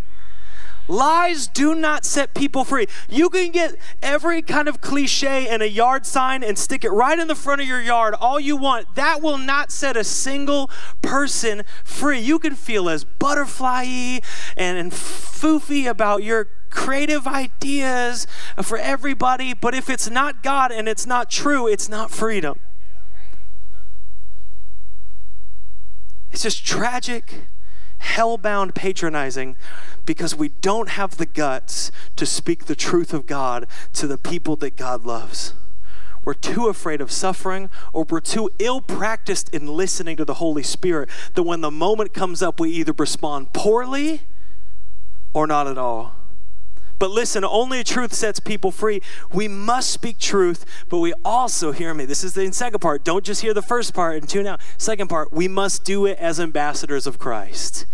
Lies 0.86 1.46
do 1.46 1.74
not 1.74 2.04
set 2.04 2.34
people 2.34 2.64
free. 2.64 2.86
You 3.08 3.30
can 3.30 3.50
get 3.50 3.76
every 4.02 4.42
kind 4.42 4.68
of 4.68 4.80
cliche 4.80 5.48
and 5.48 5.62
a 5.62 5.68
yard 5.68 6.04
sign 6.04 6.42
and 6.42 6.58
stick 6.58 6.84
it 6.84 6.90
right 6.90 7.18
in 7.18 7.26
the 7.26 7.34
front 7.34 7.60
of 7.60 7.66
your 7.66 7.80
yard 7.80 8.14
all 8.14 8.38
you 8.38 8.56
want. 8.56 8.94
That 8.94 9.22
will 9.22 9.38
not 9.38 9.70
set 9.70 9.96
a 9.96 10.04
single 10.04 10.70
person 11.00 11.62
free. 11.84 12.20
You 12.20 12.38
can 12.38 12.54
feel 12.54 12.88
as 12.88 13.04
butterfly 13.04 13.84
and, 14.56 14.78
and 14.78 14.92
foofy 14.92 15.88
about 15.88 16.22
your 16.22 16.48
creative 16.70 17.26
ideas 17.26 18.26
for 18.62 18.76
everybody, 18.76 19.54
but 19.54 19.74
if 19.74 19.88
it's 19.88 20.10
not 20.10 20.42
God 20.42 20.72
and 20.72 20.88
it's 20.88 21.06
not 21.06 21.30
true, 21.30 21.66
it's 21.66 21.88
not 21.88 22.10
freedom. 22.10 22.58
It's 26.32 26.42
just 26.42 26.66
tragic, 26.66 27.46
hell-bound 28.04 28.74
patronizing 28.74 29.56
because 30.04 30.34
we 30.34 30.50
don't 30.60 30.90
have 30.90 31.16
the 31.16 31.26
guts 31.26 31.90
to 32.16 32.24
speak 32.24 32.66
the 32.66 32.76
truth 32.76 33.12
of 33.12 33.26
God 33.26 33.66
to 33.94 34.06
the 34.06 34.18
people 34.18 34.56
that 34.56 34.76
God 34.76 35.04
loves. 35.04 35.54
We're 36.24 36.34
too 36.34 36.68
afraid 36.68 37.00
of 37.00 37.10
suffering, 37.10 37.68
or 37.92 38.04
we're 38.08 38.20
too 38.20 38.50
ill 38.58 38.80
practiced 38.80 39.50
in 39.50 39.66
listening 39.66 40.16
to 40.16 40.24
the 40.24 40.34
Holy 40.34 40.62
Spirit 40.62 41.10
that 41.34 41.42
when 41.42 41.60
the 41.60 41.70
moment 41.70 42.14
comes 42.14 42.42
up, 42.42 42.58
we 42.58 42.70
either 42.70 42.94
respond 42.96 43.52
poorly 43.52 44.22
or 45.34 45.46
not 45.46 45.66
at 45.66 45.76
all. 45.76 46.14
But 46.98 47.10
listen, 47.10 47.44
only 47.44 47.84
truth 47.84 48.14
sets 48.14 48.40
people 48.40 48.70
free. 48.70 49.02
We 49.32 49.48
must 49.48 49.90
speak 49.90 50.18
truth, 50.18 50.64
but 50.88 50.98
we 50.98 51.12
also, 51.24 51.72
hear 51.72 51.92
me, 51.92 52.06
this 52.06 52.24
is 52.24 52.34
the 52.34 52.50
second 52.52 52.78
part. 52.80 53.04
Don't 53.04 53.24
just 53.24 53.42
hear 53.42 53.52
the 53.52 53.60
first 53.60 53.92
part 53.92 54.16
and 54.16 54.28
tune 54.28 54.46
out. 54.46 54.60
Second 54.78 55.08
part, 55.08 55.32
we 55.32 55.48
must 55.48 55.84
do 55.84 56.06
it 56.06 56.16
as 56.18 56.40
ambassadors 56.40 57.06
of 57.06 57.18
Christ. 57.18 57.84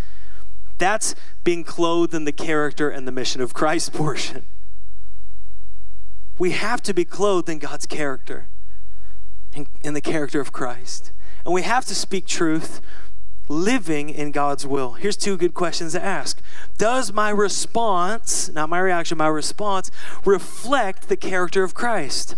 That's 0.81 1.14
being 1.45 1.62
clothed 1.62 2.14
in 2.14 2.24
the 2.24 2.33
character 2.33 2.91
and 2.91 3.07
the 3.07 3.12
mission 3.12 3.41
of 3.41 3.55
Christ 3.55 3.93
portion. 3.95 4.47
We 6.39 6.53
have 6.53 6.83
to 6.83 6.95
be 6.95 7.05
clothed 7.05 7.49
in 7.49 7.59
God's 7.59 7.87
character, 7.87 8.49
in, 9.55 9.66
in 9.83 9.95
the 9.95 10.01
character 10.01 10.41
of 10.41 10.53
Christ. 10.53 11.12
And 11.45 11.55
we 11.55 11.62
have 11.62 11.85
to 11.85 11.95
speak 11.95 12.26
truth 12.26 12.81
living 13.51 14.09
in 14.09 14.31
God's 14.31 14.66
will? 14.66 14.93
Here's 14.93 15.16
two 15.16 15.37
good 15.37 15.55
questions 15.55 15.93
to 15.93 16.03
ask. 16.03 16.41
Does 16.78 17.12
my 17.12 17.31
response, 17.31 18.49
not 18.49 18.68
my 18.68 18.78
reaction, 18.78 19.18
my 19.18 19.26
response, 19.26 19.91
reflect 20.24 21.09
the 21.09 21.16
character 21.16 21.62
of 21.62 21.74
Christ? 21.74 22.37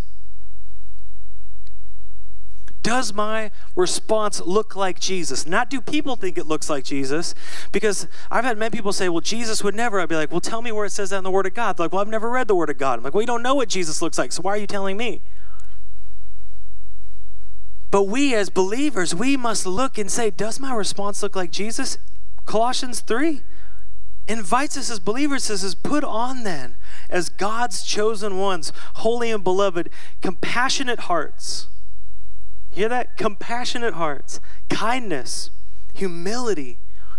Does 2.83 3.13
my 3.13 3.51
response 3.77 4.41
look 4.41 4.75
like 4.75 4.99
Jesus? 4.99 5.47
Not 5.47 5.71
do 5.71 5.81
people 5.81 6.17
think 6.17 6.37
it 6.37 6.47
looks 6.47 6.69
like 6.69 6.85
Jesus? 6.85 7.35
Because 7.71 8.09
I've 8.31 8.45
had 8.45 8.59
many 8.59 8.71
people 8.71 8.93
say, 8.93 9.09
well, 9.09 9.21
Jesus 9.21 9.63
would 9.63 9.75
never. 9.75 10.01
I'd 10.01 10.09
be 10.09 10.17
like, 10.17 10.31
well, 10.33 10.41
tell 10.41 10.63
me 10.63 10.73
where 10.73 10.85
it 10.85 10.91
says 10.91 11.11
that 11.11 11.19
in 11.19 11.25
the 11.25 11.31
Word 11.31 11.47
of 11.47 11.55
God. 11.55 11.77
They're 11.77 11.85
like, 11.85 11.93
well, 11.93 12.03
I've 12.03 12.09
never 12.09 12.29
read 12.29 12.49
the 12.49 12.57
Word 12.57 12.71
of 12.71 12.79
God. 12.79 12.99
I'm 12.99 13.05
like, 13.05 13.15
well, 13.15 13.23
you 13.23 13.27
don't 13.27 13.43
know 13.43 13.55
what 13.55 13.69
Jesus 13.69 14.03
looks 14.03 14.19
like, 14.19 14.33
so 14.33 14.43
why 14.43 14.53
are 14.53 14.59
you 14.59 14.67
telling 14.67 14.97
me? 14.97 15.23
But 17.93 18.05
we 18.05 18.35
as 18.35 18.49
believers, 18.49 19.15
we 19.15 19.37
must 19.37 19.67
look 19.67 19.99
and 19.99 20.11
say, 20.11 20.31
does 20.31 20.59
my 20.59 20.75
response 20.75 21.23
look 21.23 21.37
like 21.37 21.51
Jesus? 21.51 21.99
Colossians 22.47 23.01
3 23.01 23.43
invites 24.27 24.77
us 24.77 24.91
as 24.91 24.99
believers, 24.99 25.45
says, 25.45 25.75
put 25.75 26.03
on 26.03 26.43
then, 26.43 26.77
as 27.11 27.29
God's 27.29 27.83
chosen 27.83 28.39
ones, 28.39 28.73
holy 28.95 29.31
and 29.31 29.45
beloved, 29.45 29.91
compassionate 30.23 31.01
hearts. 31.01 31.67
Hear 32.73 32.89
that? 32.89 33.17
Compassionate 33.17 33.95
hearts, 33.95 34.41
kindness, 34.69 35.51
humility, 35.95 36.79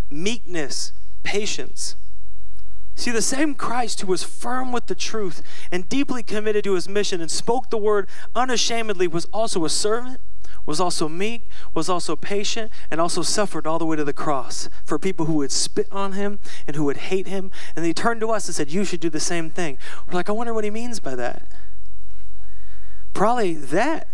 meekness, 0.09 0.91
patience. 1.23 1.95
See, 2.95 3.11
the 3.11 3.21
same 3.21 3.55
Christ 3.55 4.01
who 4.01 4.07
was 4.07 4.23
firm 4.23 4.71
with 4.71 4.87
the 4.87 4.95
truth 4.95 5.41
and 5.71 5.87
deeply 5.87 6.21
committed 6.21 6.63
to 6.65 6.73
his 6.73 6.89
mission 6.89 7.21
and 7.21 7.31
spoke 7.31 7.69
the 7.69 7.77
word 7.77 8.07
unashamedly 8.35 9.07
was 9.07 9.25
also 9.25 9.63
a 9.63 9.69
servant 9.69 10.19
was 10.65 10.79
also 10.79 11.09
meek, 11.09 11.49
was 11.73 11.89
also 11.89 12.15
patient, 12.15 12.71
and 12.89 13.01
also 13.01 13.21
suffered 13.21 13.67
all 13.67 13.79
the 13.79 13.85
way 13.85 13.97
to 13.97 14.03
the 14.03 14.13
cross 14.13 14.69
for 14.85 14.97
people 14.97 15.25
who 15.25 15.33
would 15.33 15.51
spit 15.51 15.87
on 15.91 16.13
him 16.13 16.39
and 16.65 16.75
who 16.75 16.85
would 16.85 16.97
hate 16.97 17.27
him. 17.27 17.51
And 17.75 17.85
he 17.85 17.93
turned 17.93 18.21
to 18.21 18.29
us 18.29 18.47
and 18.47 18.55
said, 18.55 18.71
You 18.71 18.85
should 18.85 19.01
do 19.01 19.09
the 19.09 19.19
same 19.19 19.49
thing. 19.49 19.77
We're 20.07 20.13
like, 20.13 20.29
I 20.29 20.31
wonder 20.31 20.53
what 20.53 20.63
he 20.63 20.69
means 20.69 20.99
by 20.99 21.15
that. 21.15 21.51
Probably 23.13 23.53
that. 23.53 24.07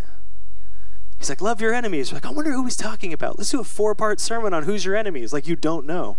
He's 1.20 1.28
like, 1.28 1.42
Love 1.42 1.60
your 1.60 1.74
enemies. 1.74 2.10
We're 2.10 2.16
like, 2.16 2.26
I 2.26 2.30
wonder 2.30 2.50
who 2.50 2.64
he's 2.64 2.76
talking 2.76 3.12
about. 3.12 3.38
Let's 3.38 3.50
do 3.50 3.60
a 3.60 3.64
four 3.64 3.94
part 3.94 4.18
sermon 4.20 4.54
on 4.54 4.62
who's 4.62 4.86
your 4.86 4.96
enemies. 4.96 5.34
Like, 5.34 5.46
you 5.46 5.54
don't 5.54 5.84
know. 5.84 6.16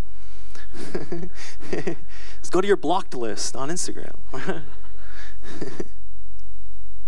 Let's 1.72 2.50
go 2.52 2.62
to 2.62 2.68
your 2.68 2.78
blocked 2.78 3.16
list 3.16 3.56
on 3.56 3.70
Instagram. 3.70 4.16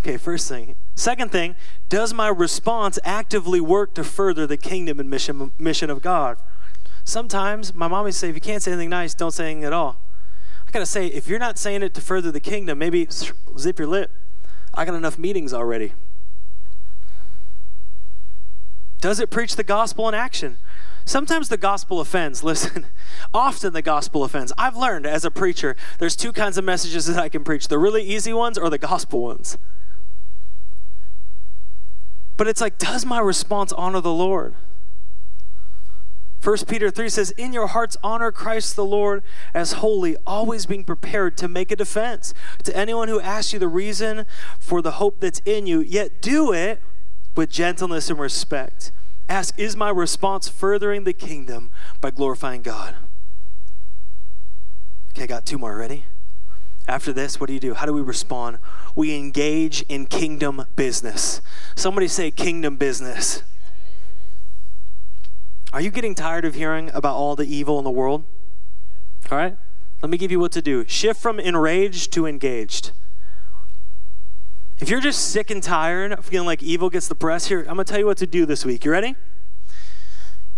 okay, 0.01 0.17
first 0.17 0.49
thing 0.49 0.75
Second 0.95 1.31
thing, 1.31 1.55
does 1.87 2.15
my 2.15 2.27
response 2.29 2.97
actively 3.03 3.61
work 3.61 3.93
to 3.93 4.03
further 4.03 4.47
the 4.47 4.57
kingdom 4.57 4.99
and 4.99 5.07
mission, 5.07 5.51
mission 5.59 5.91
of 5.91 6.01
God? 6.01 6.37
Sometimes 7.03 7.75
my 7.75 7.87
mom 7.87 8.05
would 8.05 8.15
say, 8.15 8.29
if 8.29 8.35
you 8.35 8.41
can't 8.41 8.63
say 8.63 8.71
anything 8.71 8.89
nice, 8.89 9.13
don't 9.13 9.31
say 9.31 9.45
anything 9.45 9.65
at 9.65 9.73
all. 9.73 9.99
I 10.67 10.71
gotta 10.71 10.87
say, 10.87 11.07
if 11.07 11.27
you're 11.27 11.39
not 11.39 11.59
saying 11.59 11.83
it 11.83 11.93
to 11.93 12.01
further 12.01 12.31
the 12.31 12.39
kingdom, 12.39 12.79
maybe 12.79 13.07
zip 13.57 13.77
your 13.77 13.87
lip. 13.87 14.11
I 14.73 14.83
got 14.83 14.95
enough 14.95 15.19
meetings 15.19 15.53
already. 15.53 15.93
Does 19.03 19.19
it 19.19 19.29
preach 19.29 19.57
the 19.57 19.65
gospel 19.65 20.07
in 20.07 20.15
action? 20.15 20.59
Sometimes 21.03 21.49
the 21.49 21.57
gospel 21.57 21.99
offends. 21.99 22.41
Listen, 22.43 22.85
often 23.33 23.73
the 23.73 23.81
gospel 23.81 24.23
offends. 24.23 24.53
I've 24.57 24.77
learned 24.77 25.05
as 25.05 25.25
a 25.25 25.29
preacher, 25.29 25.75
there's 25.99 26.15
two 26.15 26.31
kinds 26.31 26.57
of 26.57 26.63
messages 26.63 27.07
that 27.07 27.17
I 27.17 27.27
can 27.27 27.43
preach 27.43 27.67
the 27.67 27.77
really 27.77 28.01
easy 28.01 28.31
ones 28.31 28.57
or 28.57 28.69
the 28.69 28.77
gospel 28.77 29.19
ones. 29.19 29.57
But 32.37 32.47
it's 32.47 32.61
like, 32.61 32.77
does 32.77 33.05
my 33.05 33.19
response 33.19 33.73
honor 33.73 33.99
the 33.99 34.13
Lord? 34.13 34.55
1 36.41 36.57
Peter 36.69 36.89
3 36.89 37.09
says, 37.09 37.31
In 37.31 37.51
your 37.51 37.67
hearts, 37.67 37.97
honor 38.05 38.31
Christ 38.31 38.77
the 38.77 38.85
Lord 38.85 39.21
as 39.53 39.73
holy, 39.73 40.15
always 40.25 40.65
being 40.65 40.85
prepared 40.85 41.35
to 41.39 41.49
make 41.49 41.73
a 41.73 41.75
defense 41.75 42.33
to 42.63 42.73
anyone 42.73 43.09
who 43.09 43.19
asks 43.19 43.51
you 43.51 43.59
the 43.59 43.67
reason 43.67 44.25
for 44.59 44.81
the 44.81 44.91
hope 44.91 45.19
that's 45.19 45.39
in 45.39 45.67
you, 45.67 45.81
yet 45.81 46.21
do 46.21 46.53
it 46.53 46.81
with 47.35 47.49
gentleness 47.49 48.09
and 48.09 48.19
respect. 48.19 48.91
Ask, 49.29 49.57
Is 49.57 49.75
my 49.75 49.89
response 49.89 50.47
furthering 50.47 51.03
the 51.03 51.13
kingdom 51.13 51.71
by 52.01 52.11
glorifying 52.11 52.61
God? 52.61 52.95
Okay, 55.11 55.23
I 55.23 55.27
got 55.27 55.45
two 55.45 55.57
more. 55.57 55.75
Ready? 55.75 56.05
After 56.87 57.13
this, 57.13 57.39
what 57.39 57.47
do 57.47 57.53
you 57.53 57.59
do? 57.59 57.75
How 57.75 57.85
do 57.85 57.93
we 57.93 58.01
respond? 58.01 58.57
We 58.95 59.15
engage 59.15 59.83
in 59.83 60.05
kingdom 60.05 60.65
business. 60.75 61.41
Somebody 61.75 62.07
say 62.07 62.29
kingdom 62.29 62.75
business. 62.75 63.43
Are 65.71 65.81
you 65.81 65.91
getting 65.91 66.13
tired 66.13 66.45
of 66.45 66.55
hearing 66.55 66.91
about 66.93 67.15
all 67.15 67.35
the 67.35 67.45
evil 67.45 67.77
in 67.79 67.83
the 67.83 67.91
world? 67.91 68.25
All 69.31 69.37
right, 69.37 69.57
let 70.01 70.09
me 70.09 70.17
give 70.17 70.31
you 70.31 70.39
what 70.39 70.51
to 70.51 70.61
do. 70.61 70.85
Shift 70.87 71.21
from 71.21 71.39
enraged 71.39 72.11
to 72.13 72.27
engaged. 72.27 72.91
If 74.83 74.89
you're 74.89 74.99
just 74.99 75.31
sick 75.31 75.49
and 75.49 75.63
tired 75.63 76.11
of 76.11 76.25
feeling 76.25 76.45
like 76.45 76.61
evil 76.61 76.89
gets 76.89 77.07
the 77.07 77.15
press, 77.15 77.45
here, 77.45 77.59
I'm 77.59 77.75
going 77.75 77.77
to 77.77 77.83
tell 77.85 77.99
you 77.99 78.05
what 78.05 78.17
to 78.17 78.27
do 78.27 78.45
this 78.45 78.65
week. 78.65 78.83
You 78.83 78.91
ready? 78.91 79.15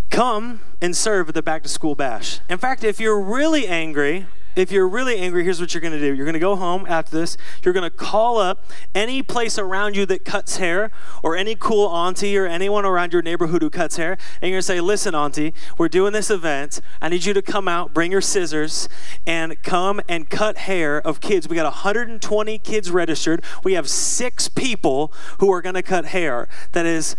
Come 0.10 0.62
and 0.82 0.98
serve 0.98 1.30
at 1.30 1.36
the 1.36 1.44
back 1.44 1.62
to 1.62 1.70
school 1.70 1.94
bash. 1.94 2.40
In 2.50 2.58
fact, 2.58 2.84
if 2.84 3.00
you're 3.00 3.22
really 3.22 3.68
angry, 3.68 4.26
if 4.56 4.72
you're 4.72 4.88
really 4.88 5.18
angry, 5.18 5.44
here's 5.44 5.60
what 5.60 5.74
you're 5.74 5.82
going 5.82 5.94
to 5.94 6.00
do. 6.00 6.14
You're 6.14 6.26
going 6.26 6.34
to 6.34 6.40
go 6.40 6.56
home 6.56 6.86
after 6.88 7.18
this. 7.18 7.38
You're 7.64 7.74
going 7.74 7.90
to 7.90 7.96
call 7.96 8.38
up 8.38 8.64
any 8.94 9.22
place 9.22 9.58
around 9.58 9.96
you 9.96 10.06
that 10.08 10.26
cuts 10.26 10.58
hair 10.58 10.92
or 11.24 11.36
any 11.36 11.56
cool 11.56 11.88
auntie 11.88 12.38
or 12.38 12.46
anyone 12.46 12.86
around 12.86 13.14
your 13.14 13.22
neighborhood 13.22 13.62
who 13.62 13.70
cuts 13.70 13.98
hair. 13.98 14.14
And 14.42 14.50
you're 14.50 14.52
going 14.52 14.60
to 14.60 14.64
say, 14.64 14.82
listen, 14.82 15.14
auntie, 15.14 15.54
we're 15.78 15.90
doing 15.90 16.14
this 16.14 16.30
event. 16.30 16.82
I 17.02 17.10
need 17.10 17.26
you 17.26 17.34
to 17.34 17.42
come 17.42 17.68
out, 17.68 17.94
bring 17.94 18.12
your 18.12 18.22
scissors, 18.22 18.88
and 19.28 19.62
come 19.64 20.02
and 20.08 20.30
cut 20.30 20.58
hair 20.60 21.02
of 21.02 21.20
kids. 21.22 21.48
We 21.48 21.56
got 21.56 21.66
120 21.66 22.60
kids 22.60 22.92
registered. 22.92 23.44
We 23.64 23.74
have 23.74 23.90
six 23.90 24.48
people 24.48 25.12
who 25.40 25.52
are 25.52 25.62
going 25.62 25.76
to 25.76 25.84
cut 25.84 26.06
hair. 26.06 26.48
That 26.72 26.86
is 26.86 27.16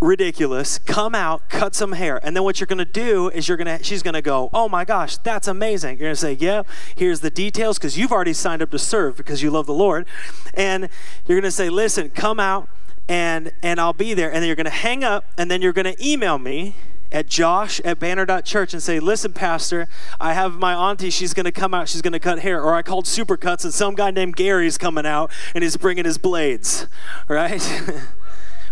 ridiculous. 0.00 0.78
Come 0.78 1.14
out, 1.14 1.48
cut 1.48 1.74
some 1.74 1.92
hair. 1.92 2.20
And 2.22 2.36
then 2.36 2.44
what 2.44 2.60
you're 2.60 2.66
going 2.66 2.78
to 2.78 2.84
do 2.84 3.30
is 3.30 3.48
you're 3.48 3.56
going 3.56 3.78
to 3.78 3.82
she's 3.84 4.02
going 4.02 4.14
to 4.14 4.22
go, 4.22 4.50
"Oh 4.52 4.68
my 4.68 4.84
gosh, 4.84 5.18
that's 5.18 5.48
amazing." 5.48 5.98
You're 5.98 6.06
going 6.06 6.14
to 6.14 6.20
say, 6.20 6.32
"Yep, 6.32 6.66
yeah, 6.66 6.74
here's 6.96 7.20
the 7.20 7.30
details 7.30 7.78
because 7.78 7.98
you've 7.98 8.12
already 8.12 8.32
signed 8.32 8.62
up 8.62 8.70
to 8.70 8.78
serve 8.78 9.16
because 9.16 9.42
you 9.42 9.50
love 9.50 9.66
the 9.66 9.74
Lord." 9.74 10.06
And 10.54 10.88
you're 11.26 11.40
going 11.40 11.48
to 11.48 11.50
say, 11.50 11.70
"Listen, 11.70 12.10
come 12.10 12.38
out 12.38 12.68
and 13.08 13.52
and 13.62 13.80
I'll 13.80 13.92
be 13.92 14.14
there." 14.14 14.32
And 14.32 14.42
then 14.42 14.46
you're 14.46 14.56
going 14.56 14.64
to 14.64 14.70
hang 14.70 15.04
up 15.04 15.26
and 15.38 15.50
then 15.50 15.62
you're 15.62 15.72
going 15.72 15.92
to 15.92 16.06
email 16.06 16.38
me 16.38 16.74
at 17.12 17.28
josh 17.28 17.80
at 17.84 18.00
banner.church 18.00 18.72
and 18.72 18.82
say, 18.82 18.98
listen, 18.98 19.32
pastor, 19.32 19.86
I 20.20 20.32
have 20.32 20.54
my 20.54 20.74
auntie. 20.74 21.10
She's 21.10 21.32
going 21.32 21.44
to 21.44 21.52
come 21.52 21.72
out. 21.72 21.88
She's 21.88 22.02
going 22.02 22.12
to 22.12 22.18
cut 22.18 22.40
hair. 22.40 22.60
Or 22.60 22.74
I 22.74 22.82
called 22.82 23.04
Supercuts 23.04 23.62
and 23.64 23.72
some 23.72 23.94
guy 23.94 24.10
named 24.10 24.34
Gary's 24.34 24.76
coming 24.76 25.06
out 25.06 25.30
and 25.54 25.62
he's 25.62 25.76
bringing 25.76 26.04
his 26.04 26.18
blades, 26.18 26.88
right? 27.28 27.62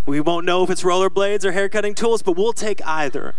We 0.04 0.20
won't 0.20 0.44
know 0.44 0.64
if 0.64 0.70
it's 0.70 0.82
rollerblades 0.82 1.44
or 1.44 1.52
haircutting 1.52 1.94
tools, 1.94 2.22
but 2.22 2.36
we'll 2.36 2.52
take 2.52 2.84
either. 2.86 3.34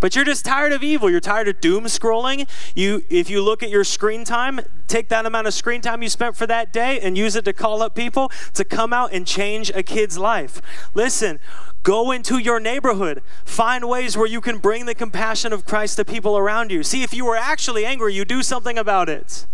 But 0.00 0.16
you're 0.16 0.24
just 0.24 0.46
tired 0.46 0.72
of 0.72 0.82
evil. 0.82 1.10
You're 1.10 1.20
tired 1.20 1.46
of 1.46 1.60
doom 1.60 1.84
scrolling. 1.84 2.48
You, 2.74 3.04
if 3.10 3.28
you 3.28 3.42
look 3.42 3.62
at 3.62 3.68
your 3.68 3.84
screen 3.84 4.24
time, 4.24 4.60
take 4.88 5.08
that 5.10 5.26
amount 5.26 5.46
of 5.46 5.52
screen 5.52 5.82
time 5.82 6.02
you 6.02 6.08
spent 6.08 6.36
for 6.36 6.46
that 6.46 6.72
day 6.72 6.98
and 7.00 7.18
use 7.18 7.36
it 7.36 7.44
to 7.44 7.52
call 7.52 7.82
up 7.82 7.94
people 7.94 8.32
to 8.54 8.64
come 8.64 8.94
out 8.94 9.12
and 9.12 9.26
change 9.26 9.70
a 9.70 9.82
kid's 9.82 10.16
life. 10.16 10.62
Listen, 10.94 11.38
go 11.82 12.10
into 12.10 12.38
your 12.38 12.58
neighborhood. 12.58 13.22
Find 13.44 13.88
ways 13.88 14.16
where 14.16 14.26
you 14.26 14.40
can 14.40 14.56
bring 14.58 14.86
the 14.86 14.94
compassion 14.94 15.52
of 15.52 15.66
Christ 15.66 15.96
to 15.96 16.04
people 16.04 16.36
around 16.36 16.72
you. 16.72 16.82
See, 16.82 17.02
if 17.02 17.12
you 17.12 17.26
were 17.26 17.36
actually 17.36 17.84
angry, 17.84 18.14
you 18.14 18.24
do 18.24 18.42
something 18.42 18.78
about 18.78 19.10
it. 19.10 19.46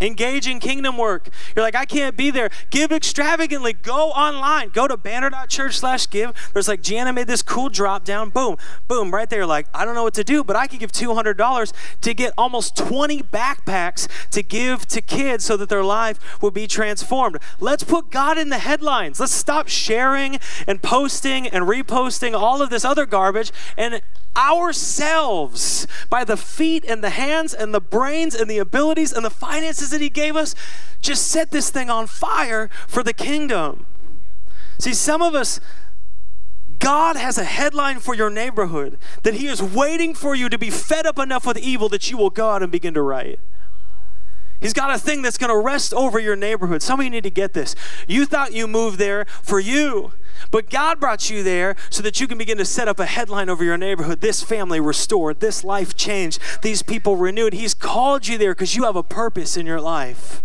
Engage 0.00 0.46
in 0.46 0.60
kingdom 0.60 0.98
work. 0.98 1.30
You're 1.54 1.64
like, 1.64 1.74
I 1.74 1.86
can't 1.86 2.16
be 2.16 2.30
there. 2.30 2.50
Give 2.70 2.92
extravagantly. 2.92 3.72
Go 3.72 4.10
online. 4.10 4.68
Go 4.68 4.86
to 4.86 4.96
banner.church 4.96 5.78
slash 5.78 6.08
give. 6.10 6.32
There's 6.52 6.68
like, 6.68 6.82
Gianna 6.82 7.12
made 7.12 7.26
this 7.26 7.42
cool 7.42 7.70
drop 7.70 8.04
down. 8.04 8.30
Boom, 8.30 8.56
boom, 8.88 9.12
right 9.14 9.28
there. 9.30 9.46
Like, 9.46 9.68
I 9.72 9.84
don't 9.84 9.94
know 9.94 10.02
what 10.02 10.14
to 10.14 10.24
do, 10.24 10.44
but 10.44 10.54
I 10.54 10.66
could 10.66 10.80
give 10.80 10.92
$200 10.92 11.72
to 12.02 12.14
get 12.14 12.32
almost 12.36 12.76
20 12.76 13.22
backpacks 13.22 14.06
to 14.32 14.42
give 14.42 14.86
to 14.86 15.00
kids 15.00 15.44
so 15.44 15.56
that 15.56 15.70
their 15.70 15.84
life 15.84 16.42
will 16.42 16.50
be 16.50 16.66
transformed. 16.66 17.38
Let's 17.58 17.84
put 17.84 18.10
God 18.10 18.36
in 18.36 18.50
the 18.50 18.58
headlines. 18.58 19.18
Let's 19.18 19.32
stop 19.32 19.68
sharing 19.68 20.38
and 20.66 20.82
posting 20.82 21.46
and 21.46 21.64
reposting 21.64 22.34
all 22.34 22.60
of 22.60 22.68
this 22.68 22.84
other 22.84 23.06
garbage 23.06 23.50
and 23.76 24.02
ourselves 24.36 25.86
by 26.10 26.22
the 26.22 26.36
feet 26.36 26.84
and 26.86 27.02
the 27.02 27.10
hands 27.10 27.54
and 27.54 27.72
the 27.72 27.80
brains 27.80 28.34
and 28.34 28.50
the 28.50 28.58
abilities 28.58 29.12
and 29.12 29.24
the 29.24 29.30
finances 29.30 29.85
that 29.90 30.00
He 30.00 30.08
gave 30.08 30.36
us, 30.36 30.54
just 31.00 31.26
set 31.28 31.50
this 31.50 31.70
thing 31.70 31.90
on 31.90 32.06
fire 32.06 32.68
for 32.86 33.02
the 33.02 33.12
kingdom. 33.12 33.86
See, 34.78 34.94
some 34.94 35.22
of 35.22 35.34
us, 35.34 35.60
God 36.78 37.16
has 37.16 37.38
a 37.38 37.44
headline 37.44 38.00
for 38.00 38.14
your 38.14 38.30
neighborhood 38.30 38.98
that 39.22 39.34
He 39.34 39.46
is 39.46 39.62
waiting 39.62 40.14
for 40.14 40.34
you 40.34 40.48
to 40.48 40.58
be 40.58 40.70
fed 40.70 41.06
up 41.06 41.18
enough 41.18 41.46
with 41.46 41.58
evil 41.58 41.88
that 41.90 42.10
you 42.10 42.16
will 42.16 42.30
go 42.30 42.50
out 42.50 42.62
and 42.62 42.70
begin 42.70 42.94
to 42.94 43.02
write. 43.02 43.40
He's 44.60 44.72
got 44.72 44.94
a 44.94 44.98
thing 44.98 45.22
that's 45.22 45.36
going 45.36 45.50
to 45.50 45.58
rest 45.58 45.92
over 45.92 46.18
your 46.18 46.36
neighborhood. 46.36 46.82
Some 46.82 47.00
of 47.00 47.04
you 47.04 47.10
need 47.10 47.24
to 47.24 47.30
get 47.30 47.52
this. 47.52 47.74
You 48.08 48.24
thought 48.24 48.52
you 48.52 48.66
moved 48.66 48.98
there 48.98 49.26
for 49.42 49.60
you, 49.60 50.12
but 50.50 50.70
God 50.70 50.98
brought 50.98 51.28
you 51.28 51.42
there 51.42 51.76
so 51.90 52.02
that 52.02 52.20
you 52.20 52.26
can 52.26 52.38
begin 52.38 52.56
to 52.58 52.64
set 52.64 52.88
up 52.88 52.98
a 52.98 53.06
headline 53.06 53.50
over 53.50 53.62
your 53.62 53.76
neighborhood. 53.76 54.20
This 54.20 54.42
family 54.42 54.80
restored, 54.80 55.40
this 55.40 55.62
life 55.62 55.94
changed, 55.94 56.40
these 56.62 56.82
people 56.82 57.16
renewed. 57.16 57.52
He's 57.52 57.74
called 57.74 58.26
you 58.26 58.38
there 58.38 58.54
because 58.54 58.74
you 58.74 58.84
have 58.84 58.96
a 58.96 59.02
purpose 59.02 59.56
in 59.56 59.66
your 59.66 59.80
life. 59.80 60.42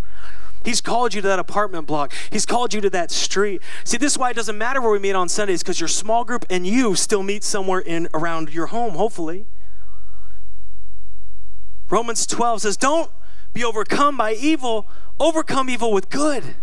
He's 0.64 0.80
called 0.80 1.14
you 1.14 1.22
to 1.22 1.28
that 1.28 1.38
apartment 1.38 1.86
block. 1.86 2.12
He's 2.30 2.46
called 2.46 2.72
you 2.72 2.80
to 2.82 2.90
that 2.90 3.10
street. 3.10 3.62
See, 3.84 3.96
this 3.96 4.12
is 4.12 4.18
why 4.18 4.30
it 4.30 4.36
doesn't 4.36 4.56
matter 4.56 4.80
where 4.80 4.92
we 4.92 4.98
meet 4.98 5.14
on 5.14 5.28
Sundays 5.28 5.62
because 5.62 5.80
your 5.80 5.88
small 5.88 6.24
group 6.24 6.44
and 6.48 6.66
you 6.66 6.94
still 6.94 7.22
meet 7.22 7.42
somewhere 7.42 7.80
in 7.80 8.08
around 8.14 8.52
your 8.52 8.66
home, 8.66 8.94
hopefully. 8.94 9.46
Romans 11.90 12.26
12 12.26 12.62
says, 12.62 12.76
Don't 12.76 13.10
be 13.52 13.64
overcome 13.64 14.16
by 14.16 14.34
evil, 14.34 14.88
overcome 15.20 15.68
evil 15.68 15.92
with 15.92 16.10
good. 16.10 16.56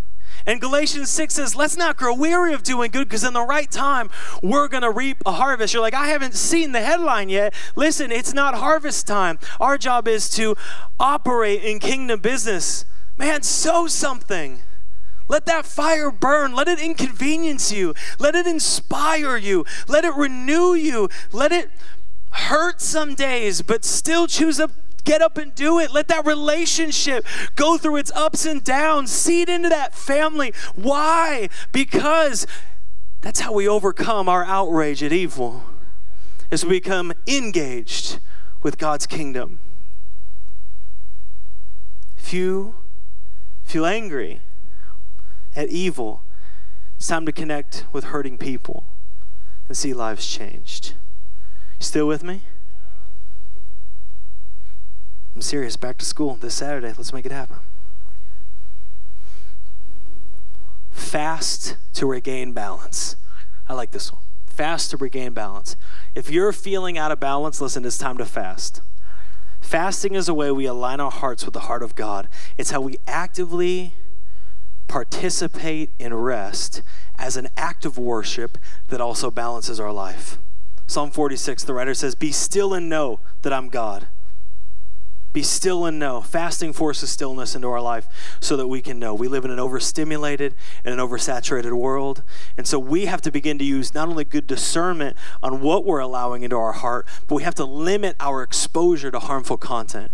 And 0.46 0.62
Galatians 0.62 1.10
6 1.10 1.34
says, 1.34 1.56
let's 1.56 1.78
not 1.78 1.98
grow 1.98 2.14
weary 2.14 2.54
of 2.54 2.64
doing 2.64 2.92
good 2.92 3.08
because 3.08 3.24
in 3.24 3.34
the 3.34 3.44
right 3.44 3.70
time, 3.70 4.10
we're 4.42 4.68
going 4.68 4.84
to 4.84 4.90
reap 4.90 5.22
a 5.26 5.34
harvest. 5.34 5.74
You're 5.74 5.82
like, 5.82 5.94
I 5.94 6.08
haven't 6.08 6.34
seen 6.34 6.72
the 6.72 6.82
headline 6.82 7.30
yet. 7.30 7.54
Listen, 7.76 8.12
it's 8.12 8.34
not 8.34 8.56
harvest 8.56 9.06
time. 9.06 9.38
Our 9.60 9.78
job 9.78 10.08
is 10.08 10.30
to 10.32 10.56
operate 11.00 11.64
in 11.64 11.80
kingdom 11.80 12.20
business. 12.20 12.86
Man, 13.18 13.44
sow 13.44 13.88
something. 13.88 14.62
Let 15.28 15.46
that 15.46 15.66
fire 15.66 16.10
burn. 16.10 16.56
Let 16.56 16.68
it 16.68 16.80
inconvenience 16.80 17.72
you. 17.72 17.94
Let 18.18 18.34
it 18.34 18.48
inspire 18.48 19.38
you. 19.38 19.66
Let 19.88 20.06
it 20.06 20.16
renew 20.16 20.74
you. 20.74 21.10
Let 21.32 21.52
it 21.52 21.70
hurt 22.32 22.82
some 22.82 23.14
days, 23.14 23.62
but 23.62 23.84
still 23.86 24.26
choose 24.26 24.60
up 24.60 24.72
Get 25.10 25.24
up 25.24 25.39
and 25.39 25.55
do 25.55 25.80
it. 25.80 25.89
Let 25.89 26.07
that 26.10 26.28
relationship 26.28 27.26
go 27.55 27.80
through 27.80 27.95
its 27.95 28.12
ups 28.12 28.45
and 28.45 28.64
downs. 28.64 29.10
Seed 29.10 29.49
into 29.49 29.68
that 29.68 29.95
family. 29.95 30.53
Why? 30.76 31.49
Because 31.72 32.45
that's 33.22 33.39
how 33.39 33.51
we 33.51 33.68
overcome 33.68 34.30
our 34.30 34.45
outrage 34.45 35.01
at 35.01 35.12
evil, 35.12 35.64
as 36.51 36.64
we 36.64 36.74
become 36.74 37.12
engaged 37.26 38.20
with 38.62 38.78
God's 38.78 39.07
kingdom. 39.07 39.57
If 42.16 42.32
you 42.32 42.76
feel 43.64 43.88
angry 43.88 44.41
at 45.55 45.70
evil, 45.70 46.22
it's 46.97 47.07
time 47.07 47.26
to 47.26 47.32
connect 47.32 47.84
with 47.91 48.03
hurting 48.03 48.38
people 48.38 48.86
and 49.68 49.76
see 49.76 49.91
lives 49.91 50.28
changed. 50.28 50.93
Still 51.80 52.07
with 52.07 52.24
me? 52.24 52.43
I'm 55.40 55.44
serious. 55.44 55.78
Back 55.78 55.98
to 56.00 56.06
school 56.06 56.36
this 56.36 56.56
Saturday. 56.56 56.90
Let's 56.90 57.14
make 57.14 57.26
it 57.26 57.32
happen. 57.32 57.60
Fast 60.92 61.78
to 61.94 62.06
regain 62.06 62.52
balance. 62.52 63.16
I 63.66 63.74
like 63.74 63.92
this 63.92 64.12
one. 64.12 64.22
Fast 64.48 64.92
to 64.92 64.98
regain 64.98 65.32
balance. 65.32 65.78
If 66.14 66.30
you're 66.30 66.52
feeling 66.52 66.98
out 66.98 67.14
of 67.14 67.22
balance, 67.22 67.62
listen, 67.62 67.86
it's 67.86 67.98
time 67.98 68.18
to 68.18 68.26
fast. 68.26 68.82
Fasting 69.62 70.14
is 70.14 70.28
a 70.28 70.34
way 70.34 70.52
we 70.52 70.66
align 70.66 71.00
our 71.00 71.10
hearts 71.10 71.46
with 71.46 71.54
the 71.54 71.62
heart 71.62 71.84
of 71.84 71.96
God. 71.96 72.28
It's 72.58 72.72
how 72.72 72.82
we 72.82 72.98
actively 73.08 73.94
participate 74.90 75.92
in 76.00 76.14
rest 76.14 76.82
as 77.18 77.38
an 77.38 77.48
act 77.56 77.86
of 77.86 77.98
worship 77.98 78.58
that 78.90 79.00
also 79.00 79.32
balances 79.32 79.80
our 79.80 79.94
life. 79.94 80.38
Psalm 80.86 81.12
46, 81.12 81.64
the 81.64 81.74
writer 81.74 81.94
says, 81.94 82.14
Be 82.14 82.34
still 82.34 82.74
and 82.74 82.90
know 82.90 83.22
that 83.44 83.54
I'm 83.54 83.70
God. 83.70 84.10
Be 85.32 85.43
still 85.43 85.86
and 85.86 85.99
know. 85.99 86.21
Fasting 86.21 86.73
forces 86.73 87.11
stillness 87.11 87.55
into 87.55 87.67
our 87.67 87.82
life 87.82 88.07
so 88.39 88.57
that 88.57 88.67
we 88.67 88.82
can 88.82 88.97
know. 88.97 89.13
We 89.13 89.27
live 89.27 89.45
in 89.45 89.51
an 89.51 89.59
overstimulated 89.59 90.55
and 90.84 90.99
an 90.99 90.99
oversaturated 90.99 91.73
world. 91.73 92.23
And 92.57 92.65
so 92.65 92.80
we 92.80 93.05
have 93.05 93.21
to 93.21 93.32
begin 93.32 93.59
to 93.59 93.63
use 93.63 93.93
not 93.93 94.09
only 94.09 94.23
good 94.23 94.47
discernment 94.47 95.15
on 95.43 95.61
what 95.61 95.86
we're 95.86 95.99
allowing 95.99 96.41
into 96.41 96.57
our 96.57 96.71
heart, 96.71 97.07
but 97.27 97.36
we 97.36 97.43
have 97.43 97.55
to 97.55 97.65
limit 97.65 98.15
our 98.19 98.41
exposure 98.41 99.11
to 99.11 99.19
harmful 99.19 99.57
content. 99.57 100.11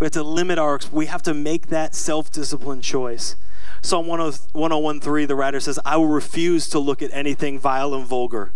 We 0.00 0.06
have 0.06 0.12
to 0.12 0.24
limit 0.24 0.58
our, 0.58 0.80
we 0.90 1.06
have 1.06 1.22
to 1.22 1.34
make 1.34 1.68
that 1.68 1.94
self 1.94 2.28
disciplined 2.32 2.82
choice. 2.82 3.36
Psalm 3.82 4.06
101.3, 4.06 5.28
the 5.28 5.36
writer 5.36 5.60
says, 5.60 5.78
I 5.84 5.96
will 5.96 6.08
refuse 6.08 6.68
to 6.70 6.80
look 6.80 7.02
at 7.02 7.10
anything 7.12 7.58
vile 7.58 7.94
and 7.94 8.04
vulgar. 8.04 8.52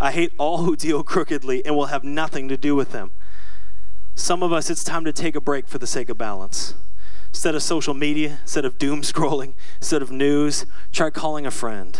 I 0.00 0.10
hate 0.10 0.32
all 0.36 0.58
who 0.58 0.74
deal 0.74 1.04
crookedly 1.04 1.64
and 1.64 1.76
will 1.76 1.86
have 1.86 2.02
nothing 2.02 2.48
to 2.48 2.56
do 2.56 2.74
with 2.74 2.90
them. 2.90 3.12
Some 4.14 4.42
of 4.42 4.52
us, 4.52 4.70
it's 4.70 4.84
time 4.84 5.04
to 5.04 5.12
take 5.12 5.34
a 5.34 5.40
break 5.40 5.66
for 5.66 5.78
the 5.78 5.86
sake 5.86 6.08
of 6.08 6.16
balance. 6.16 6.74
Instead 7.30 7.54
of 7.54 7.62
social 7.62 7.94
media, 7.94 8.38
instead 8.42 8.64
of 8.64 8.78
doom 8.78 9.02
scrolling, 9.02 9.54
instead 9.80 10.02
of 10.02 10.10
news, 10.10 10.66
try 10.92 11.10
calling 11.10 11.46
a 11.46 11.50
friend. 11.50 11.98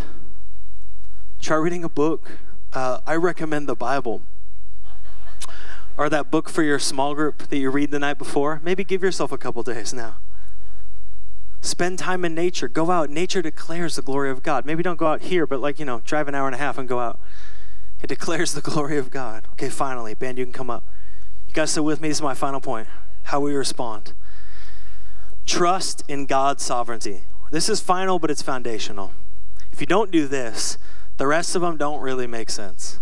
Try 1.41 1.57
reading 1.57 1.85
a 1.85 1.89
book. 1.89 2.39
Uh, 2.73 3.01
I 3.07 3.17
recommend 3.17 3.69
the 3.69 3.75
Bible. 3.75 4.23
Or 5.97 6.09
that 6.09 6.31
book 6.31 6.49
for 6.49 6.63
your 6.63 6.79
small 6.79 7.15
group 7.15 7.49
that 7.49 7.57
you 7.57 7.71
read 7.71 7.91
the 7.91 7.99
night 7.99 8.19
before. 8.19 8.61
Maybe 8.65 8.85
give 8.85 9.03
yourself 9.03 9.31
a 9.31 9.39
couple 9.39 9.63
days 9.63 9.93
now. 9.93 10.17
Spend 11.61 11.99
time 11.99 12.25
in 12.25 12.35
nature. 12.35 12.69
Go 12.69 12.91
out. 12.91 13.11
Nature 13.11 13.43
declares 13.43 13.97
the 13.97 14.03
glory 14.03 14.31
of 14.31 14.43
God. 14.43 14.65
Maybe 14.65 14.83
don't 14.83 14.99
go 14.99 15.07
out 15.07 15.23
here, 15.23 15.47
but 15.47 15.61
like, 15.61 15.79
you 15.79 15.85
know, 15.85 16.01
drive 16.05 16.29
an 16.29 16.35
hour 16.35 16.47
and 16.47 16.55
a 16.55 16.59
half 16.59 16.79
and 16.79 16.89
go 16.89 17.01
out. 17.01 17.19
It 18.03 18.07
declares 18.09 18.53
the 18.53 18.61
glory 18.61 18.99
of 18.99 19.11
God. 19.11 19.47
Okay, 19.53 19.69
finally, 19.69 20.15
band, 20.15 20.39
you 20.39 20.45
can 20.45 20.53
come 20.53 20.71
up. 20.71 20.85
Guys 21.55 21.71
still 21.71 21.85
with 21.85 22.01
me? 22.01 22.09
This 22.09 22.19
is 22.19 22.23
my 22.23 22.35
final 22.35 22.61
point. 22.61 22.89
How 23.25 23.39
we 23.39 23.55
respond. 23.55 24.13
Trust 25.47 26.03
in 26.09 26.27
God's 26.27 26.65
sovereignty. 26.65 27.23
This 27.53 27.69
is 27.69 27.81
final, 27.81 28.19
but 28.19 28.29
it's 28.29 28.43
foundational. 28.43 29.13
If 29.71 29.81
you 29.81 29.87
don't 29.87 30.11
do 30.11 30.27
this, 30.27 30.79
the 31.17 31.29
rest 31.29 31.55
of 31.55 31.63
them 31.63 31.77
don't 31.77 32.01
really 32.01 32.27
make 32.27 32.51
sense. 32.51 32.99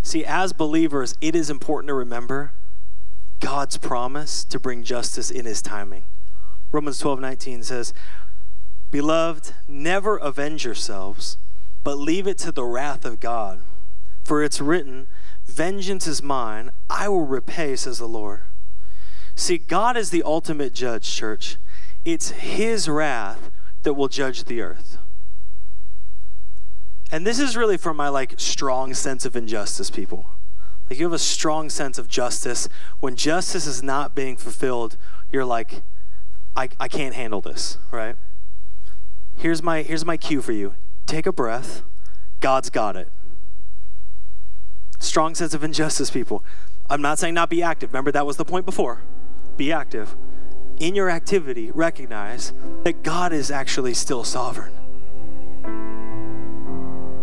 See, 0.00 0.24
as 0.24 0.54
believers, 0.54 1.14
it 1.20 1.36
is 1.36 1.50
important 1.50 1.88
to 1.88 1.94
remember 1.94 2.52
God's 3.40 3.76
promise 3.76 4.42
to 4.44 4.58
bring 4.58 4.82
justice 4.82 5.30
in 5.30 5.44
his 5.44 5.60
timing. 5.60 6.04
Romans 6.72 6.98
12 6.98 7.20
19 7.20 7.62
says, 7.64 7.92
Beloved, 8.90 9.52
never 9.68 10.16
avenge 10.16 10.64
yourselves, 10.64 11.36
but 11.84 11.98
leave 11.98 12.26
it 12.26 12.38
to 12.38 12.52
the 12.52 12.64
wrath 12.64 13.04
of 13.04 13.20
God. 13.20 13.60
For 14.24 14.42
it's 14.42 14.60
written, 14.60 15.06
Vengeance 15.46 16.06
is 16.06 16.22
mine, 16.22 16.70
I 16.90 17.08
will 17.08 17.24
repay, 17.24 17.76
says 17.76 17.98
the 17.98 18.08
Lord. 18.08 18.42
See, 19.34 19.58
God 19.58 19.96
is 19.96 20.10
the 20.10 20.22
ultimate 20.22 20.72
judge, 20.72 21.08
church. 21.14 21.56
It's 22.04 22.30
His 22.30 22.88
wrath 22.88 23.50
that 23.82 23.94
will 23.94 24.08
judge 24.08 24.44
the 24.44 24.60
earth. 24.60 24.98
And 27.10 27.26
this 27.26 27.38
is 27.38 27.56
really 27.56 27.76
for 27.76 27.94
my 27.94 28.08
like 28.08 28.34
strong 28.38 28.94
sense 28.94 29.24
of 29.24 29.36
injustice, 29.36 29.90
people. 29.90 30.26
Like 30.88 30.98
you 30.98 31.04
have 31.06 31.12
a 31.12 31.18
strong 31.18 31.70
sense 31.70 31.98
of 31.98 32.08
justice. 32.08 32.68
When 33.00 33.16
justice 33.16 33.66
is 33.66 33.82
not 33.82 34.14
being 34.14 34.36
fulfilled, 34.36 34.96
you're 35.30 35.44
like, 35.44 35.82
I, 36.56 36.68
I 36.80 36.88
can't 36.88 37.14
handle 37.14 37.40
this, 37.40 37.78
right? 37.90 38.16
Here's 39.34 39.62
my 39.62 39.82
here's 39.82 40.04
my 40.04 40.16
cue 40.16 40.40
for 40.40 40.52
you. 40.52 40.74
Take 41.06 41.26
a 41.26 41.32
breath. 41.32 41.82
God's 42.40 42.70
got 42.70 42.96
it. 42.96 43.10
Strong 44.98 45.34
sense 45.34 45.54
of 45.54 45.62
injustice, 45.62 46.10
people. 46.10 46.44
I'm 46.88 47.02
not 47.02 47.18
saying 47.18 47.34
not 47.34 47.50
be 47.50 47.62
active. 47.62 47.92
Remember, 47.92 48.12
that 48.12 48.26
was 48.26 48.36
the 48.36 48.44
point 48.44 48.64
before. 48.64 49.02
Be 49.56 49.72
active. 49.72 50.16
In 50.78 50.94
your 50.94 51.10
activity, 51.10 51.70
recognize 51.70 52.52
that 52.84 53.02
God 53.02 53.32
is 53.32 53.50
actually 53.50 53.94
still 53.94 54.24
sovereign. 54.24 54.72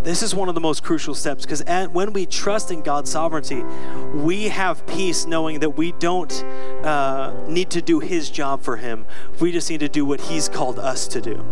This 0.03 0.21
is 0.21 0.35
one 0.35 0.49
of 0.49 0.55
the 0.55 0.61
most 0.61 0.83
crucial 0.83 1.15
steps 1.15 1.45
because 1.45 1.63
when 1.91 2.11
we 2.11 2.25
trust 2.25 2.71
in 2.71 2.81
God's 2.81 3.09
sovereignty, 3.09 3.63
we 4.13 4.49
have 4.49 4.85
peace 4.85 5.25
knowing 5.25 5.59
that 5.61 5.77
we 5.77 5.93
don't 5.93 6.43
uh, 6.83 7.33
need 7.47 7.69
to 7.69 7.81
do 7.81 7.99
His 8.01 8.29
job 8.29 8.61
for 8.61 8.75
Him. 8.75 9.05
We 9.39 9.53
just 9.53 9.69
need 9.69 9.79
to 9.79 9.87
do 9.87 10.03
what 10.03 10.19
He's 10.19 10.49
called 10.49 10.77
us 10.77 11.07
to 11.09 11.21
do 11.21 11.45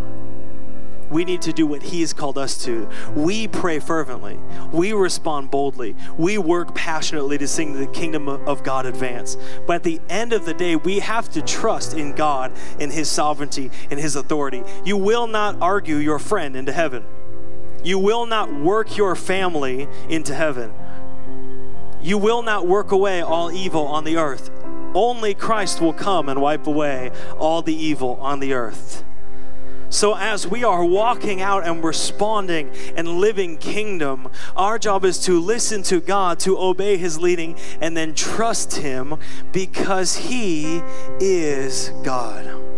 we 1.11 1.25
need 1.25 1.41
to 1.43 1.53
do 1.53 1.67
what 1.67 1.83
He's 1.83 2.13
called 2.13 2.37
us 2.37 2.63
to. 2.63 2.89
We 3.15 3.47
pray 3.47 3.79
fervently, 3.79 4.39
we 4.71 4.93
respond 4.93 5.51
boldly, 5.51 5.95
we 6.17 6.37
work 6.37 6.73
passionately 6.73 7.37
to 7.37 7.47
sing 7.47 7.73
the 7.73 7.87
kingdom 7.87 8.27
of 8.27 8.63
God 8.63 8.85
advance. 8.85 9.37
But 9.67 9.77
at 9.77 9.83
the 9.83 9.99
end 10.09 10.33
of 10.33 10.45
the 10.45 10.53
day, 10.53 10.75
we 10.75 10.99
have 10.99 11.29
to 11.31 11.41
trust 11.41 11.93
in 11.93 12.13
God 12.13 12.51
and 12.79 12.91
His 12.91 13.09
sovereignty 13.09 13.69
and 13.91 13.99
His 13.99 14.15
authority. 14.15 14.63
You 14.85 14.97
will 14.97 15.27
not 15.27 15.57
argue 15.61 15.97
your 15.97 16.19
friend 16.19 16.55
into 16.55 16.71
heaven, 16.71 17.05
you 17.83 17.99
will 17.99 18.25
not 18.25 18.53
work 18.53 18.95
your 18.97 19.15
family 19.15 19.87
into 20.09 20.33
heaven. 20.33 20.73
You 22.03 22.17
will 22.17 22.41
not 22.41 22.65
work 22.65 22.91
away 22.91 23.21
all 23.21 23.51
evil 23.51 23.85
on 23.85 24.05
the 24.05 24.17
earth. 24.17 24.49
Only 24.95 25.35
Christ 25.35 25.81
will 25.81 25.93
come 25.93 26.29
and 26.29 26.41
wipe 26.41 26.65
away 26.65 27.11
all 27.37 27.61
the 27.61 27.75
evil 27.75 28.17
on 28.19 28.39
the 28.39 28.53
earth. 28.53 29.03
So, 29.91 30.15
as 30.15 30.47
we 30.47 30.63
are 30.63 30.85
walking 30.85 31.41
out 31.41 31.67
and 31.67 31.83
responding 31.83 32.71
and 32.95 33.19
living 33.19 33.57
kingdom, 33.57 34.29
our 34.55 34.79
job 34.79 35.03
is 35.03 35.19
to 35.25 35.39
listen 35.41 35.83
to 35.83 35.99
God, 35.99 36.39
to 36.39 36.57
obey 36.57 36.95
His 36.95 37.19
leading, 37.19 37.57
and 37.81 37.95
then 37.95 38.15
trust 38.15 38.77
Him 38.77 39.17
because 39.51 40.15
He 40.15 40.81
is 41.19 41.91
God. 42.03 42.70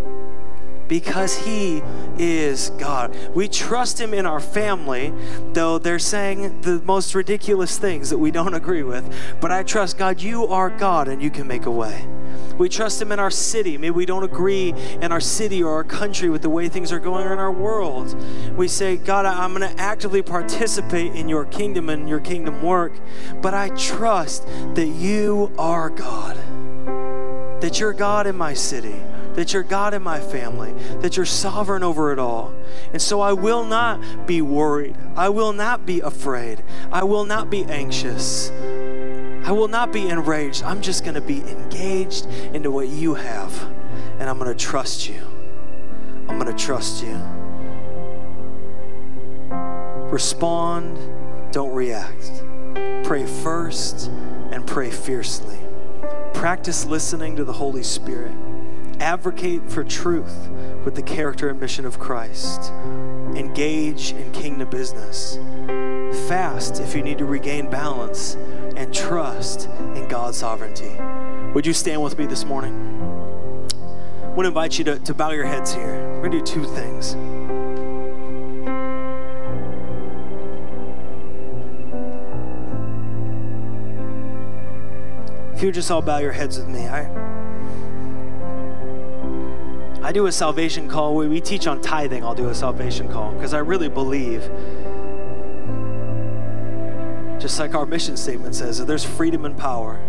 Because 0.94 1.36
He 1.36 1.82
is 2.20 2.70
God. 2.78 3.16
We 3.34 3.48
trust 3.48 4.00
Him 4.00 4.14
in 4.14 4.28
our 4.28 4.40
family, 4.40 5.12
though 5.54 5.80
they're 5.80 5.98
saying 5.98 6.62
the 6.62 6.84
most 6.84 7.16
ridiculous 7.16 7.80
things 7.80 8.12
that 8.12 8.20
we 8.20 8.30
don't 8.30 8.54
agree 8.54 8.84
with. 8.84 9.12
But 9.42 9.52
I 9.52 9.64
trust 9.64 9.98
God, 9.98 10.22
you 10.22 10.46
are 10.46 10.70
God 10.70 11.08
and 11.08 11.20
you 11.20 11.32
can 11.32 11.48
make 11.48 11.66
a 11.66 11.72
way. 11.72 12.08
We 12.60 12.70
trust 12.70 13.02
Him 13.02 13.12
in 13.12 13.18
our 13.18 13.32
city. 13.32 13.76
Maybe 13.76 13.90
we 13.90 14.06
don't 14.06 14.22
agree 14.22 14.70
in 15.02 15.12
our 15.12 15.20
city 15.20 15.64
or 15.64 15.74
our 15.74 15.84
country 15.84 16.30
with 16.30 16.44
the 16.44 16.52
way 16.52 16.70
things 16.70 16.92
are 16.92 17.00
going 17.00 17.26
in 17.26 17.40
our 17.40 17.52
world. 17.52 18.16
We 18.56 18.68
say, 18.68 18.98
God, 18.98 19.26
I'm 19.26 19.56
going 19.56 19.68
to 19.68 19.82
actively 19.82 20.22
participate 20.22 21.16
in 21.16 21.28
your 21.28 21.46
kingdom 21.46 21.90
and 21.90 22.08
your 22.08 22.20
kingdom 22.20 22.62
work, 22.62 22.94
but 23.42 23.56
I 23.56 23.70
trust 23.70 24.46
that 24.76 24.94
you 24.96 25.52
are 25.58 25.90
God, 25.90 26.38
that 27.64 27.80
you're 27.80 27.94
God 27.94 28.28
in 28.28 28.36
my 28.36 28.54
city 28.54 29.02
that 29.36 29.54
you're 29.54 29.64
God 29.64 29.94
in 29.94 30.02
my 30.02 30.20
family, 30.20 30.74
that 31.00 31.18
you're 31.18 31.26
sovereign 31.26 31.84
over 31.84 32.12
it 32.12 32.20
all. 32.20 32.54
And 32.92 33.02
so 33.02 33.22
I 33.22 33.34
will 33.34 33.64
not 33.64 34.28
be 34.28 34.42
worried. 34.42 34.96
I 35.16 35.30
will 35.30 35.54
not 35.54 35.86
be 35.86 36.02
afraid. 36.02 36.64
I 36.92 37.04
will 37.04 37.26
not 37.26 37.50
be 37.50 37.64
anxious. 37.66 38.52
I 38.52 39.52
will 39.52 39.68
not 39.68 39.92
be 39.92 40.08
enraged. 40.08 40.64
I'm 40.64 40.82
just 40.82 41.04
going 41.04 41.16
to 41.16 41.22
be 41.22 41.40
engaged 41.42 42.28
into 42.54 42.72
what 42.72 42.88
you 42.88 43.16
have. 43.16 43.62
And 44.20 44.30
I'm 44.30 44.38
going 44.38 44.56
to 44.56 44.66
trust 44.66 45.10
you. 45.10 45.22
I'm 46.30 46.40
going 46.40 46.56
to 46.56 46.64
trust 46.64 47.04
you. 47.04 47.16
Respond, 50.12 51.00
don't 51.52 51.74
react. 51.74 52.44
Pray 53.04 53.26
first 53.26 54.08
and 54.52 54.66
pray 54.66 54.92
fiercely. 54.92 55.58
Practice 56.34 56.86
listening 56.86 57.36
to 57.38 57.44
the 57.44 57.54
Holy 57.54 57.84
Spirit. 57.84 58.34
Advocate 59.00 59.70
for 59.72 59.84
truth 59.84 60.50
with 60.84 60.96
the 60.96 61.02
character 61.02 61.50
and 61.50 61.60
mission 61.60 61.86
of 61.86 62.00
Christ. 62.00 62.72
Engage 63.36 64.12
in 64.12 64.32
kingdom 64.32 64.70
business. 64.70 65.38
Fast 66.28 66.80
if 66.80 66.96
you 66.96 67.02
need 67.02 67.18
to 67.18 67.26
regain 67.26 67.70
balance 67.70 68.36
and 68.76 68.94
trust 68.94 69.70
in 69.96 70.08
God's 70.08 70.38
sovereignty. 70.38 70.92
Would 71.54 71.66
you 71.66 71.74
stand 71.74 72.04
with 72.04 72.18
me 72.18 72.26
this 72.26 72.46
morning? 72.46 72.74
I 74.24 74.28
want 74.28 74.46
to 74.46 74.48
invite 74.48 74.78
you 74.78 74.84
to, 74.86 75.00
to 75.00 75.14
bow 75.14 75.32
your 75.32 75.46
heads 75.46 75.74
here. 75.74 75.94
We're 76.16 76.30
going 76.30 76.32
to 76.32 76.40
do 76.40 76.46
two 76.46 76.66
things. 76.76 77.16
You 85.64 85.72
just 85.72 85.90
all 85.90 86.02
bow 86.02 86.18
your 86.18 86.34
heads 86.34 86.58
with 86.58 86.68
me, 86.68 86.90
I, 86.90 87.10
I 90.06 90.12
do 90.12 90.26
a 90.26 90.32
salvation 90.34 90.90
call. 90.90 91.16
We, 91.16 91.30
we 91.30 91.40
teach 91.40 91.68
on 91.68 91.80
tithing, 91.80 92.22
I'll 92.22 92.36
do 92.36 92.50
a 92.50 92.54
salvation 92.54 93.08
call 93.08 93.32
because 93.32 93.54
I 93.54 93.60
really 93.60 93.88
believe 93.88 94.42
just 97.40 97.60
like 97.60 97.76
our 97.76 97.86
mission 97.86 98.18
statement 98.18 98.56
says, 98.56 98.78
that 98.80 98.88
there's 98.88 99.06
freedom 99.06 99.46
and 99.46 99.58
power 99.58 100.02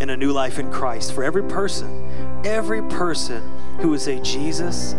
in 0.00 0.08
a 0.08 0.16
new 0.16 0.32
life 0.32 0.58
in 0.58 0.72
Christ 0.72 1.12
for 1.12 1.22
every 1.22 1.42
person. 1.42 2.42
Every 2.46 2.80
person 2.84 3.42
who 3.80 3.90
would 3.90 4.00
say, 4.00 4.20
Jesus, 4.20 4.94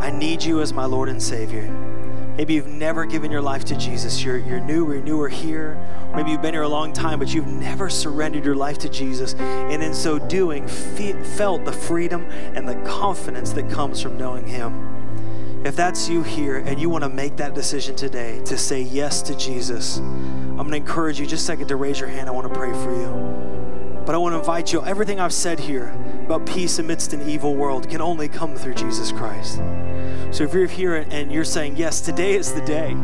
I 0.00 0.10
need 0.10 0.44
you 0.44 0.60
as 0.60 0.74
my 0.74 0.84
Lord 0.84 1.08
and 1.08 1.22
Savior. 1.22 1.87
Maybe 2.38 2.54
you've 2.54 2.68
never 2.68 3.04
given 3.04 3.32
your 3.32 3.42
life 3.42 3.64
to 3.64 3.76
Jesus. 3.76 4.22
You're, 4.22 4.38
you're 4.38 4.60
new 4.60 4.88
or 4.88 5.00
newer 5.00 5.28
here. 5.28 5.76
Maybe 6.14 6.30
you've 6.30 6.40
been 6.40 6.54
here 6.54 6.62
a 6.62 6.68
long 6.68 6.92
time, 6.92 7.18
but 7.18 7.34
you've 7.34 7.48
never 7.48 7.90
surrendered 7.90 8.44
your 8.44 8.54
life 8.54 8.78
to 8.78 8.88
Jesus. 8.88 9.34
And 9.34 9.82
in 9.82 9.92
so 9.92 10.20
doing, 10.20 10.68
fe- 10.68 11.20
felt 11.20 11.64
the 11.64 11.72
freedom 11.72 12.22
and 12.30 12.68
the 12.68 12.76
confidence 12.88 13.50
that 13.54 13.68
comes 13.68 14.00
from 14.00 14.16
knowing 14.16 14.46
Him. 14.46 15.64
If 15.66 15.74
that's 15.74 16.08
you 16.08 16.22
here 16.22 16.58
and 16.58 16.80
you 16.80 16.88
want 16.88 17.02
to 17.02 17.10
make 17.10 17.36
that 17.38 17.56
decision 17.56 17.96
today 17.96 18.40
to 18.44 18.56
say 18.56 18.82
yes 18.82 19.20
to 19.22 19.36
Jesus, 19.36 19.98
I'm 19.98 20.58
going 20.58 20.70
to 20.70 20.76
encourage 20.76 21.18
you 21.18 21.26
just 21.26 21.42
a 21.42 21.46
second 21.46 21.66
to 21.66 21.76
raise 21.76 21.98
your 21.98 22.08
hand. 22.08 22.28
I 22.28 22.32
want 22.32 22.46
to 22.46 22.54
pray 22.56 22.72
for 22.72 22.94
you. 22.94 24.04
But 24.06 24.14
I 24.14 24.18
want 24.18 24.34
to 24.34 24.38
invite 24.38 24.72
you, 24.72 24.84
everything 24.84 25.18
I've 25.18 25.34
said 25.34 25.58
here 25.58 25.88
about 26.24 26.46
peace 26.46 26.78
amidst 26.78 27.12
an 27.14 27.28
evil 27.28 27.56
world 27.56 27.90
can 27.90 28.00
only 28.00 28.28
come 28.28 28.54
through 28.54 28.74
Jesus 28.74 29.10
Christ. 29.10 29.58
So 30.30 30.44
if 30.44 30.52
you're 30.54 30.66
here 30.66 31.06
and 31.10 31.32
you're 31.32 31.44
saying, 31.44 31.76
Yes, 31.76 32.00
today 32.00 32.34
is 32.34 32.52
the 32.52 32.60
day, 32.62 32.94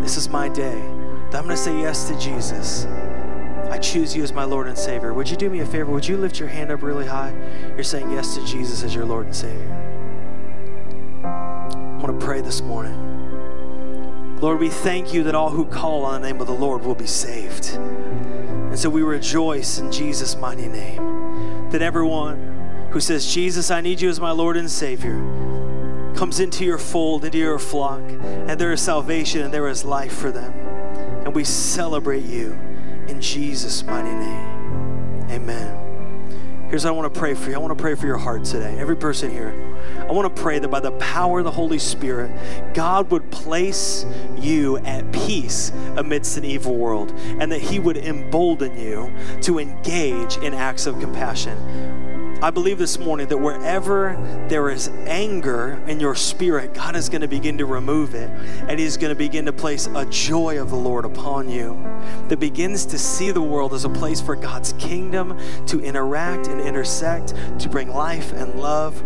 this 0.00 0.16
is 0.16 0.28
my 0.28 0.48
day, 0.48 0.80
I'm 1.34 1.42
going 1.42 1.48
to 1.48 1.56
say 1.56 1.76
yes 1.80 2.08
to 2.08 2.18
Jesus. 2.18 2.86
I 3.68 3.78
choose 3.78 4.14
you 4.14 4.22
as 4.22 4.32
my 4.32 4.44
Lord 4.44 4.68
and 4.68 4.78
Savior. 4.78 5.12
Would 5.12 5.28
you 5.28 5.36
do 5.36 5.50
me 5.50 5.58
a 5.60 5.66
favor? 5.66 5.90
Would 5.90 6.06
you 6.06 6.16
lift 6.16 6.38
your 6.38 6.48
hand 6.48 6.70
up 6.70 6.80
really 6.80 7.06
high? 7.06 7.34
You're 7.74 7.82
saying 7.82 8.10
yes 8.12 8.36
to 8.36 8.46
Jesus 8.46 8.84
as 8.84 8.94
your 8.94 9.04
Lord 9.04 9.26
and 9.26 9.34
Savior 9.34 9.80
I 11.24 11.96
want 12.00 12.20
to 12.20 12.24
pray 12.24 12.40
this 12.40 12.62
morning. 12.62 14.38
Lord, 14.40 14.60
we 14.60 14.68
thank 14.68 15.12
you 15.12 15.24
that 15.24 15.34
all 15.34 15.50
who 15.50 15.64
call 15.64 16.04
on 16.04 16.20
the 16.20 16.28
name 16.28 16.40
of 16.40 16.46
the 16.46 16.54
Lord 16.54 16.84
will 16.84 16.94
be 16.94 17.06
saved. 17.06 17.70
And 17.74 18.78
so 18.78 18.88
we 18.88 19.02
rejoice 19.02 19.78
in 19.78 19.90
Jesus' 19.90 20.36
mighty 20.36 20.68
name 20.68 21.70
that 21.70 21.82
everyone 21.82 22.88
who 22.90 23.00
says, 23.00 23.32
Jesus, 23.32 23.72
I 23.72 23.80
need 23.80 24.00
you 24.00 24.08
as 24.08 24.20
my 24.20 24.30
Lord 24.30 24.56
and 24.56 24.70
Savior, 24.70 25.16
comes 26.14 26.40
into 26.40 26.64
your 26.64 26.78
fold, 26.78 27.24
into 27.24 27.38
your 27.38 27.58
flock, 27.58 28.00
and 28.00 28.58
there 28.58 28.72
is 28.72 28.80
salvation 28.80 29.42
and 29.42 29.52
there 29.52 29.68
is 29.68 29.84
life 29.84 30.16
for 30.16 30.30
them. 30.30 30.52
And 31.24 31.34
we 31.34 31.44
celebrate 31.44 32.24
you 32.24 32.52
in 33.08 33.20
Jesus' 33.20 33.82
mighty 33.84 34.12
name. 34.12 35.30
Amen. 35.30 35.84
Here's 36.68 36.84
what 36.84 36.90
I 36.90 36.96
want 36.96 37.12
to 37.12 37.20
pray 37.20 37.34
for 37.34 37.50
you. 37.50 37.56
I 37.56 37.58
want 37.58 37.76
to 37.76 37.80
pray 37.80 37.94
for 37.94 38.06
your 38.06 38.18
heart 38.18 38.44
today. 38.44 38.76
Every 38.78 38.96
person 38.96 39.30
here. 39.30 39.54
I 40.00 40.12
want 40.12 40.34
to 40.34 40.42
pray 40.42 40.58
that 40.58 40.68
by 40.68 40.80
the 40.80 40.92
power 40.92 41.38
of 41.38 41.44
the 41.44 41.50
Holy 41.50 41.78
Spirit, 41.78 42.30
God 42.74 43.10
would 43.10 43.30
place 43.30 44.04
you 44.36 44.78
at 44.78 45.10
peace 45.12 45.70
amidst 45.96 46.36
an 46.36 46.44
evil 46.44 46.76
world 46.76 47.12
and 47.38 47.52
that 47.52 47.60
He 47.60 47.78
would 47.78 47.96
embolden 47.96 48.78
you 48.78 49.12
to 49.42 49.58
engage 49.58 50.36
in 50.38 50.52
acts 50.54 50.86
of 50.86 50.98
compassion. 51.00 52.03
I 52.44 52.50
believe 52.50 52.76
this 52.76 52.98
morning 52.98 53.28
that 53.28 53.38
wherever 53.38 54.18
there 54.50 54.68
is 54.68 54.88
anger 55.06 55.82
in 55.86 55.98
your 55.98 56.14
spirit, 56.14 56.74
God 56.74 56.94
is 56.94 57.08
going 57.08 57.22
to 57.22 57.26
begin 57.26 57.56
to 57.56 57.64
remove 57.64 58.14
it. 58.14 58.28
And 58.68 58.78
He's 58.78 58.98
going 58.98 59.08
to 59.08 59.18
begin 59.18 59.46
to 59.46 59.52
place 59.54 59.86
a 59.86 60.04
joy 60.04 60.60
of 60.60 60.68
the 60.68 60.76
Lord 60.76 61.06
upon 61.06 61.48
you 61.48 61.82
that 62.28 62.40
begins 62.40 62.84
to 62.84 62.98
see 62.98 63.30
the 63.30 63.40
world 63.40 63.72
as 63.72 63.86
a 63.86 63.88
place 63.88 64.20
for 64.20 64.36
God's 64.36 64.74
kingdom 64.74 65.38
to 65.68 65.80
interact 65.80 66.48
and 66.48 66.60
intersect, 66.60 67.32
to 67.60 67.70
bring 67.70 67.88
life 67.88 68.34
and 68.34 68.60
love. 68.60 69.02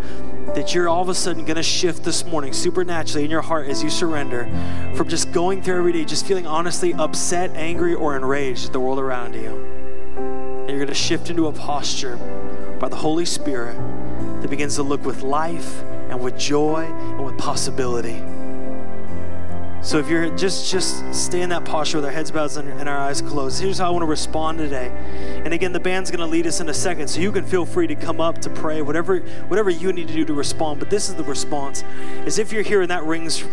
That 0.53 0.75
you're 0.75 0.89
all 0.89 1.01
of 1.01 1.07
a 1.07 1.15
sudden 1.15 1.45
going 1.45 1.55
to 1.55 1.63
shift 1.63 2.03
this 2.03 2.25
morning 2.25 2.51
supernaturally 2.51 3.23
in 3.23 3.31
your 3.31 3.41
heart 3.41 3.69
as 3.69 3.81
you 3.81 3.89
surrender 3.89 4.49
from 4.97 5.07
just 5.07 5.31
going 5.31 5.61
through 5.61 5.77
every 5.77 5.93
day, 5.93 6.03
just 6.03 6.25
feeling 6.25 6.45
honestly 6.45 6.93
upset, 6.95 7.51
angry, 7.51 7.95
or 7.95 8.17
enraged 8.17 8.65
at 8.65 8.73
the 8.73 8.81
world 8.81 8.99
around 8.99 9.33
you. 9.33 9.55
And 10.17 10.69
you're 10.71 10.79
going 10.79 10.89
to 10.89 10.93
shift 10.93 11.29
into 11.29 11.47
a 11.47 11.53
posture 11.53 12.19
by 12.79 12.87
the 12.87 12.95
Holy 12.95 13.25
Spirit 13.25 13.75
that 14.41 14.49
begins 14.49 14.75
to 14.75 14.83
look 14.83 15.05
with 15.05 15.21
life 15.21 15.81
and 16.09 16.19
with 16.21 16.37
joy 16.37 16.85
and 16.85 17.25
with 17.25 17.37
possibility. 17.37 18.23
So 19.81 19.97
if 19.97 20.09
you're 20.09 20.29
just 20.35 20.69
just 20.69 21.13
stay 21.15 21.41
in 21.41 21.49
that 21.49 21.63
posture 21.63 21.97
with 21.97 22.05
our 22.05 22.11
heads 22.11 22.31
bowed 22.31 22.55
and 22.57 22.89
our 22.89 22.97
eyes 22.97 23.21
closed. 23.21 23.61
Here's 23.61 23.77
how 23.77 23.87
I 23.87 23.89
want 23.91 24.01
to 24.01 24.07
respond 24.07 24.57
today. 24.57 24.91
And 25.45 25.53
again, 25.53 25.71
the 25.71 25.79
band's 25.79 26.11
going 26.11 26.19
to 26.19 26.25
lead 26.25 26.47
us 26.47 26.59
in 26.59 26.67
a 26.67 26.73
second, 26.73 27.07
so 27.07 27.21
you 27.21 27.31
can 27.31 27.45
feel 27.45 27.65
free 27.65 27.87
to 27.87 27.95
come 27.95 28.19
up 28.19 28.39
to 28.39 28.49
pray, 28.49 28.81
whatever 28.81 29.19
whatever 29.47 29.69
you 29.69 29.93
need 29.93 30.07
to 30.09 30.13
do 30.13 30.25
to 30.25 30.33
respond. 30.33 30.79
But 30.79 30.89
this 30.89 31.07
is 31.09 31.15
the 31.15 31.23
response: 31.23 31.83
is 32.25 32.39
if 32.39 32.51
you're 32.51 32.61
here 32.61 32.81
and 32.81 32.91
that 32.91 33.03
rings 33.03 33.43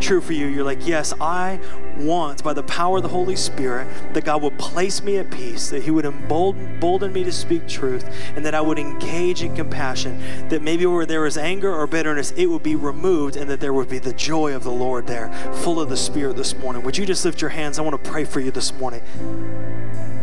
true 0.00 0.20
for 0.20 0.32
you, 0.32 0.46
you're 0.46 0.64
like, 0.64 0.86
yes, 0.86 1.12
I 1.20 1.60
want 1.96 2.44
by 2.44 2.52
the 2.52 2.62
power 2.64 2.98
of 2.98 3.02
the 3.02 3.08
Holy 3.08 3.36
Spirit 3.36 3.88
that 4.12 4.24
God 4.24 4.42
would 4.42 4.58
place 4.58 5.02
me 5.02 5.16
at 5.16 5.30
peace, 5.30 5.70
that 5.70 5.82
He 5.82 5.90
would 5.90 6.04
embolden, 6.04 6.74
embolden 6.74 7.12
me 7.12 7.24
to 7.24 7.32
speak 7.32 7.66
truth, 7.66 8.04
and 8.34 8.44
that 8.44 8.54
I 8.54 8.60
would 8.60 8.78
engage 8.78 9.42
in 9.42 9.54
compassion. 9.54 10.48
That 10.48 10.62
maybe 10.62 10.84
where 10.84 11.06
there 11.06 11.26
is 11.26 11.38
anger 11.38 11.72
or 11.72 11.86
bitterness, 11.86 12.32
it 12.32 12.46
would 12.46 12.62
be 12.62 12.76
removed, 12.76 13.36
and 13.36 13.48
that 13.48 13.60
there 13.60 13.72
would 13.72 13.88
be 13.88 13.98
the 13.98 14.12
joy 14.12 14.54
of 14.54 14.64
the 14.64 14.70
Lord 14.70 15.06
there, 15.06 15.32
full 15.62 15.75
of 15.80 15.88
the 15.88 15.96
Spirit 15.96 16.36
this 16.36 16.56
morning. 16.56 16.82
Would 16.82 16.96
you 16.96 17.06
just 17.06 17.24
lift 17.24 17.40
your 17.40 17.50
hands? 17.50 17.78
I 17.78 17.82
want 17.82 18.02
to 18.02 18.10
pray 18.10 18.24
for 18.24 18.40
you 18.40 18.50
this 18.50 18.72
morning. 18.74 19.02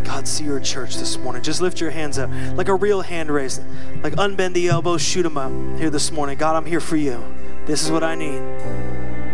God, 0.03 0.27
see 0.27 0.43
your 0.43 0.59
church 0.59 0.97
this 0.97 1.17
morning. 1.17 1.41
Just 1.41 1.61
lift 1.61 1.79
your 1.79 1.91
hands 1.91 2.17
up 2.17 2.29
like 2.55 2.67
a 2.67 2.75
real 2.75 3.01
hand 3.01 3.31
raise, 3.31 3.59
like 4.01 4.13
unbend 4.13 4.53
the 4.53 4.67
elbows, 4.67 5.01
shoot 5.01 5.23
them 5.23 5.37
up 5.37 5.51
here 5.79 5.89
this 5.89 6.11
morning. 6.11 6.37
God, 6.37 6.55
I'm 6.55 6.65
here 6.65 6.79
for 6.81 6.97
you. 6.97 7.23
This 7.65 7.83
is 7.83 7.91
what 7.91 8.03
I 8.03 8.15
need. 8.15 8.41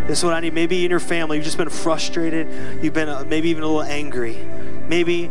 This 0.08 0.20
is 0.20 0.24
what 0.24 0.34
I 0.34 0.40
need. 0.40 0.54
Maybe 0.54 0.86
in 0.86 0.92
your 0.92 1.00
family, 1.00 1.38
you've 1.38 1.46
just 1.46 1.58
been 1.58 1.70
frustrated. 1.70 2.84
You've 2.84 2.94
been 2.94 3.10
uh, 3.10 3.24
maybe 3.28 3.50
even 3.50 3.64
a 3.64 3.68
little 3.68 3.84
angry. 3.84 4.38
Maybe 4.88 5.30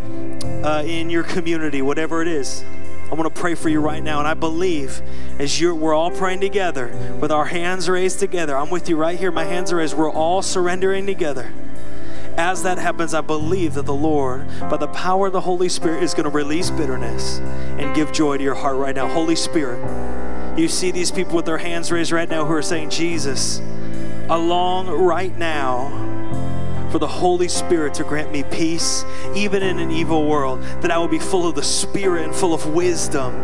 uh, 0.63 0.83
in 0.85 1.11
your 1.11 1.23
community, 1.23 1.83
whatever 1.83 2.23
it 2.23 2.29
is. 2.29 2.65
I 3.11 3.15
want 3.15 3.35
to 3.35 3.41
pray 3.41 3.55
for 3.55 3.69
you 3.69 3.81
right 3.81 4.03
now. 4.03 4.19
And 4.19 4.29
I 4.29 4.35
believe 4.35 5.01
as 5.39 5.61
you're, 5.61 5.75
we're 5.75 5.95
all 5.95 6.11
praying 6.11 6.41
together 6.41 6.89
with 7.21 7.33
our 7.33 7.47
hands 7.47 7.89
raised 7.89 8.19
together, 8.19 8.57
I'm 8.57 8.71
with 8.71 8.89
you 8.89 8.97
right 8.97 9.19
here. 9.19 9.31
My 9.31 9.45
hands 9.45 9.73
are 9.73 9.77
raised. 9.77 9.97
We're 9.97 10.11
all 10.11 10.43
surrendering 10.43 11.07
together. 11.07 11.53
As 12.37 12.63
that 12.63 12.79
happens, 12.79 13.15
I 13.15 13.21
believe 13.21 13.75
that 13.75 13.87
the 13.87 13.95
Lord, 13.95 14.47
by 14.61 14.77
the 14.77 14.87
power 14.89 15.27
of 15.27 15.33
the 15.33 15.41
Holy 15.41 15.69
Spirit, 15.69 16.03
is 16.03 16.15
going 16.15 16.25
to 16.25 16.31
release 16.31 16.71
bitterness 16.71 17.39
and 17.79 17.95
give 17.97 18.13
joy 18.13 18.37
to 18.37 18.45
your 18.45 18.55
heart 18.55 18.77
right 18.77 18.95
now. 18.95 19.09
Holy 19.09 19.35
Spirit, 19.35 19.81
you 20.57 20.69
see 20.69 20.91
these 20.91 21.11
people 21.11 21.35
with 21.35 21.47
their 21.47 21.59
hands 21.59 21.91
raised 21.91 22.13
right 22.13 22.29
now 22.29 22.45
who 22.45 22.53
are 22.53 22.63
saying, 22.63 22.91
Jesus, 22.91 23.59
along 24.29 24.89
right 24.89 25.37
now 25.37 26.18
for 26.91 26.99
the 26.99 27.07
Holy 27.07 27.49
Spirit 27.49 27.95
to 27.95 28.05
grant 28.05 28.33
me 28.33 28.43
peace, 28.45 29.05
even 29.35 29.63
in 29.63 29.79
an 29.79 29.91
evil 29.91 30.27
world, 30.27 30.63
that 30.83 30.91
I 30.91 30.99
will 30.99 31.09
be 31.09 31.19
full 31.19 31.47
of 31.47 31.55
the 31.55 31.63
Spirit 31.63 32.25
and 32.25 32.35
full 32.35 32.55
of 32.55 32.67
wisdom. 32.67 33.35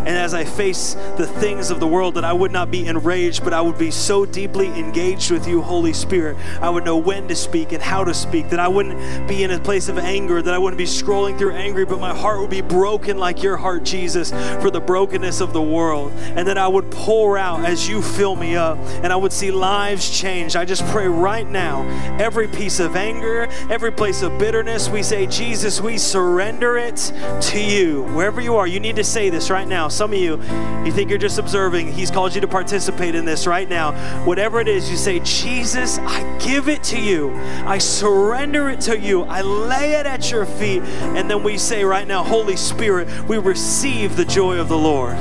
And 0.00 0.16
as 0.16 0.32
I 0.32 0.44
face 0.44 0.94
the 1.16 1.26
things 1.26 1.70
of 1.70 1.78
the 1.78 1.86
world, 1.86 2.14
that 2.14 2.24
I 2.24 2.32
would 2.32 2.52
not 2.52 2.70
be 2.70 2.86
enraged, 2.86 3.44
but 3.44 3.52
I 3.52 3.60
would 3.60 3.78
be 3.78 3.90
so 3.90 4.24
deeply 4.24 4.66
engaged 4.66 5.30
with 5.30 5.46
you, 5.46 5.60
Holy 5.60 5.92
Spirit. 5.92 6.38
I 6.60 6.70
would 6.70 6.84
know 6.84 6.96
when 6.96 7.28
to 7.28 7.36
speak 7.36 7.72
and 7.72 7.82
how 7.82 8.04
to 8.04 8.14
speak, 8.14 8.48
that 8.50 8.58
I 8.58 8.68
wouldn't 8.68 9.28
be 9.28 9.44
in 9.44 9.50
a 9.50 9.60
place 9.60 9.88
of 9.88 9.98
anger, 9.98 10.40
that 10.40 10.54
I 10.54 10.58
wouldn't 10.58 10.78
be 10.78 10.84
scrolling 10.84 11.38
through 11.38 11.52
angry, 11.52 11.84
but 11.84 12.00
my 12.00 12.14
heart 12.14 12.40
would 12.40 12.50
be 12.50 12.62
broken 12.62 13.18
like 13.18 13.42
your 13.42 13.58
heart, 13.58 13.84
Jesus, 13.84 14.30
for 14.62 14.70
the 14.70 14.80
brokenness 14.80 15.40
of 15.40 15.52
the 15.52 15.62
world. 15.62 16.12
And 16.12 16.48
that 16.48 16.56
I 16.56 16.66
would 16.66 16.90
pour 16.90 17.36
out 17.36 17.64
as 17.64 17.88
you 17.88 18.00
fill 18.00 18.36
me 18.36 18.56
up, 18.56 18.78
and 19.02 19.12
I 19.12 19.16
would 19.16 19.32
see 19.32 19.50
lives 19.50 20.18
change. 20.18 20.56
I 20.56 20.64
just 20.64 20.84
pray 20.86 21.08
right 21.08 21.48
now, 21.48 21.82
every 22.18 22.48
piece 22.48 22.80
of 22.80 22.89
of 22.90 22.96
anger, 22.96 23.46
every 23.70 23.92
place 23.92 24.20
of 24.22 24.36
bitterness, 24.36 24.88
we 24.88 25.02
say, 25.02 25.24
Jesus, 25.26 25.80
we 25.80 25.96
surrender 25.96 26.76
it 26.76 26.96
to 27.40 27.60
you. 27.60 28.02
Wherever 28.14 28.40
you 28.40 28.56
are, 28.56 28.66
you 28.66 28.80
need 28.80 28.96
to 28.96 29.04
say 29.04 29.30
this 29.30 29.48
right 29.48 29.68
now. 29.68 29.86
Some 29.86 30.12
of 30.12 30.18
you, 30.18 30.42
you 30.84 30.90
think 30.90 31.08
you're 31.08 31.18
just 31.18 31.38
observing. 31.38 31.92
He's 31.92 32.10
called 32.10 32.34
you 32.34 32.40
to 32.40 32.48
participate 32.48 33.14
in 33.14 33.24
this 33.24 33.46
right 33.46 33.68
now. 33.68 33.92
Whatever 34.24 34.60
it 34.60 34.66
is, 34.66 34.90
you 34.90 34.96
say, 34.96 35.20
Jesus, 35.20 35.98
I 35.98 36.38
give 36.38 36.68
it 36.68 36.82
to 36.84 37.00
you. 37.00 37.30
I 37.64 37.78
surrender 37.78 38.68
it 38.68 38.80
to 38.82 38.98
you. 38.98 39.22
I 39.22 39.42
lay 39.42 39.92
it 39.92 40.06
at 40.06 40.30
your 40.32 40.44
feet. 40.44 40.82
And 40.82 41.30
then 41.30 41.44
we 41.44 41.58
say 41.58 41.84
right 41.84 42.08
now, 42.08 42.24
Holy 42.24 42.56
Spirit, 42.56 43.08
we 43.28 43.38
receive 43.38 44.16
the 44.16 44.24
joy 44.24 44.58
of 44.58 44.68
the 44.68 44.78
Lord. 44.78 45.16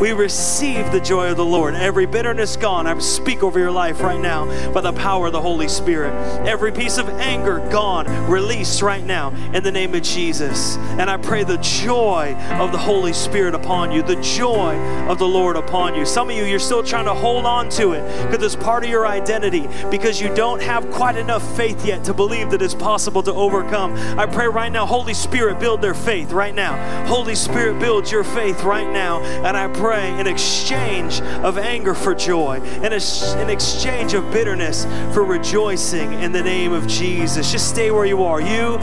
We 0.00 0.12
receive 0.12 0.90
the 0.90 0.98
joy 0.98 1.30
of 1.30 1.36
the 1.36 1.44
Lord. 1.44 1.74
Every 1.74 2.06
bitterness 2.06 2.56
gone. 2.56 2.88
I 2.88 2.98
speak 2.98 3.44
over 3.44 3.60
your 3.60 3.70
life 3.70 4.00
right 4.00 4.20
now 4.20 4.46
by 4.72 4.80
the 4.80 4.92
power 4.92 5.26
of 5.26 5.32
the 5.32 5.40
Holy 5.40 5.68
Spirit. 5.68 6.12
Every 6.44 6.72
piece 6.72 6.91
of 6.98 7.08
anger 7.08 7.58
gone, 7.70 8.06
released 8.30 8.82
right 8.82 9.04
now 9.04 9.30
in 9.52 9.62
the 9.62 9.72
name 9.72 9.94
of 9.94 10.02
Jesus. 10.02 10.76
And 10.98 11.08
I 11.08 11.16
pray 11.16 11.44
the 11.44 11.58
joy 11.58 12.34
of 12.60 12.72
the 12.72 12.78
Holy 12.78 13.12
Spirit 13.12 13.54
upon 13.54 13.92
you, 13.92 14.02
the 14.02 14.20
joy 14.20 14.76
of 15.08 15.18
the 15.18 15.28
Lord 15.28 15.56
upon 15.56 15.94
you. 15.94 16.04
Some 16.04 16.30
of 16.30 16.36
you, 16.36 16.44
you're 16.44 16.58
still 16.58 16.82
trying 16.82 17.06
to 17.06 17.14
hold 17.14 17.46
on 17.46 17.68
to 17.70 17.92
it 17.92 18.30
because 18.30 18.42
it's 18.54 18.62
part 18.62 18.84
of 18.84 18.90
your 18.90 19.06
identity 19.06 19.68
because 19.90 20.20
you 20.20 20.34
don't 20.34 20.60
have 20.62 20.90
quite 20.90 21.16
enough 21.16 21.56
faith 21.56 21.84
yet 21.86 22.04
to 22.04 22.14
believe 22.14 22.50
that 22.50 22.62
it's 22.62 22.74
possible 22.74 23.22
to 23.22 23.32
overcome. 23.32 23.94
I 24.18 24.26
pray 24.26 24.46
right 24.46 24.70
now, 24.70 24.86
Holy 24.86 25.14
Spirit, 25.14 25.58
build 25.58 25.80
their 25.80 25.94
faith 25.94 26.32
right 26.32 26.54
now. 26.54 27.06
Holy 27.06 27.34
Spirit, 27.34 27.78
build 27.78 28.10
your 28.10 28.24
faith 28.24 28.62
right 28.62 28.90
now. 28.90 29.20
And 29.20 29.56
I 29.56 29.68
pray 29.68 30.18
in 30.18 30.26
exchange 30.26 31.20
of 31.20 31.58
anger 31.58 31.94
for 31.94 32.14
joy, 32.14 32.60
in, 32.60 32.92
in 32.92 33.50
exchange 33.50 34.14
of 34.14 34.30
bitterness 34.32 34.84
for 35.14 35.24
rejoicing 35.24 36.12
in 36.14 36.32
the 36.32 36.42
name 36.42 36.72
of 36.82 36.88
Jesus. 36.88 37.50
Just 37.50 37.68
stay 37.68 37.90
where 37.90 38.04
you 38.04 38.24
are. 38.24 38.40
You, 38.40 38.76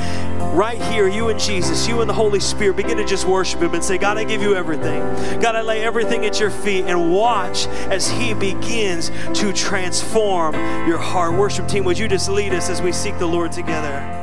right 0.54 0.82
here, 0.82 1.08
you 1.08 1.30
and 1.30 1.40
Jesus, 1.40 1.88
you 1.88 2.02
and 2.02 2.10
the 2.10 2.14
Holy 2.14 2.40
Spirit, 2.40 2.78
begin 2.78 2.98
to 2.98 3.06
just 3.06 3.26
worship 3.26 3.62
Him 3.62 3.74
and 3.74 3.84
say, 3.84 3.98
God, 3.98 4.18
I 4.18 4.24
give 4.24 4.42
you 4.42 4.56
everything. 4.56 5.02
God, 5.40 5.56
I 5.56 5.62
lay 5.62 5.84
everything 5.84 6.26
at 6.26 6.40
your 6.40 6.52
feet 6.52 6.86
and 6.86 7.14
watch 7.14 7.68
as 7.68 8.10
He 8.10 8.34
begins 8.34 9.10
to 9.40 9.54
transform 9.54 10.56
your 10.88 10.98
heart. 10.98 11.34
Worship 11.34 11.68
team, 11.68 11.84
would 11.86 11.98
you 11.98 12.08
just 12.08 12.30
lead 12.30 12.54
us 12.54 12.70
as 12.70 12.82
we 12.82 12.92
seek 12.92 13.18
the 13.20 13.28
Lord 13.28 13.52
together? 13.52 14.16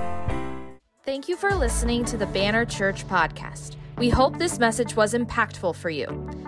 Thank 1.05 1.29
you 1.29 1.37
for 1.37 1.55
listening 1.55 2.05
to 2.07 2.16
the 2.16 2.27
Banner 2.27 2.64
Church 2.64 3.07
podcast. 3.07 3.77
We 3.99 4.11
hope 4.11 4.38
this 4.38 4.59
message 4.59 4.94
was 4.94 5.14
impactful 5.14 5.74
for 5.76 5.90
you. 5.90 6.07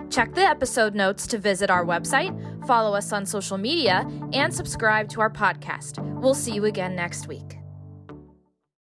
Check 0.09 0.33
the 0.33 0.41
episode 0.41 0.95
notes 0.95 1.27
to 1.27 1.37
visit 1.37 1.69
our 1.69 1.85
website, 1.85 2.35
follow 2.65 2.95
us 2.95 3.11
on 3.11 3.25
social 3.25 3.57
media, 3.57 4.07
and 4.33 4.53
subscribe 4.53 5.09
to 5.09 5.21
our 5.21 5.29
podcast. 5.31 6.03
We'll 6.19 6.33
see 6.33 6.53
you 6.53 6.65
again 6.65 6.95
next 6.95 7.27
week. 7.27 7.58